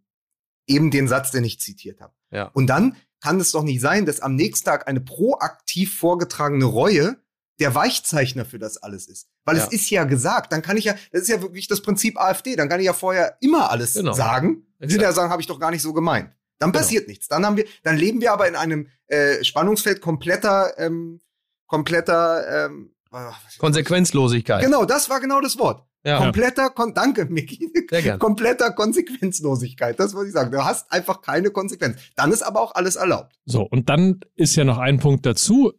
[0.67, 2.13] eben den Satz, den ich zitiert habe.
[2.31, 2.45] Ja.
[2.53, 7.15] Und dann kann es doch nicht sein, dass am nächsten Tag eine proaktiv vorgetragene Reue
[7.59, 9.29] der Weichzeichner für das alles ist.
[9.45, 9.63] Weil ja.
[9.63, 12.57] es ist ja gesagt, dann kann ich ja, das ist ja wirklich das Prinzip AfD,
[12.57, 14.11] dann kann ich ja vorher immer alles genau.
[14.11, 14.65] sagen.
[14.79, 16.35] Dann hinterher sagen, habe ich doch gar nicht so gemeint.
[16.59, 16.81] Dann genau.
[16.81, 17.29] passiert nichts.
[17.29, 21.21] Dann haben wir, dann leben wir aber in einem äh, Spannungsfeld kompletter, ähm,
[21.67, 22.93] kompletter ähm,
[23.57, 24.61] Konsequenzlosigkeit.
[24.61, 25.87] Genau, das war genau das Wort.
[26.05, 26.17] Ja.
[26.17, 27.71] Kompletter, Kon danke, Micky.
[28.19, 29.99] Kompletter Konsequenzlosigkeit.
[29.99, 30.51] Das wollte ich sagen.
[30.51, 31.97] Du hast einfach keine Konsequenz.
[32.15, 33.33] Dann ist aber auch alles erlaubt.
[33.45, 35.71] So, und dann ist ja noch ein Punkt dazu.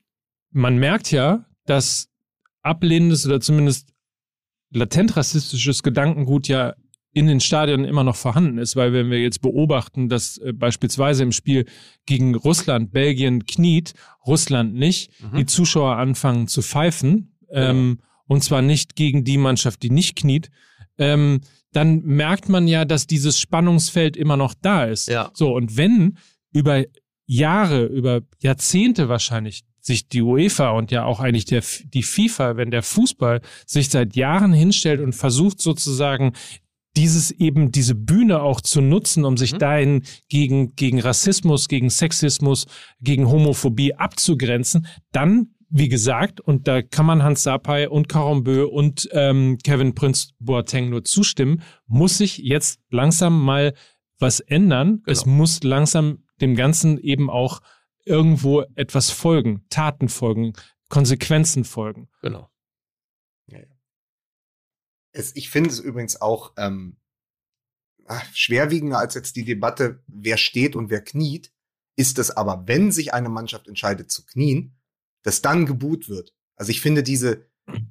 [0.50, 2.08] Man merkt ja, dass
[2.62, 3.90] ablehnendes oder zumindest
[4.70, 6.74] latent rassistisches Gedankengut ja
[7.12, 11.22] in den Stadien immer noch vorhanden ist, weil wenn wir jetzt beobachten, dass äh, beispielsweise
[11.22, 11.64] im Spiel
[12.06, 13.94] gegen Russland Belgien kniet,
[14.26, 15.36] Russland nicht, Mhm.
[15.36, 20.50] die Zuschauer anfangen zu pfeifen, ähm, und zwar nicht gegen die Mannschaft, die nicht kniet,
[20.98, 21.40] ähm,
[21.72, 25.08] dann merkt man ja, dass dieses Spannungsfeld immer noch da ist.
[25.08, 25.30] Ja.
[25.34, 26.18] So, und wenn
[26.52, 26.84] über
[27.26, 31.62] Jahre, über Jahrzehnte wahrscheinlich sich die UEFA und ja auch eigentlich der,
[31.92, 36.32] die FIFA, wenn der Fußball sich seit Jahren hinstellt und versucht sozusagen
[36.96, 39.58] dieses eben, diese Bühne auch zu nutzen, um sich Mhm.
[39.58, 42.66] dahin gegen, gegen Rassismus, gegen Sexismus,
[43.00, 49.08] gegen Homophobie abzugrenzen, dann, wie gesagt, und da kann man Hans Sapai und Karambö und
[49.10, 53.74] ähm, Kevin Prince Boateng nur zustimmen, muss sich jetzt langsam mal
[54.20, 55.02] was ändern.
[55.04, 57.60] Es muss langsam dem Ganzen eben auch
[58.04, 60.52] irgendwo etwas folgen, Taten folgen,
[60.90, 62.08] Konsequenzen folgen.
[62.22, 62.48] Genau.
[65.10, 66.98] Es, ich finde es übrigens auch ähm,
[68.06, 71.52] ah, schwerwiegender als jetzt die Debatte, wer steht und wer kniet,
[71.96, 74.76] ist es aber, wenn sich eine Mannschaft entscheidet zu knien,
[75.24, 76.32] dass dann geboot wird.
[76.56, 77.48] Also ich finde diese,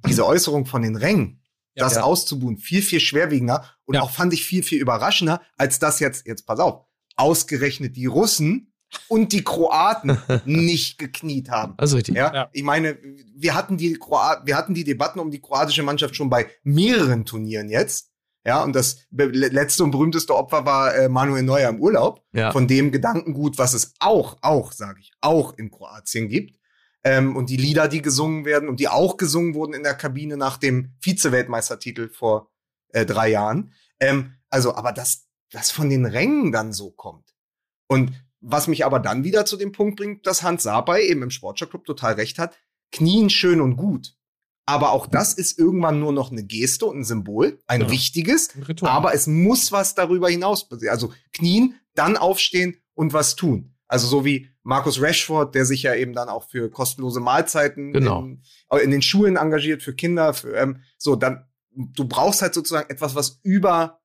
[0.08, 1.42] diese Äußerung von den Rängen,
[1.76, 2.04] Ja, das ja.
[2.04, 4.02] auszubuhen, viel, viel schwerwiegender und Ja.
[4.04, 6.86] auch fand ich viel, viel überraschender, als das jetzt, jetzt pass auf,
[7.18, 8.74] ausgerechnet die Russen
[9.08, 11.74] und die Kroaten nicht gekniet haben.
[11.78, 12.16] Also richtig.
[12.16, 12.50] Ja, Ja.
[12.54, 12.98] ich meine,
[13.36, 17.26] wir hatten die Kroat wir hatten die Debatten um die kroatische Mannschaft schon bei mehreren
[17.26, 18.12] Turnieren jetzt.
[18.46, 22.26] Ja, und das letzte und berühmteste Opfer war äh, Manuel Neuer im Urlaub.
[22.34, 22.52] Ja.
[22.52, 26.60] Von dem Gedankengut, was es auch, auch, sage ich, auch in Kroatien gibt.
[27.04, 30.38] Ähm, und die Lieder, die gesungen werden und die auch gesungen wurden in der Kabine
[30.38, 32.49] nach dem Vize-Weltmeistertitel vor
[32.89, 33.74] äh, drei Jahren.
[33.99, 37.34] Ähm, also, aber dass das von den Rängen dann so kommt.
[37.88, 41.30] Und was mich aber dann wieder zu dem Punkt bringt, dass Hans Sapai eben im
[41.30, 42.58] Sportschau-Club total recht hat.
[42.91, 44.16] Knien schön und gut.
[44.66, 47.91] Aber auch das ist irgendwann nur noch eine Geste und ein Symbol, ein Ja.
[47.91, 48.49] wichtiges.
[48.56, 48.88] Ein.
[48.88, 50.70] Aber es muss was darüber hinaus.
[50.89, 53.76] Also knien, dann aufstehen und was tun.
[53.88, 58.22] Also so wie Markus Rashford, der sich ja eben dann auch für kostenlose Mahlzeiten Genau.
[58.24, 58.41] in,
[58.82, 60.34] in den Schulen engagiert, für Kinder.
[60.34, 63.99] Für, ähm, so, dann, du brauchst halt sozusagen etwas, was über,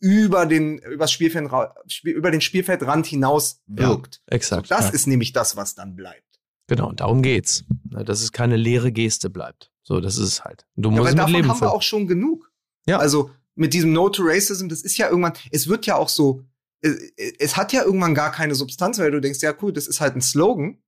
[0.00, 1.50] über den, übers Spielfeld,
[1.86, 3.88] Spiel- über den Spielfeldrand hinaus Ja.
[3.90, 4.20] wirkt.
[4.26, 4.70] Exakt.
[4.70, 4.90] Das Ja.
[4.90, 6.24] ist nämlich das, was dann bleibt.
[6.66, 7.64] Genau, und darum geht's.
[7.90, 9.70] Ne, Dass es keine leere Geste bleibt.
[9.84, 10.66] So, das ist es halt.
[10.76, 12.50] Du Ja, musst aber mit davon Leben haben wir auch schon genug.
[12.86, 12.98] Ja.
[12.98, 16.42] Also mit diesem No to Racism, das ist ja irgendwann, es wird ja auch so,
[16.82, 20.16] es, hat ja irgendwann gar keine Substanz, weil du denkst, ja cool, das ist halt
[20.16, 20.78] ein Slogan,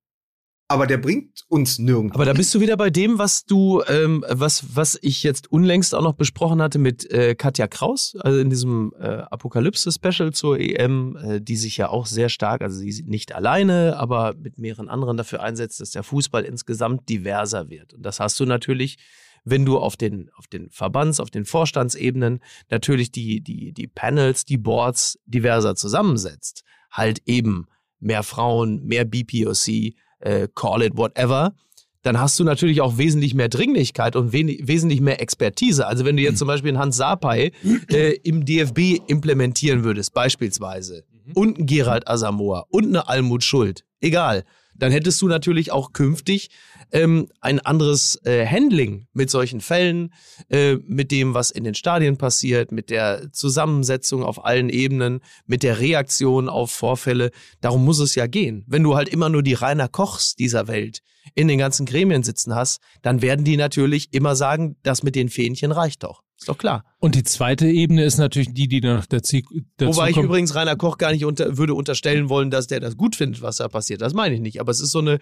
[0.67, 2.15] aber der bringt uns nirgendwo.
[2.15, 5.93] Aber da bist du wieder bei dem, was du, ähm, was, was ich jetzt unlängst
[5.93, 11.17] auch noch besprochen hatte mit äh, Katja Kraus, also in diesem äh, Apokalypse-Special zur EM,
[11.17, 15.17] äh, die sich ja auch sehr stark, also sie nicht alleine, aber mit mehreren anderen
[15.17, 17.93] dafür einsetzt, dass der Fußball insgesamt diverser wird.
[17.93, 18.97] Und das hast du natürlich,
[19.45, 24.43] wenn du auf den, auf den Verbands-, auf den Vorstandsebenen natürlich die, die, die Panels,
[24.43, 26.63] die Boards diverser zusammensetzt.
[26.91, 27.67] Halt eben
[27.99, 31.53] mehr Frauen, mehr BPOC, äh, call it whatever,
[32.01, 35.87] dann hast du natürlich auch wesentlich mehr Dringlichkeit und wesentlich mehr Expertise.
[35.87, 37.51] Also wenn du jetzt zum Beispiel einen Hans Sapai
[37.89, 44.43] äh, im DFB implementieren würdest, beispielsweise, und einen Gerald Asamoah und eine Almut Schuld, egal,
[44.75, 46.49] dann hättest du natürlich auch künftig
[46.91, 50.13] ähm, ein anderes äh, Handling mit solchen Fällen,
[50.49, 55.63] äh, mit dem, was in den Stadien passiert, mit der Zusammensetzung auf allen Ebenen, mit
[55.63, 57.31] der Reaktion auf Vorfälle.
[57.61, 58.63] Darum muss es ja gehen.
[58.67, 61.01] Wenn du halt immer nur die Rainer Kochs dieser Welt
[61.33, 65.29] in den ganzen Gremien sitzen hast, dann werden die natürlich immer sagen, das mit den
[65.29, 66.21] Fähnchen reicht doch.
[66.37, 66.83] Ist doch klar.
[66.99, 69.37] Und die zweite Ebene ist natürlich die, die noch dazu,
[69.77, 70.25] dazu Wobei ich kommt.
[70.25, 73.57] übrigens Rainer Koch gar nicht unter, würde unterstellen wollen, dass der das gut findet, was
[73.57, 74.01] da passiert.
[74.01, 74.59] Das meine ich nicht.
[74.59, 75.19] Aber es ist so eine,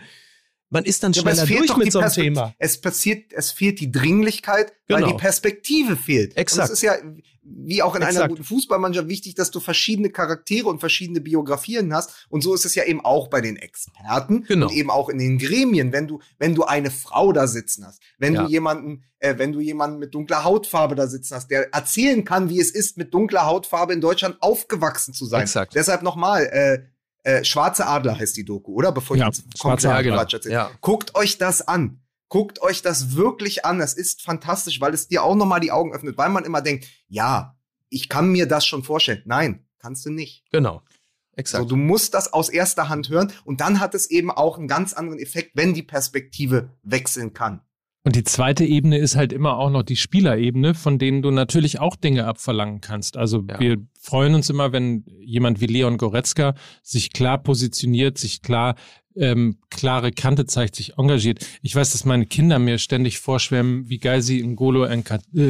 [0.73, 2.53] man ist dann Ja, schneller durch doch mit so einem Perspekt- Thema.
[2.57, 5.13] Es passiert, es fehlt die Dringlichkeit, weil Genau.
[5.13, 6.35] die Perspektive fehlt.
[6.35, 6.67] Exakt.
[6.69, 6.95] Und es ist ja,
[7.43, 8.29] wie auch in einer Exakt.
[8.29, 12.25] guten Fußballmannschaft wichtig, dass du verschiedene Charaktere und verschiedene Biografien hast.
[12.29, 14.67] Und so ist es ja eben auch bei den Experten Genau.
[14.67, 18.01] und eben auch in den Gremien, wenn du, wenn du eine Frau da sitzen hast,
[18.17, 18.43] wenn Ja.
[18.43, 22.49] du jemanden, äh, wenn du jemanden mit dunkler Hautfarbe da sitzen hast, der erzählen kann,
[22.49, 25.41] wie es ist, mit dunkler Hautfarbe in Deutschland aufgewachsen zu sein.
[25.43, 25.75] Exakt.
[25.75, 26.79] Deshalb nochmal, äh,
[27.23, 28.91] äh, Schwarze Adler heißt die Doku, oder?
[28.91, 30.15] Bevor Ja, ich jetzt Schwarze komplett Adler.
[30.17, 30.53] Quatsch erzähle.
[30.53, 30.71] Ja.
[30.81, 32.01] Guckt euch das an.
[32.29, 33.79] Guckt euch das wirklich an.
[33.81, 36.87] Es ist fantastisch, weil es dir auch nochmal die Augen öffnet, weil man immer denkt,
[37.07, 37.55] ja,
[37.89, 39.21] ich kann mir das schon vorstellen.
[39.25, 40.43] Nein, kannst du nicht.
[40.51, 40.81] Genau.
[40.85, 41.71] So, Exakt.
[41.71, 44.93] du musst das aus erster Hand hören und dann hat es eben auch einen ganz
[44.93, 47.61] anderen Effekt, wenn die Perspektive wechseln kann.
[48.05, 51.79] Und die zweite Ebene ist halt immer auch noch die Spielerebene, von denen du natürlich
[51.79, 53.15] auch Dinge abverlangen kannst.
[53.15, 53.59] Also Ja.
[53.59, 58.75] wir freuen uns immer, wenn jemand wie Leon Goretzka sich klar positioniert, sich klar
[59.15, 61.45] ähm, klare Kante zeigt, sich engagiert.
[61.61, 64.97] Ich weiß, dass meine Kinder mir ständig vorschwärmen, wie geil sie N'Golo, äh,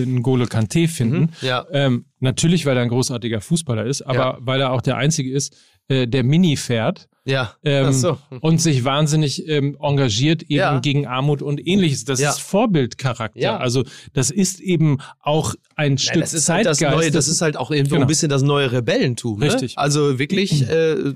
[0.05, 1.19] N'Golo Kante finden.
[1.21, 1.29] Mhm.
[1.41, 1.65] Ja.
[1.71, 4.37] Ähm, natürlich, weil er ein großartiger Fußballer ist, aber Ja.
[4.41, 5.55] weil er auch der Einzige ist,
[5.87, 7.53] äh, der Mini fährt Ja.
[7.63, 8.17] ähm, so.
[8.41, 10.79] und sich wahnsinnig ähm, engagiert eben Ja.
[10.79, 12.05] gegen Armut und ähnliches.
[12.05, 12.29] Das Ja.
[12.31, 13.39] ist Vorbildcharakter.
[13.39, 13.57] Ja.
[13.57, 16.97] Also das ist eben auch ein Stück das ist halt das Zeitgeist.
[17.01, 18.05] neue, das ist halt auch irgendwo Genau.
[18.05, 19.39] ein bisschen das neue Rebellentum.
[19.39, 19.45] Ne?
[19.47, 19.77] Richtig.
[19.77, 21.13] Also wirklich, äh, äh,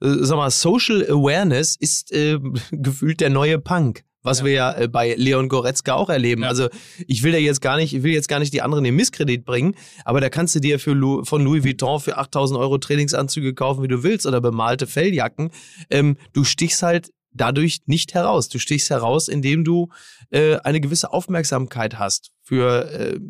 [0.00, 2.38] sag mal, Social Awareness ist äh,
[2.72, 4.04] gefühlt der neue Punk.
[4.24, 4.44] Was Ja.
[4.46, 6.42] wir ja äh, bei Leon Goretzka auch erleben.
[6.42, 6.48] Ja.
[6.48, 6.68] Also
[7.06, 9.44] ich will da jetzt gar nicht, ich will jetzt gar nicht die anderen in Misskredit
[9.44, 13.54] bringen, aber da kannst du dir für Lu von Louis Vuitton für 8000 Euro Trainingsanzüge
[13.54, 15.50] kaufen, wie du willst, oder bemalte Felljacken.
[15.90, 18.48] Ähm, du stichst halt dadurch nicht heraus.
[18.48, 19.88] Du stichst heraus, indem du
[20.30, 23.20] äh, eine gewisse Aufmerksamkeit hast für äh,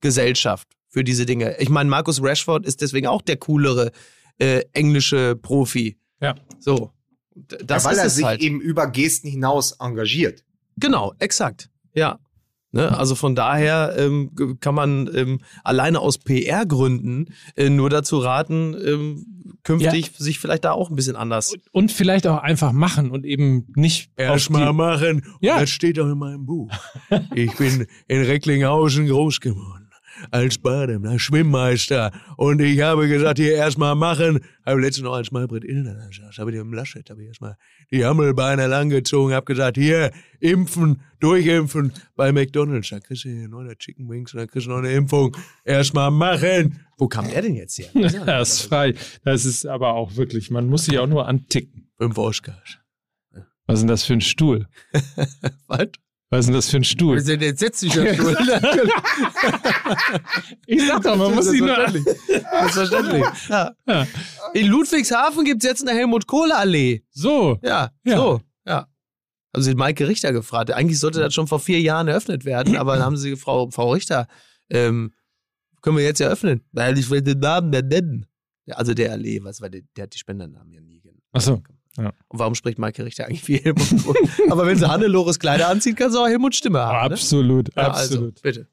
[0.00, 1.56] Gesellschaft, für diese Dinge.
[1.60, 3.92] Ich meine, Markus Rashford ist deswegen auch der coolere
[4.38, 5.96] äh, englische Profi.
[6.20, 6.34] Ja.
[6.58, 6.90] So.
[7.34, 8.40] Das ja, weil ist er sich halt.
[8.40, 10.44] eben über Gesten hinaus engagiert.
[10.76, 11.70] Genau, exakt.
[11.94, 12.18] Ja.
[12.74, 14.30] Ne, also von daher ähm,
[14.60, 20.72] kann man ähm, alleine aus PR-Gründen äh, nur dazu raten, ähm, künftig sich vielleicht da
[20.72, 21.52] auch ein bisschen anders.
[21.72, 25.22] und vielleicht auch einfach machen und eben nicht die, machen.
[25.40, 25.60] Ja.
[25.60, 26.72] Das steht doch in meinem Buch.
[27.34, 29.81] Ich bin in Recklinghausen groß geworden.
[30.30, 32.12] Als Badener Schwimmmeister.
[32.36, 34.40] Und ich habe gesagt, hier erstmal machen.
[34.64, 36.38] Habe letztens noch als Malbrett Illner da saß.
[36.38, 37.56] Habe ich im Laschet, habe ich erstmal
[37.90, 42.90] die Hammelbeine langgezogen, habe gesagt, hier, impfen, durchimpfen bei McDonalds.
[42.90, 45.36] Da kriegst du hier noch eine Chicken Wings und dann kriegst du noch eine Impfung.
[45.64, 46.80] Erstmal machen.
[46.98, 47.90] Wo kam der denn jetzt her?
[48.26, 48.94] das ist frei.
[49.24, 51.90] Das ist aber auch wirklich, man muss sich auch nur anticken.
[51.98, 52.78] Fünf Oscars.
[53.66, 54.68] Was ist denn das für ein Stuhl?
[55.66, 55.88] Was?
[56.32, 57.18] Was ist denn das für ein Stuhl?
[57.20, 58.34] Jetzt setzt sich ja schon.
[60.66, 63.24] Ich sag doch, man muss sie nur Selbstverständlich.
[63.50, 63.72] Ja.
[63.86, 64.06] Ja.
[64.54, 67.02] In Ludwigshafen gibt es jetzt eine Helmut-Kohl-Allee.
[67.10, 68.16] So, Ja, Ja.
[68.16, 68.40] so.
[68.66, 68.86] Ja.
[69.54, 70.70] Haben sie Maike Richter gefragt.
[70.70, 73.92] Eigentlich sollte das schon vor vier Jahren eröffnet werden, aber dann haben sie Frau, Frau
[73.92, 74.26] Richter,
[74.70, 75.12] ähm,
[75.82, 76.62] können wir jetzt eröffnen?
[76.72, 78.24] Weil ich will den Namen der nennen.
[78.70, 81.20] Also der Allee, was war der, der hat die Spendernamen ja nie genannt.
[81.32, 81.62] Ach so,
[81.98, 82.12] ja.
[82.28, 84.16] Und warum spricht Maike Richter eigentlich wie Helmut Kohl?
[84.50, 87.08] aber wenn sie Hannelores Kleider anzieht, kann sie auch Helmut Stimme haben.
[87.08, 87.14] Ne?
[87.14, 88.34] absolut, Ja, absolut.
[88.34, 88.68] Also, bitte.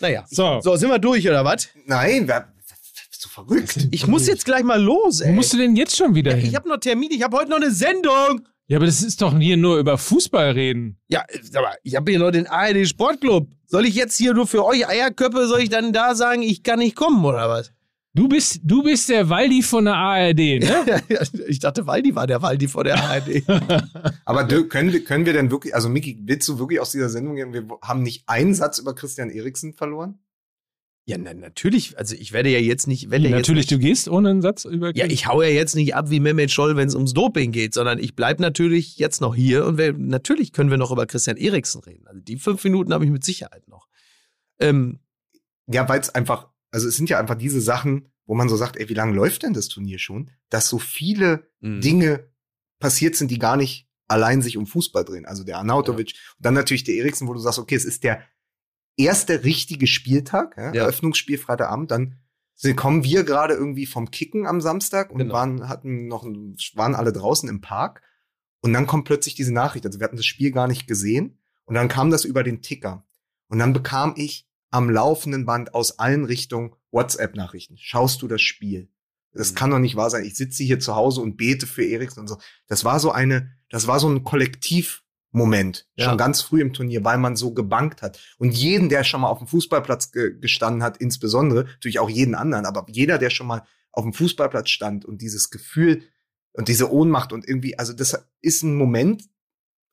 [0.00, 0.24] Naja.
[0.28, 1.68] So, So, sind wir durch, oder was?
[1.86, 3.88] Nein, bist du verrückt?
[3.92, 5.32] Ich muss jetzt gleich mal los, wo ey.
[5.32, 6.48] musst du denn jetzt schon wieder hin?
[6.48, 8.40] ich habe noch Termin, ich habe heute noch eine Sendung.
[8.66, 10.98] ja, aber das ist doch hier nur über Fußball reden.
[11.08, 11.24] Ja,
[11.54, 13.48] aber ich habe hier noch den ARD Sportclub.
[13.66, 16.80] Soll ich jetzt hier nur für euch Eierköpfe, soll ich dann da sagen, ich kann
[16.80, 17.72] nicht kommen oder was?
[18.14, 21.02] Du bist, du bist der Waldi von der ARD, ne?
[21.48, 23.42] ich dachte, Waldi war der Waldi vor der ARD.
[24.26, 27.36] Aber können wir, können wir denn wirklich, also Miki, willst du wirklich aus dieser Sendung
[27.36, 27.54] gehen?
[27.54, 30.18] Wir haben nicht einen Satz über Christian Eriksen verloren?
[31.04, 31.98] ja, na, natürlich.
[31.98, 34.64] Also ich werde ja jetzt nicht, wenn der Natürlich, jetzt du gehst ohne einen Satz
[34.64, 34.94] über.
[34.94, 37.74] Ja, ich hau ja jetzt nicht ab wie Mehmet Scholl, wenn es ums Doping geht,
[37.74, 41.36] sondern ich bleib natürlich jetzt noch hier und wir, natürlich können wir noch über Christian
[41.36, 42.06] Eriksen reden.
[42.06, 43.88] Also die fünf Minuten habe ich mit Sicherheit noch.
[44.60, 45.00] Ähm,
[45.66, 48.76] Ja, weil es einfach, also es sind ja einfach diese Sachen, wo man so sagt,
[48.76, 50.30] ey, wie lange läuft denn das Turnier schon?
[50.48, 51.80] Dass so viele Mhm.
[51.80, 52.28] Dinge
[52.80, 55.24] passiert sind, die gar nicht allein sich um Fußball drehen.
[55.26, 58.22] Also der Arnautovic und dann natürlich der Eriksen, wo du sagst, okay, es ist der
[58.96, 60.82] erste richtige Spieltag, ja, Ja.
[60.82, 62.16] Eröffnungsspiel Freitagabend, dann
[62.54, 65.34] sind, kommen wir gerade irgendwie vom Kicken am Samstag und Genau.
[65.34, 66.24] waren, hatten noch,
[66.74, 68.02] waren alle draußen im Park
[68.60, 71.74] und dann kommt plötzlich diese Nachricht, also wir hatten das Spiel gar nicht gesehen und
[71.74, 73.06] dann kam das über den Ticker
[73.48, 77.76] und dann bekam ich am laufenden Band aus allen Richtungen WhatsApp-Nachrichten.
[77.78, 78.88] Schaust du das Spiel?
[79.32, 79.54] Das Mhm.
[79.54, 80.24] kann doch nicht wahr sein.
[80.24, 82.38] Ich sitze hier zu Hause und bete für Eriksen und so.
[82.66, 86.06] Das war so eine, das war so ein Kollektivmoment, Ja.
[86.06, 88.18] schon ganz früh im Turnier, weil man so gebankt hat.
[88.38, 92.34] Und jeden, der schon mal auf dem Fußballplatz ge gestanden hat, insbesondere, natürlich auch jeden
[92.34, 93.62] anderen, aber jeder, der schon mal
[93.92, 96.02] auf dem Fußballplatz stand und dieses Gefühl
[96.52, 99.24] und diese Ohnmacht und irgendwie, also das ist ein Moment,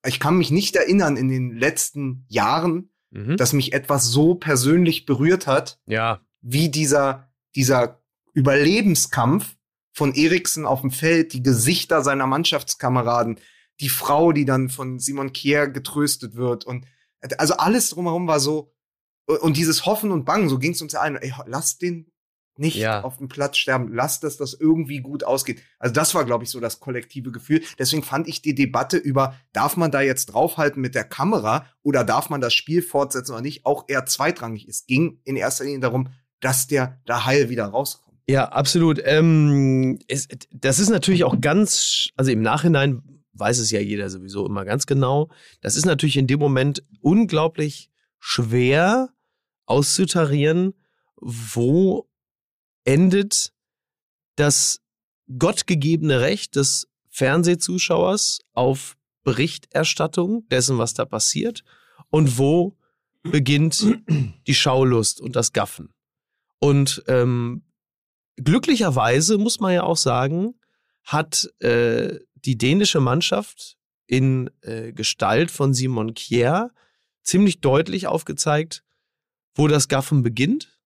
[0.06, 3.38] ich kann mich nicht erinnern in den letzten Jahren, mhm.
[3.38, 8.02] dass mich etwas so persönlich berührt hat, ja, wie dieser, dieser
[8.34, 9.56] Überlebenskampf
[9.94, 13.40] von Eriksen auf dem Feld, die Gesichter seiner Mannschaftskameraden,
[13.80, 16.86] die Frau, die dann von Simon Kier getröstet wird und
[17.38, 18.74] also alles drumherum war so
[19.26, 22.12] und dieses Hoffen und Bangen, so ging es uns ja allen, ey, lass den
[22.60, 23.04] nicht Ja.
[23.04, 25.62] auf dem Platz sterben, lass dass das irgendwie gut ausgeht.
[25.80, 27.62] Also das war, glaube ich, so das kollektive Gefühl.
[27.78, 32.04] Deswegen fand ich die Debatte über, darf man da jetzt draufhalten mit der Kamera oder
[32.04, 34.68] darf man das Spiel fortsetzen oder nicht, auch eher zweitrangig.
[34.68, 36.10] Es ging in erster Linie darum,
[36.42, 38.18] dass der da heil wieder rauskommt.
[38.28, 39.02] Ja, absolut.
[39.04, 43.02] Ähm, es, das ist natürlich auch ganz, also im Nachhinein
[43.34, 45.30] weiß es ja jeder sowieso immer ganz genau.
[45.62, 47.90] Das ist natürlich in dem Moment unglaublich
[48.20, 49.10] schwer
[49.66, 50.74] auszutarieren,
[51.16, 52.09] wo
[52.90, 53.54] endet
[54.36, 54.82] das
[55.38, 61.64] gottgegebene Recht des Fernsehzuschauers auf Berichterstattung dessen, was da passiert
[62.10, 62.76] und wo
[63.22, 63.86] beginnt
[64.48, 65.94] die Schaulust und das Gaffen.
[66.58, 67.62] Und ähm,
[68.38, 70.56] glücklicherweise muss man ja auch sagen,
[71.04, 73.78] hat äh, die dänische Mannschaft
[74.08, 76.72] in äh, Gestalt von Simon Kjær
[77.22, 78.84] ziemlich deutlich aufgezeigt,
[79.54, 80.79] wo das Gaffen beginnt.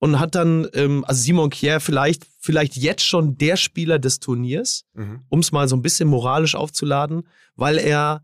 [0.00, 4.84] Und hat dann, ähm, also Simon Kjær vielleicht, vielleicht jetzt schon der Spieler des Turniers,
[4.94, 5.22] mhm.
[5.28, 7.24] um es mal so ein bisschen moralisch aufzuladen,
[7.56, 8.22] weil er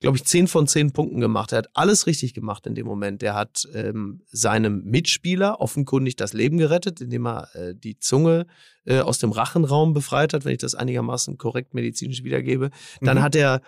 [0.00, 1.52] glaube ich, zehn von zehn Punkten gemacht.
[1.52, 3.22] Er hat alles richtig gemacht in dem Moment.
[3.22, 8.46] Er hat ähm, seinem Mitspieler offenkundig das Leben gerettet, indem er äh, die Zunge
[8.86, 12.70] äh, aus dem Rachenraum befreit hat, wenn ich das einigermaßen korrekt medizinisch wiedergebe.
[13.02, 13.22] Dann mhm.
[13.22, 13.60] hat er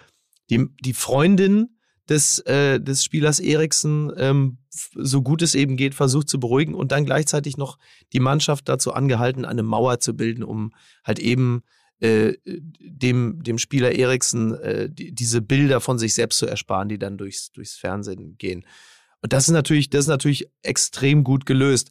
[0.49, 1.77] die, die Freundin
[2.09, 6.93] des, äh, des Spielers Eriksen, ähm, so gut es eben geht, versucht zu beruhigen und
[6.93, 7.79] dann gleichzeitig noch
[8.13, 10.73] die Mannschaft dazu angehalten, eine Mauer zu bilden, um
[11.05, 11.63] halt eben
[12.01, 16.99] äh, dem, dem Spieler Eriksen äh, die, diese Bilder von sich selbst zu ersparen, die
[16.99, 18.65] dann durchs, durchs Fernsehen gehen.
[19.21, 21.91] Und das ist natürlich, das ist natürlich extrem gut gelöst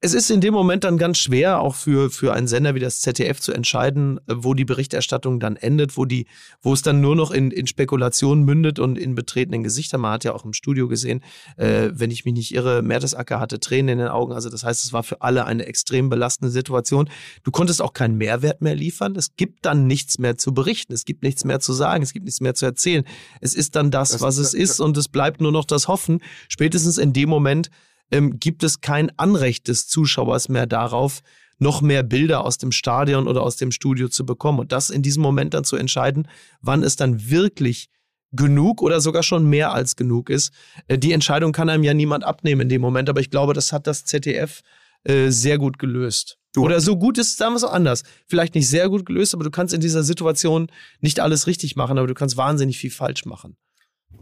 [0.00, 3.00] es ist in dem Moment dann ganz schwer, auch für, für einen Sender wie das
[3.00, 6.26] ZDF zu entscheiden, äh, wo die Berichterstattung dann endet, wo die,
[6.62, 10.00] wo es dann nur noch in, in Spekulationen mündet und in betretenen Gesichtern.
[10.00, 11.22] Man hat ja auch im Studio gesehen,
[11.58, 14.32] äh, wenn ich mich nicht irre, Mertesacker hatte Tränen in den Augen.
[14.32, 17.10] Also das heißt, es war für alle eine extrem belastende Situation.
[17.44, 19.14] Du konntest auch keinen Mehrwert mehr liefern.
[19.14, 20.94] Es gibt dann nichts mehr zu berichten.
[20.94, 22.02] Es gibt nichts mehr zu sagen.
[22.02, 23.04] Es gibt nichts mehr zu erzählen.
[23.42, 26.22] Es ist dann das, das was es ist und es bleibt nur noch das Hoffen.
[26.48, 27.70] Spätestens in dem Moment,
[28.10, 31.22] ähm, gibt es kein Anrecht des Zuschauers mehr darauf,
[31.58, 34.58] noch mehr Bilder aus dem Stadion oder aus dem Studio zu bekommen.
[34.58, 36.28] Und das in diesem Moment dann zu entscheiden,
[36.60, 37.88] wann es dann wirklich
[38.32, 40.52] genug oder sogar schon mehr als genug ist.
[40.88, 43.72] Äh, die Entscheidung kann einem ja niemand abnehmen in dem Moment, aber ich glaube, das
[43.72, 44.62] hat das ZDF
[45.04, 46.38] äh, sehr gut gelöst.
[46.52, 46.64] Du.
[46.64, 48.02] Oder so gut ist, sagen wir es auch anders.
[48.26, 50.68] Vielleicht nicht sehr gut gelöst, aber du kannst in dieser Situation
[51.00, 53.56] nicht alles richtig machen, aber du kannst wahnsinnig viel falsch machen.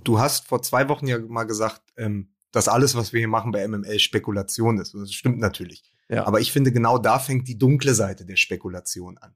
[0.03, 3.51] Du hast vor zwei Wochen ja mal gesagt, ähm, dass alles, was wir hier machen
[3.51, 4.95] bei MML, Spekulation ist.
[4.95, 5.83] Und das stimmt natürlich.
[6.09, 6.27] Ja.
[6.27, 9.35] Aber ich finde, genau da fängt die dunkle Seite der Spekulation an.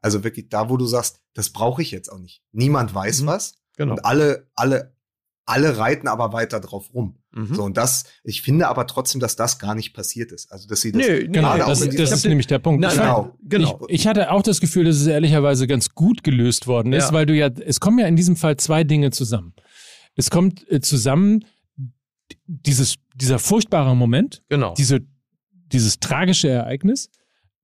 [0.00, 2.42] Also wirklich da, wo du sagst, das brauche ich jetzt auch nicht.
[2.52, 3.26] Niemand weiß mhm.
[3.26, 3.54] was.
[3.76, 3.94] Genau.
[3.94, 4.94] Und alle, alle,
[5.46, 7.18] alle reiten aber weiter drauf rum.
[7.32, 7.54] Mhm.
[7.54, 10.52] So, und das, ich finde aber trotzdem, dass das gar nicht passiert ist.
[10.52, 11.04] Also, dass sie das.
[11.04, 12.80] Nö, genau, das, das ist nämlich der Punkt.
[12.80, 13.80] Nein, genau, genau.
[13.88, 17.12] Ich, ich, hatte auch das Gefühl, dass es ehrlicherweise ganz gut gelöst worden ist, ja.
[17.12, 19.54] weil du ja, es kommen ja in diesem Fall zwei Dinge zusammen.
[20.14, 21.44] Es kommt äh, zusammen,
[22.46, 24.74] dieses, dieser furchtbare Moment, genau.
[24.74, 25.00] diese,
[25.50, 27.10] dieses tragische Ereignis.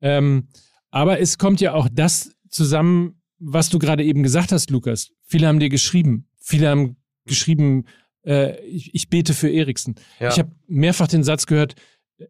[0.01, 0.49] Ähm,
[0.91, 5.11] aber es kommt ja auch das zusammen, was du gerade eben gesagt hast, Lukas.
[5.25, 6.29] Viele haben dir geschrieben.
[6.39, 6.97] Viele haben
[7.27, 7.85] geschrieben,
[8.25, 9.97] äh, ich, ich, bete für Eriksen.
[10.21, 10.31] Ja.
[10.31, 11.75] Ich habe mehrfach den Satz gehört,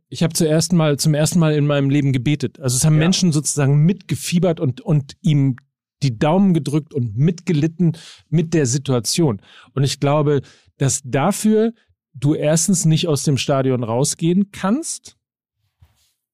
[0.09, 2.59] ich habe zuerst mal, zum ersten Mal in meinem Leben gebetet.
[2.61, 3.01] Also es haben ja.
[3.01, 5.57] Menschen sozusagen mitgefiebert und, und ihm
[6.03, 7.97] die Daumen gedrückt und mitgelitten
[8.29, 9.41] mit der Situation.
[9.75, 10.43] Und ich glaube,
[10.77, 11.73] dass dafür
[12.19, 15.17] du erstens nicht aus dem Stadion rausgehen kannst.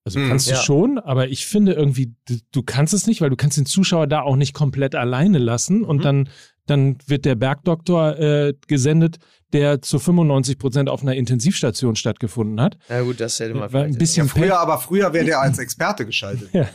[0.04, 0.56] Also hm, kannst du ja.
[0.56, 4.08] schon, aber ich finde irgendwie, du, du, kannst es nicht, weil du kannst den Zuschauer
[4.08, 6.02] da auch nicht komplett alleine lassen und mhm.
[6.02, 6.28] dann
[6.66, 9.18] dann wird der Bergdoktor äh, gesendet,
[9.52, 12.78] der zu 95 Prozent auf einer Intensivstation stattgefunden hat.
[12.88, 16.06] Ja gut, das hätte man ein bisschen ja, früher, aber früher wäre der als Experte
[16.06, 16.48] geschaltet.
[16.52, 16.68] ja.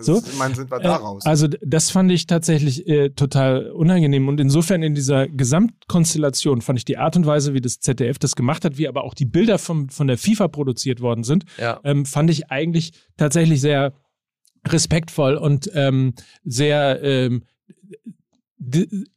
[0.00, 0.18] so.
[0.18, 1.26] Ist, ich sind wir da äh, raus.
[1.26, 6.84] Also das fand ich tatsächlich äh, total unangenehm und insofern in dieser Gesamtkonstellation fand ich
[6.84, 9.58] die Art und Weise, wie das ZDF das gemacht hat, wie aber auch die Bilder
[9.58, 11.80] vom, von der FIFA produziert worden sind, ja.
[11.84, 13.92] ähm, fand ich eigentlich tatsächlich sehr
[14.66, 16.14] respektvoll und ähm,
[16.44, 17.42] sehr ähm,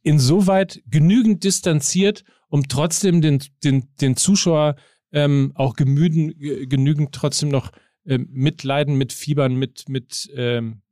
[0.02, 4.76] insoweit genügend distanziert, um trotzdem den, den, den Zuschauer
[5.12, 6.34] ähm, auch gemüden,
[6.68, 7.72] genügend trotzdem noch
[8.04, 10.82] ähm, mitleiden, mit Fiebern, mit, mit ähm,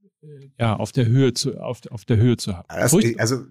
[0.58, 2.66] ja, auf der Höhe zu, auf, auf der Höhe zu haben.
[2.68, 3.44] Das, also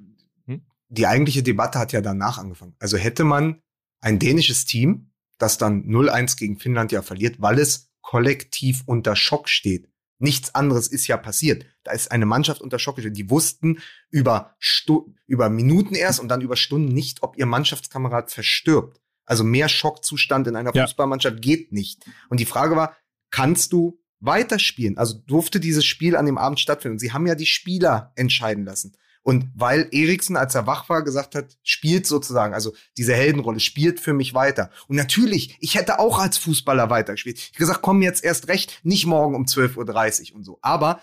[0.46, 0.64] hm?
[0.90, 2.76] die eigentliche Debatte hat ja danach angefangen.
[2.80, 3.62] Also hätte man
[4.02, 9.50] ein dänisches Team, das dann 0-1 gegen Finnland ja verliert, weil es kollektiv unter Schock
[9.50, 9.88] steht,
[10.24, 11.66] Nichts anderes ist ja passiert.
[11.84, 13.18] Da ist eine Mannschaft unter Schock gestellt.
[13.18, 13.80] Die wussten
[14.10, 19.02] über, Stu über Minuten erst und dann über Stunden nicht, ob ihr Mannschaftskamerad verstirbt.
[19.26, 20.86] Also mehr Schockzustand in einer ja.
[20.86, 22.06] Fußballmannschaft geht nicht.
[22.30, 22.96] Und die Frage war,
[23.32, 24.98] kannst du weiterspielen?
[24.98, 26.96] Also durfte dieses Spiel an dem Abend stattfinden?
[26.96, 28.96] Und sie haben ja die Spieler entscheiden lassen.
[29.24, 34.02] Und weil Eriksen, als er wach war, gesagt hat, spielt sozusagen, also diese Heldenrolle, spielt
[34.02, 34.70] für mich weiter.
[34.88, 37.38] Und natürlich, ich hätte auch als Fußballer weitergespielt.
[37.38, 40.60] Ich habe gesagt, komm jetzt erst recht, nicht morgen um 12.30 Uhr und so.
[40.62, 41.00] Aber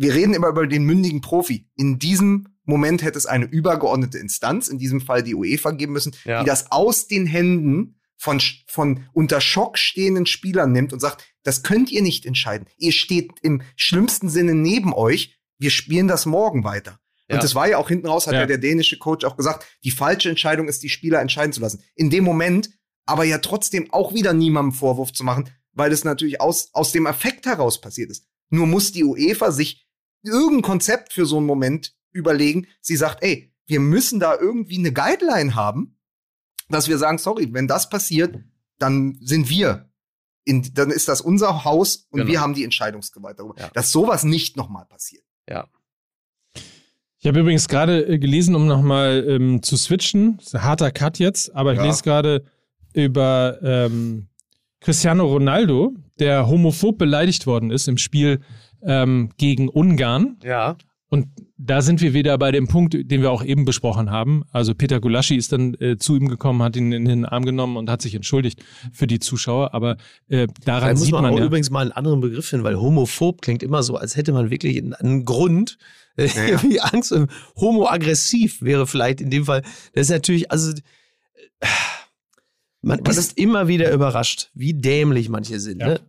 [0.00, 1.68] wir reden immer über den mündigen Profi.
[1.76, 6.14] In diesem Moment hätte es eine übergeordnete Instanz, in diesem Fall die UEFA geben müssen,
[6.24, 6.40] Ja.
[6.42, 11.62] die das aus den Händen von, von unter Schock stehenden Spielern nimmt und sagt, das
[11.62, 12.66] könnt ihr nicht entscheiden.
[12.78, 15.38] Ihr steht im schlimmsten Sinne neben euch.
[15.58, 16.98] Wir spielen das morgen weiter.
[17.28, 17.36] Ja.
[17.36, 18.40] Und das war ja auch hinten raus, hat ja.
[18.40, 18.46] Ja.
[18.46, 21.82] der dänische Coach auch gesagt, die falsche Entscheidung ist, die Spieler entscheiden zu lassen.
[21.94, 22.70] In dem Moment
[23.04, 27.06] aber ja trotzdem auch wieder niemandem Vorwurf zu machen, weil es natürlich aus, aus dem
[27.06, 28.26] Affekt heraus passiert ist.
[28.50, 29.86] Nur muss die UEFA sich
[30.22, 32.66] irgendein Konzept für so einen Moment überlegen.
[32.80, 35.96] Sie sagt, ey, wir müssen da irgendwie eine Guideline haben,
[36.68, 38.38] dass wir sagen, sorry, wenn das passiert,
[38.78, 39.90] dann sind wir,
[40.44, 42.30] in, dann ist das unser Haus und Genau.
[42.30, 43.60] wir haben die Entscheidungsgewalt darüber.
[43.60, 43.70] Ja.
[43.74, 45.24] Dass sowas nicht nochmal passiert.
[47.22, 50.38] Ich habe übrigens gerade äh, gelesen, um nochmal ähm, zu switchen.
[50.38, 51.84] Das ist ein harter Cut jetzt, aber ich Ja.
[51.84, 52.44] lese gerade
[52.94, 54.28] über ähm,
[54.80, 58.40] Cristiano Ronaldo, der homophob beleidigt worden ist im Spiel
[58.82, 60.36] ähm, gegen Ungarn.
[60.42, 60.76] Ja.
[61.10, 61.26] Und
[61.58, 64.44] da sind wir wieder bei dem Punkt, den wir auch eben besprochen haben.
[64.52, 67.76] Also Peter Gulaschi ist dann äh, zu ihm gekommen, hat ihn in den Arm genommen
[67.76, 68.62] und hat sich entschuldigt
[68.92, 69.74] für die Zuschauer.
[69.74, 69.96] Aber
[70.28, 71.44] äh, Da daran muss sieht man, man auch ja.
[71.44, 74.78] übrigens mal einen anderen Begriff finden, weil homophob klingt immer so, als hätte man wirklich
[74.78, 75.78] einen, einen Grund,
[76.16, 76.62] äh, Ja.
[76.62, 77.12] wie Angst.
[77.56, 79.62] Homoaggressiv wäre vielleicht in dem Fall.
[79.92, 81.66] Das ist natürlich, also äh,
[82.82, 85.80] man Aber ist immer wieder überrascht, wie dämlich manche sind.
[85.80, 85.88] Ja.
[85.88, 86.00] Ne?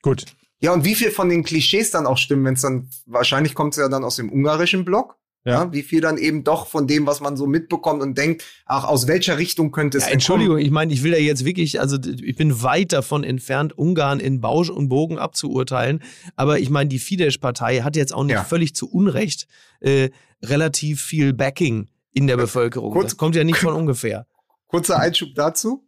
[0.00, 0.26] Gut.
[0.64, 3.74] Ja, und wie viel von den Klischees dann auch stimmen, wenn es dann, wahrscheinlich kommt
[3.74, 5.16] es ja dann aus dem ungarischen Block.
[5.46, 5.64] Ja.
[5.64, 5.72] Ja.
[5.74, 9.06] wie viel dann eben doch von dem, was man so mitbekommt und denkt, ach, aus
[9.08, 12.34] welcher Richtung könnte es Ja, Entschuldigung, ich meine, ich will da jetzt wirklich, also ich
[12.36, 16.02] bin weit davon entfernt, Ungarn in Bausch und Bogen abzuurteilen.
[16.34, 18.42] Aber ich meine, die Fidesz-Partei hat jetzt auch nicht Ja.
[18.44, 19.46] völlig zu Unrecht
[19.80, 20.08] äh,
[20.42, 22.94] relativ viel Backing in der Bevölkerung.
[22.94, 24.26] kurz- das kommt ja nicht von ungefähr.
[24.68, 25.83] Kurzer Einschub dazu.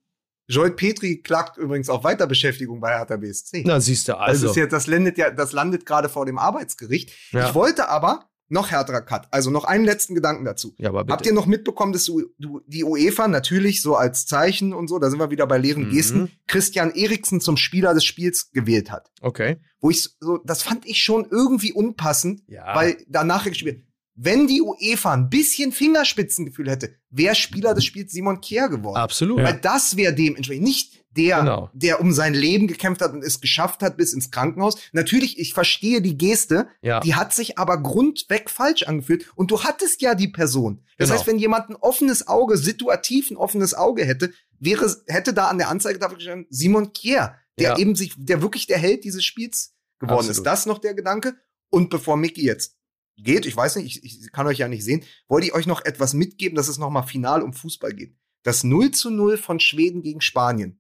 [0.49, 3.65] Joel Petri klagt übrigens auf Weiterbeschäftigung bei Hertha BSC.
[3.67, 4.51] Na, siehst du, das also.
[4.51, 7.11] ist jetzt, das landet ja, das landet gerade vor dem Arbeitsgericht.
[7.33, 7.49] Ja.
[7.49, 9.27] Ich wollte aber noch härterer Cut.
[9.33, 10.73] Also noch einen letzten Gedanken dazu.
[10.79, 11.13] ja, aber bitte.
[11.15, 15.01] Habt ihr noch mitbekommen, dass du, du, die UEFA natürlich so als Zeichen und so,
[15.01, 15.91] da sind wir wieder bei leeren Mhm.
[15.91, 19.11] Gesten, Christian Eriksen zum Spieler des Spiels gewählt hat?
[19.21, 19.57] okay.
[19.81, 22.75] Wo ich so, das fand ich schon irgendwie unpassend, Ja.
[22.75, 23.85] weil danach gespielt.
[24.19, 28.97] Wenn die UEFA ein bisschen Fingerspitzengefühl hätte, wäre Spieler des Spiels Simon Kier geworden.
[28.97, 29.43] Absolut.
[29.43, 31.71] Weil das wäre dementsprechend nicht der, Genau.
[31.75, 34.79] der um sein Leben gekämpft hat und es geschafft hat bis ins Krankenhaus.
[34.93, 37.01] Natürlich, ich verstehe die Geste, Ja.
[37.01, 39.31] die hat sich aber grundweg falsch angefühlt.
[39.35, 40.83] Und du hattest ja die Person.
[40.99, 41.19] Das Genau.
[41.19, 45.59] heißt, wenn jemand ein offenes Auge, situativ ein offenes Auge hätte, wäre, hätte da an
[45.59, 47.79] der Anzeigetafel gestanden, Simon Kier, der Ja.
[47.79, 50.29] eben sich, der wirklich der Held dieses Spiels geworden ist.
[50.39, 50.47] Absolut.
[50.47, 51.35] Das noch der Gedanke.
[51.71, 52.76] Und bevor Mickey jetzt
[53.17, 55.85] geht, ich weiß nicht, ich, ich kann euch ja nicht sehen, wollte ich euch noch
[55.85, 58.17] etwas mitgeben, dass es nochmal final um Fußball geht.
[58.43, 60.79] Das 0 zu 0 von Schweden gegen Spanien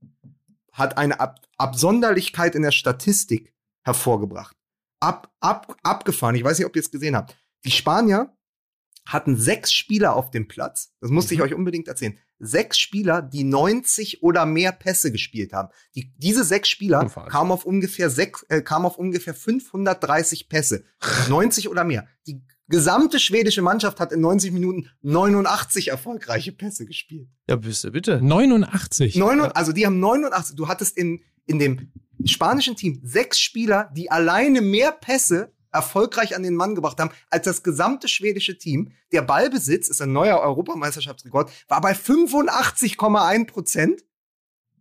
[0.72, 4.54] hat eine Ab Absonderlichkeit in der Statistik hervorgebracht.
[5.00, 6.34] Ab, ab, abgefahren.
[6.34, 7.34] Ich weiß nicht, ob ihr es gesehen habt.
[7.64, 8.36] Die Spanier
[9.06, 10.92] hatten sechs Spieler auf dem Platz.
[11.00, 11.46] Das musste ich Mhm.
[11.46, 12.18] euch unbedingt erzählen.
[12.38, 15.68] Sechs Spieler, die 90 oder mehr Pässe gespielt haben.
[15.94, 20.84] Die, diese sechs Spieler kamen auf ungefähr sechs, äh, kamen auf ungefähr 530 Pässe.
[21.28, 22.06] 90 oder mehr.
[22.26, 27.28] Die gesamte schwedische Mannschaft hat in 90 Minuten 89 erfolgreiche Pässe gespielt.
[27.48, 28.20] ja, bitte, bitte.
[28.22, 29.16] 89.
[29.16, 30.56] Neun, also die haben 89.
[30.56, 31.92] Du hattest in, in dem
[32.24, 37.44] spanischen Team sechs Spieler, die alleine mehr Pässe erfolgreich an den Mann gebracht haben, als
[37.44, 38.92] das gesamte schwedische Team.
[39.12, 44.02] Der Ballbesitz ist ein neuer Europameisterschaftsrekord, war bei 85,1 Prozent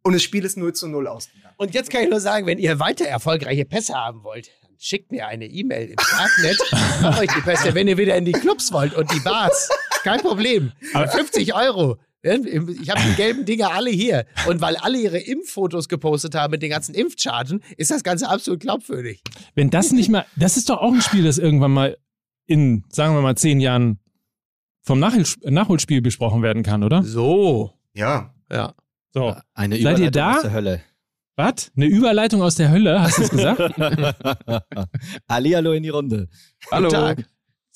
[0.04, 1.56] und das Spiel ist 0 zu 0 ausgegangen.
[1.58, 5.12] Und jetzt kann ich nur sagen, wenn ihr weiter erfolgreiche Pässe haben wollt, dann schickt
[5.12, 6.60] mir eine E-Mail im Darknet.
[7.02, 9.70] Macht euch die Pässe, wenn ihr wieder in die Clubs wollt und die Bars.
[10.04, 10.72] Kein Problem.
[10.94, 11.98] 50 Euro.
[12.26, 14.26] Ich habe die gelben Dinger alle hier.
[14.48, 18.62] Und weil alle ihre Impffotos gepostet haben mit den ganzen Impfchargen, ist das Ganze absolut
[18.62, 19.22] glaubwürdig.
[19.54, 21.98] Wenn das nicht mal, das ist doch auch ein Spiel, das irgendwann mal
[22.48, 24.00] in, sagen wir mal, zehn Jahren
[24.82, 27.04] vom Nachhol- Nachholspiel besprochen werden kann, oder?
[27.04, 27.74] So.
[27.94, 28.34] Ja.
[28.52, 28.74] Ja.
[29.14, 29.36] So.
[29.54, 30.36] Eine Seid ihr Überleitung da?
[30.36, 30.82] aus der Hölle.
[31.38, 31.72] Was?
[31.76, 33.60] Eine Überleitung aus der Hölle, hast du es gesagt?
[35.30, 36.28] Hallihallo in die Runde.
[36.72, 36.88] Hallo.
[36.90, 37.26] Guten Tag.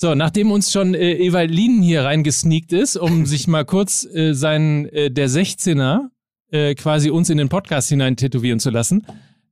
[0.01, 4.33] So, nachdem uns schon äh, Ewald Lien hier reingesneakt ist, um sich mal kurz äh,
[4.33, 6.07] seinen, äh, der 16er
[6.51, 9.05] äh, quasi uns in den Podcast hinein tätowieren zu lassen.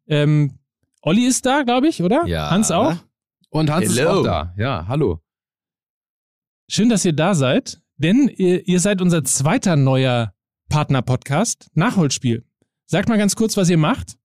[0.07, 0.57] Ähm,
[1.01, 2.25] Olli ist da, glaube ich, oder?
[2.27, 2.49] Ja.
[2.49, 2.95] Hans auch?
[3.49, 4.21] Und Hans ist Hello.
[4.21, 4.53] auch da.
[4.57, 5.19] Ja, hallo.
[6.69, 10.33] Schön, dass ihr da seid, denn ihr, ihr seid unser zweiter neuer
[10.69, 12.45] Partner-Podcast, Nachholspiel.
[12.85, 14.17] Sagt mal ganz kurz, was ihr macht.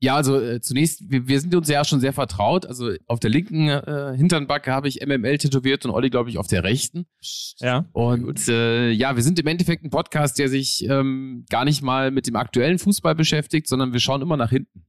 [0.00, 2.66] Ja, also äh, zunächst, wir, wir sind uns ja schon sehr vertraut.
[2.66, 6.46] Also auf der linken äh, Hinternbacke habe ich MML tätowiert und Olli, glaube ich, auf
[6.46, 7.06] der rechten.
[7.58, 7.86] Ja.
[7.92, 12.12] Und äh, ja, wir sind im Endeffekt ein Podcast, der sich ähm, gar nicht mal
[12.12, 14.84] mit dem aktuellen Fußball beschäftigt, sondern wir schauen immer nach hinten.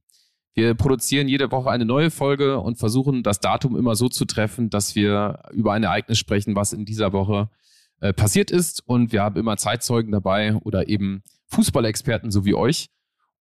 [0.54, 4.70] Wir produzieren jede Woche eine neue Folge und versuchen das Datum immer so zu treffen,
[4.70, 7.50] dass wir über ein Ereignis sprechen, was in dieser Woche
[8.00, 8.82] äh, passiert ist.
[8.86, 12.90] Und wir haben immer Zeitzeugen dabei oder eben Fußballexperten so wie euch.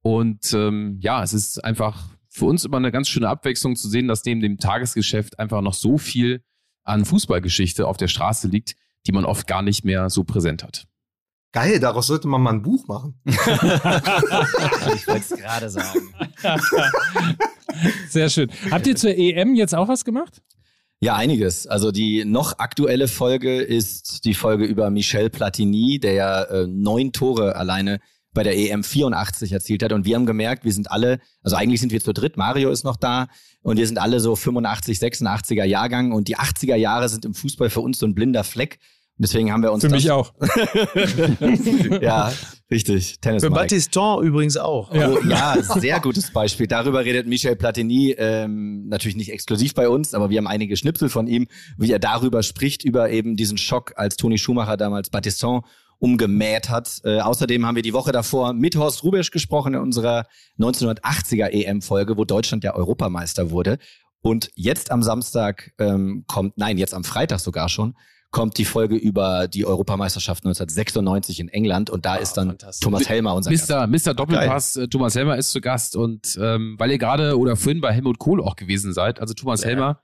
[0.02, 4.08] Und ähm, ja, es ist einfach für uns immer eine ganz schöne Abwechslung zu sehen,
[4.08, 6.44] dass neben dem Tagesgeschäft einfach noch so viel
[6.84, 10.86] an Fußballgeschichte auf der Straße liegt, die man oft gar nicht mehr so präsent hat.
[11.52, 13.20] Geil, daraus sollte man mal ein Buch machen.
[13.26, 13.36] ich
[15.08, 16.14] wollte es gerade sagen.
[18.08, 18.52] Sehr schön.
[18.70, 20.44] Habt ihr zur EM jetzt auch was gemacht?
[21.00, 21.66] Ja, einiges.
[21.66, 27.14] Also die noch aktuelle Folge ist die Folge über Michel Platini, der ja äh, neun
[27.14, 28.00] Tore alleine
[28.34, 29.92] bei der EM 84 erzielt hat.
[29.92, 32.84] Und wir haben gemerkt, wir sind alle, also eigentlich sind wir zu dritt, Mario ist
[32.84, 33.28] noch da
[33.62, 37.70] und wir sind alle so 85, 86er Jahrgang und die 80er Jahre sind im Fußball
[37.70, 38.80] für uns so ein blinder Fleck.
[39.20, 39.84] Und deswegen haben wir uns.
[39.84, 40.34] Für mich auch.
[42.02, 42.32] ja,
[42.72, 43.20] richtig.
[43.20, 43.44] Tennis.
[43.44, 44.94] Für Battiston übrigens auch.
[44.94, 45.10] Ja.
[45.10, 46.68] Oh, ja, sehr gutes Beispiel.
[46.68, 51.10] Darüber redet Michel Platini ähm, natürlich nicht exklusiv bei uns, aber wir haben einige Schnipsel
[51.10, 51.48] von ihm,
[51.78, 55.64] wie er darüber spricht, über eben diesen Schock, als Toni Schumacher damals Battiston
[56.00, 57.02] umgemäht hat.
[57.04, 60.26] Äh, außerdem haben wir die Woche davor mit Horst Rubesch gesprochen in unserer
[60.58, 63.78] 1980er EM-Folge, wo Deutschland ja Europameister wurde.
[64.22, 67.96] Und jetzt am Samstag ähm, kommt, nein, jetzt am Freitag sogar schon,
[68.32, 73.10] kommt die Folge über die Europameisterschaft 1996 in England und da ah, ist dann Thomas
[73.10, 73.88] Helmer unser Mr.
[73.88, 74.08] Gast.
[74.08, 74.14] Mr.
[74.14, 74.84] Doppelpass, Geil.
[74.84, 78.20] Äh, Thomas Helmer ist zu Gast und ähm, weil ihr gerade oder vorhin bei Helmut
[78.20, 79.70] Kohl auch gewesen seid, also Thomas ja.
[79.70, 80.02] Helmer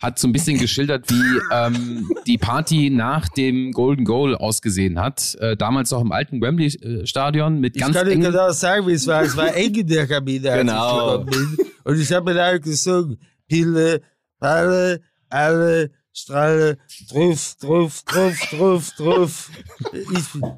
[0.00, 5.36] hat so ein bisschen geschildert, wie ähm, die Party nach dem Golden Goal ausgesehen hat.
[5.40, 9.06] Äh, damals noch im alten Wembley-Stadion mit ganz Ich kann dir genau sagen, wie es
[9.06, 9.22] war.
[9.22, 11.20] Es war eng in der Kabine, genau.
[11.20, 11.58] ich bin.
[11.84, 14.00] Und ich habe mir da gesungen, Pille,
[14.38, 15.90] Palle, alle,
[16.20, 16.76] Strahle,
[17.08, 19.50] Truff, Truff, Truff, Truff, Truff.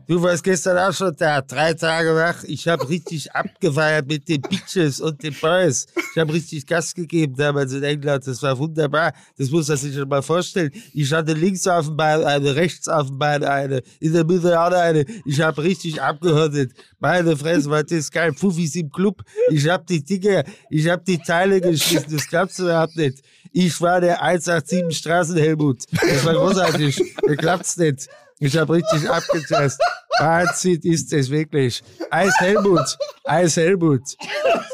[0.08, 2.42] Du warst gestern auch schon da, drei Tage wach.
[2.44, 5.86] Ich habe richtig abgefeiert mit den Bitches und den Boys.
[6.12, 8.26] Ich habe richtig Gas gegeben damals in England.
[8.26, 9.12] Das war wunderbar.
[9.38, 10.72] Das muss man sich schon mal vorstellen.
[10.92, 14.60] Ich hatte links auf dem Bein eine, rechts auf dem Bein eine, in der Mitte
[14.60, 15.04] auch eine.
[15.24, 16.72] Ich habe richtig abgehörtet.
[16.98, 18.32] Meine Fresse, war das geil.
[18.34, 19.22] Fuffis im Club.
[19.50, 22.12] Ich habe die Dinge, ich habe die Teile geschmissen.
[22.12, 23.22] Das glaubst du überhaupt nicht.
[23.52, 25.84] Ich war der 187 Straßenhelmut.
[25.90, 27.16] Das war großartig.
[27.26, 28.08] Da klappt's nicht.
[28.38, 29.80] Ich habe richtig abgetestet.
[30.18, 31.82] Fazit ist es wirklich.
[32.10, 32.98] Eis Helmut.
[33.24, 34.02] Eis Helmut.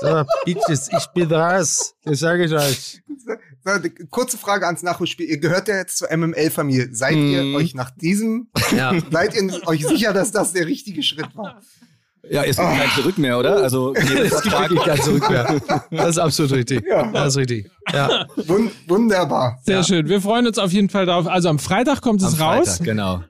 [0.00, 1.94] So, Bitches, ich bin raus.
[2.04, 3.02] Das sage ich euch.
[3.64, 3.72] So,
[4.10, 5.28] kurze Frage ans Nachholspiel.
[5.28, 6.88] Ihr gehört ja jetzt zur MML-Familie.
[6.92, 7.30] Seid mm.
[7.30, 7.54] ihr mhm.
[7.56, 8.94] euch nach diesem, ja.
[9.10, 11.60] seid ihr euch sicher, dass das der richtige Schritt war?
[12.30, 12.76] Ja, es gibt oh.
[12.76, 13.56] kein Zurück mehr, oder?
[13.56, 15.60] Also, es gibt wirklich kein Zurück mehr.
[15.90, 16.84] Das ist absolut richtig.
[16.88, 17.10] Ja.
[17.12, 17.70] Das ist richtig.
[17.92, 18.26] Ja.
[18.46, 19.58] Wund wunderbar.
[19.62, 19.84] Sehr ja.
[19.84, 20.08] schön.
[20.08, 21.26] Wir freuen uns auf jeden Fall darauf.
[21.26, 22.68] Also am Freitag kommt es am raus.
[22.68, 23.22] Freitag, genau.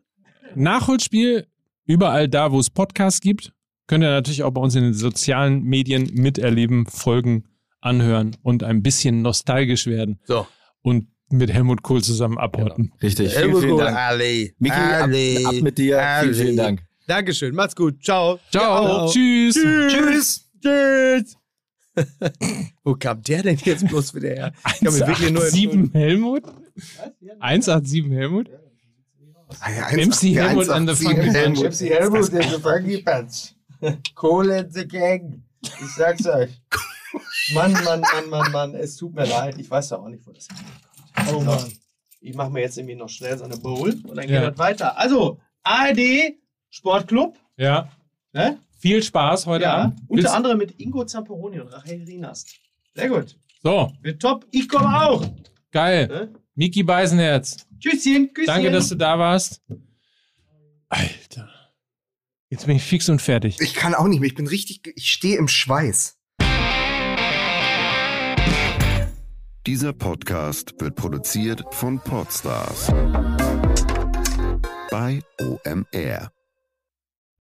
[0.55, 1.47] Nachholspiel
[1.85, 3.53] überall da, wo es Podcasts gibt.
[3.87, 7.45] Könnt ihr natürlich auch bei uns in den sozialen Medien miterleben, folgen,
[7.81, 10.21] anhören und ein bisschen nostalgisch werden.
[10.25, 10.47] So.
[10.83, 12.85] Und mit Helmut Kohl zusammen abhotten.
[12.85, 12.97] Genau.
[13.03, 13.35] Richtig.
[13.35, 13.97] Helmut vielen, vielen Dank.
[13.97, 14.55] Ali.
[14.59, 15.45] Miki, Ali.
[15.45, 16.03] Ab, ab, mit dir.
[16.03, 16.33] Ali.
[16.33, 16.88] Vielen, vielen Dank.
[17.09, 17.55] Dankeschön.
[17.55, 18.05] Macht's gut.
[18.05, 18.39] Ciao.
[18.53, 19.09] Ciao.
[19.09, 19.11] Ciao.
[19.11, 19.55] Tschüss.
[19.55, 20.47] Tschüss.
[20.63, 21.37] Tschüss.
[22.85, 24.53] Wo kam der denn jetzt bloß wieder her?
[24.63, 26.45] 187 Helmut?
[27.41, 28.51] 187 Helmut?
[29.61, 31.63] Ah, ja, MC Helmut and the Funky Bunch.
[31.63, 33.55] MC Helmut and the Funky Bunch.
[34.15, 35.43] Kohle and the Gang.
[35.63, 36.51] Ich sag's euch.
[37.55, 38.75] Mann, Mann, Mann, Mann, Mann.
[38.75, 39.59] Es tut mir leid.
[39.59, 40.47] Ich weiß ja auch nicht, wo das
[41.17, 41.35] herkommt.
[41.35, 41.73] Oh Mann.
[42.21, 44.99] Ich mache mir jetzt irgendwie noch schnell so eine Bowl und dann geht das weiter.
[44.99, 46.37] Also, ARD
[46.71, 47.39] Sportclub.
[47.57, 47.91] Ja.
[48.33, 48.59] Ne?
[48.79, 50.01] Viel Spaß heute ja, Abend.
[50.09, 52.61] Unter anderem mit Ingo Zamperoni und Rachel Rinast.
[52.95, 53.37] Sehr gut.
[53.63, 53.93] So.
[54.03, 54.47] Wird top.
[54.51, 55.25] Ich komme auch.
[55.73, 56.07] Geil.
[56.07, 56.35] Ne?
[56.55, 57.67] Miki Beisenherz.
[57.79, 58.47] Tschüsschen, Küsschen.
[58.47, 59.63] Danke, dass du da warst.
[60.89, 61.49] Alter.
[62.51, 63.61] Jetzt bin ich fix und fertig.
[63.61, 64.29] Ich kann auch nicht mehr.
[64.29, 66.17] Ich bin richtig, ich stehe im Schweiß.
[69.67, 72.87] Dieser Podcast wird produziert von Podstars
[74.91, 76.33] bei OMR.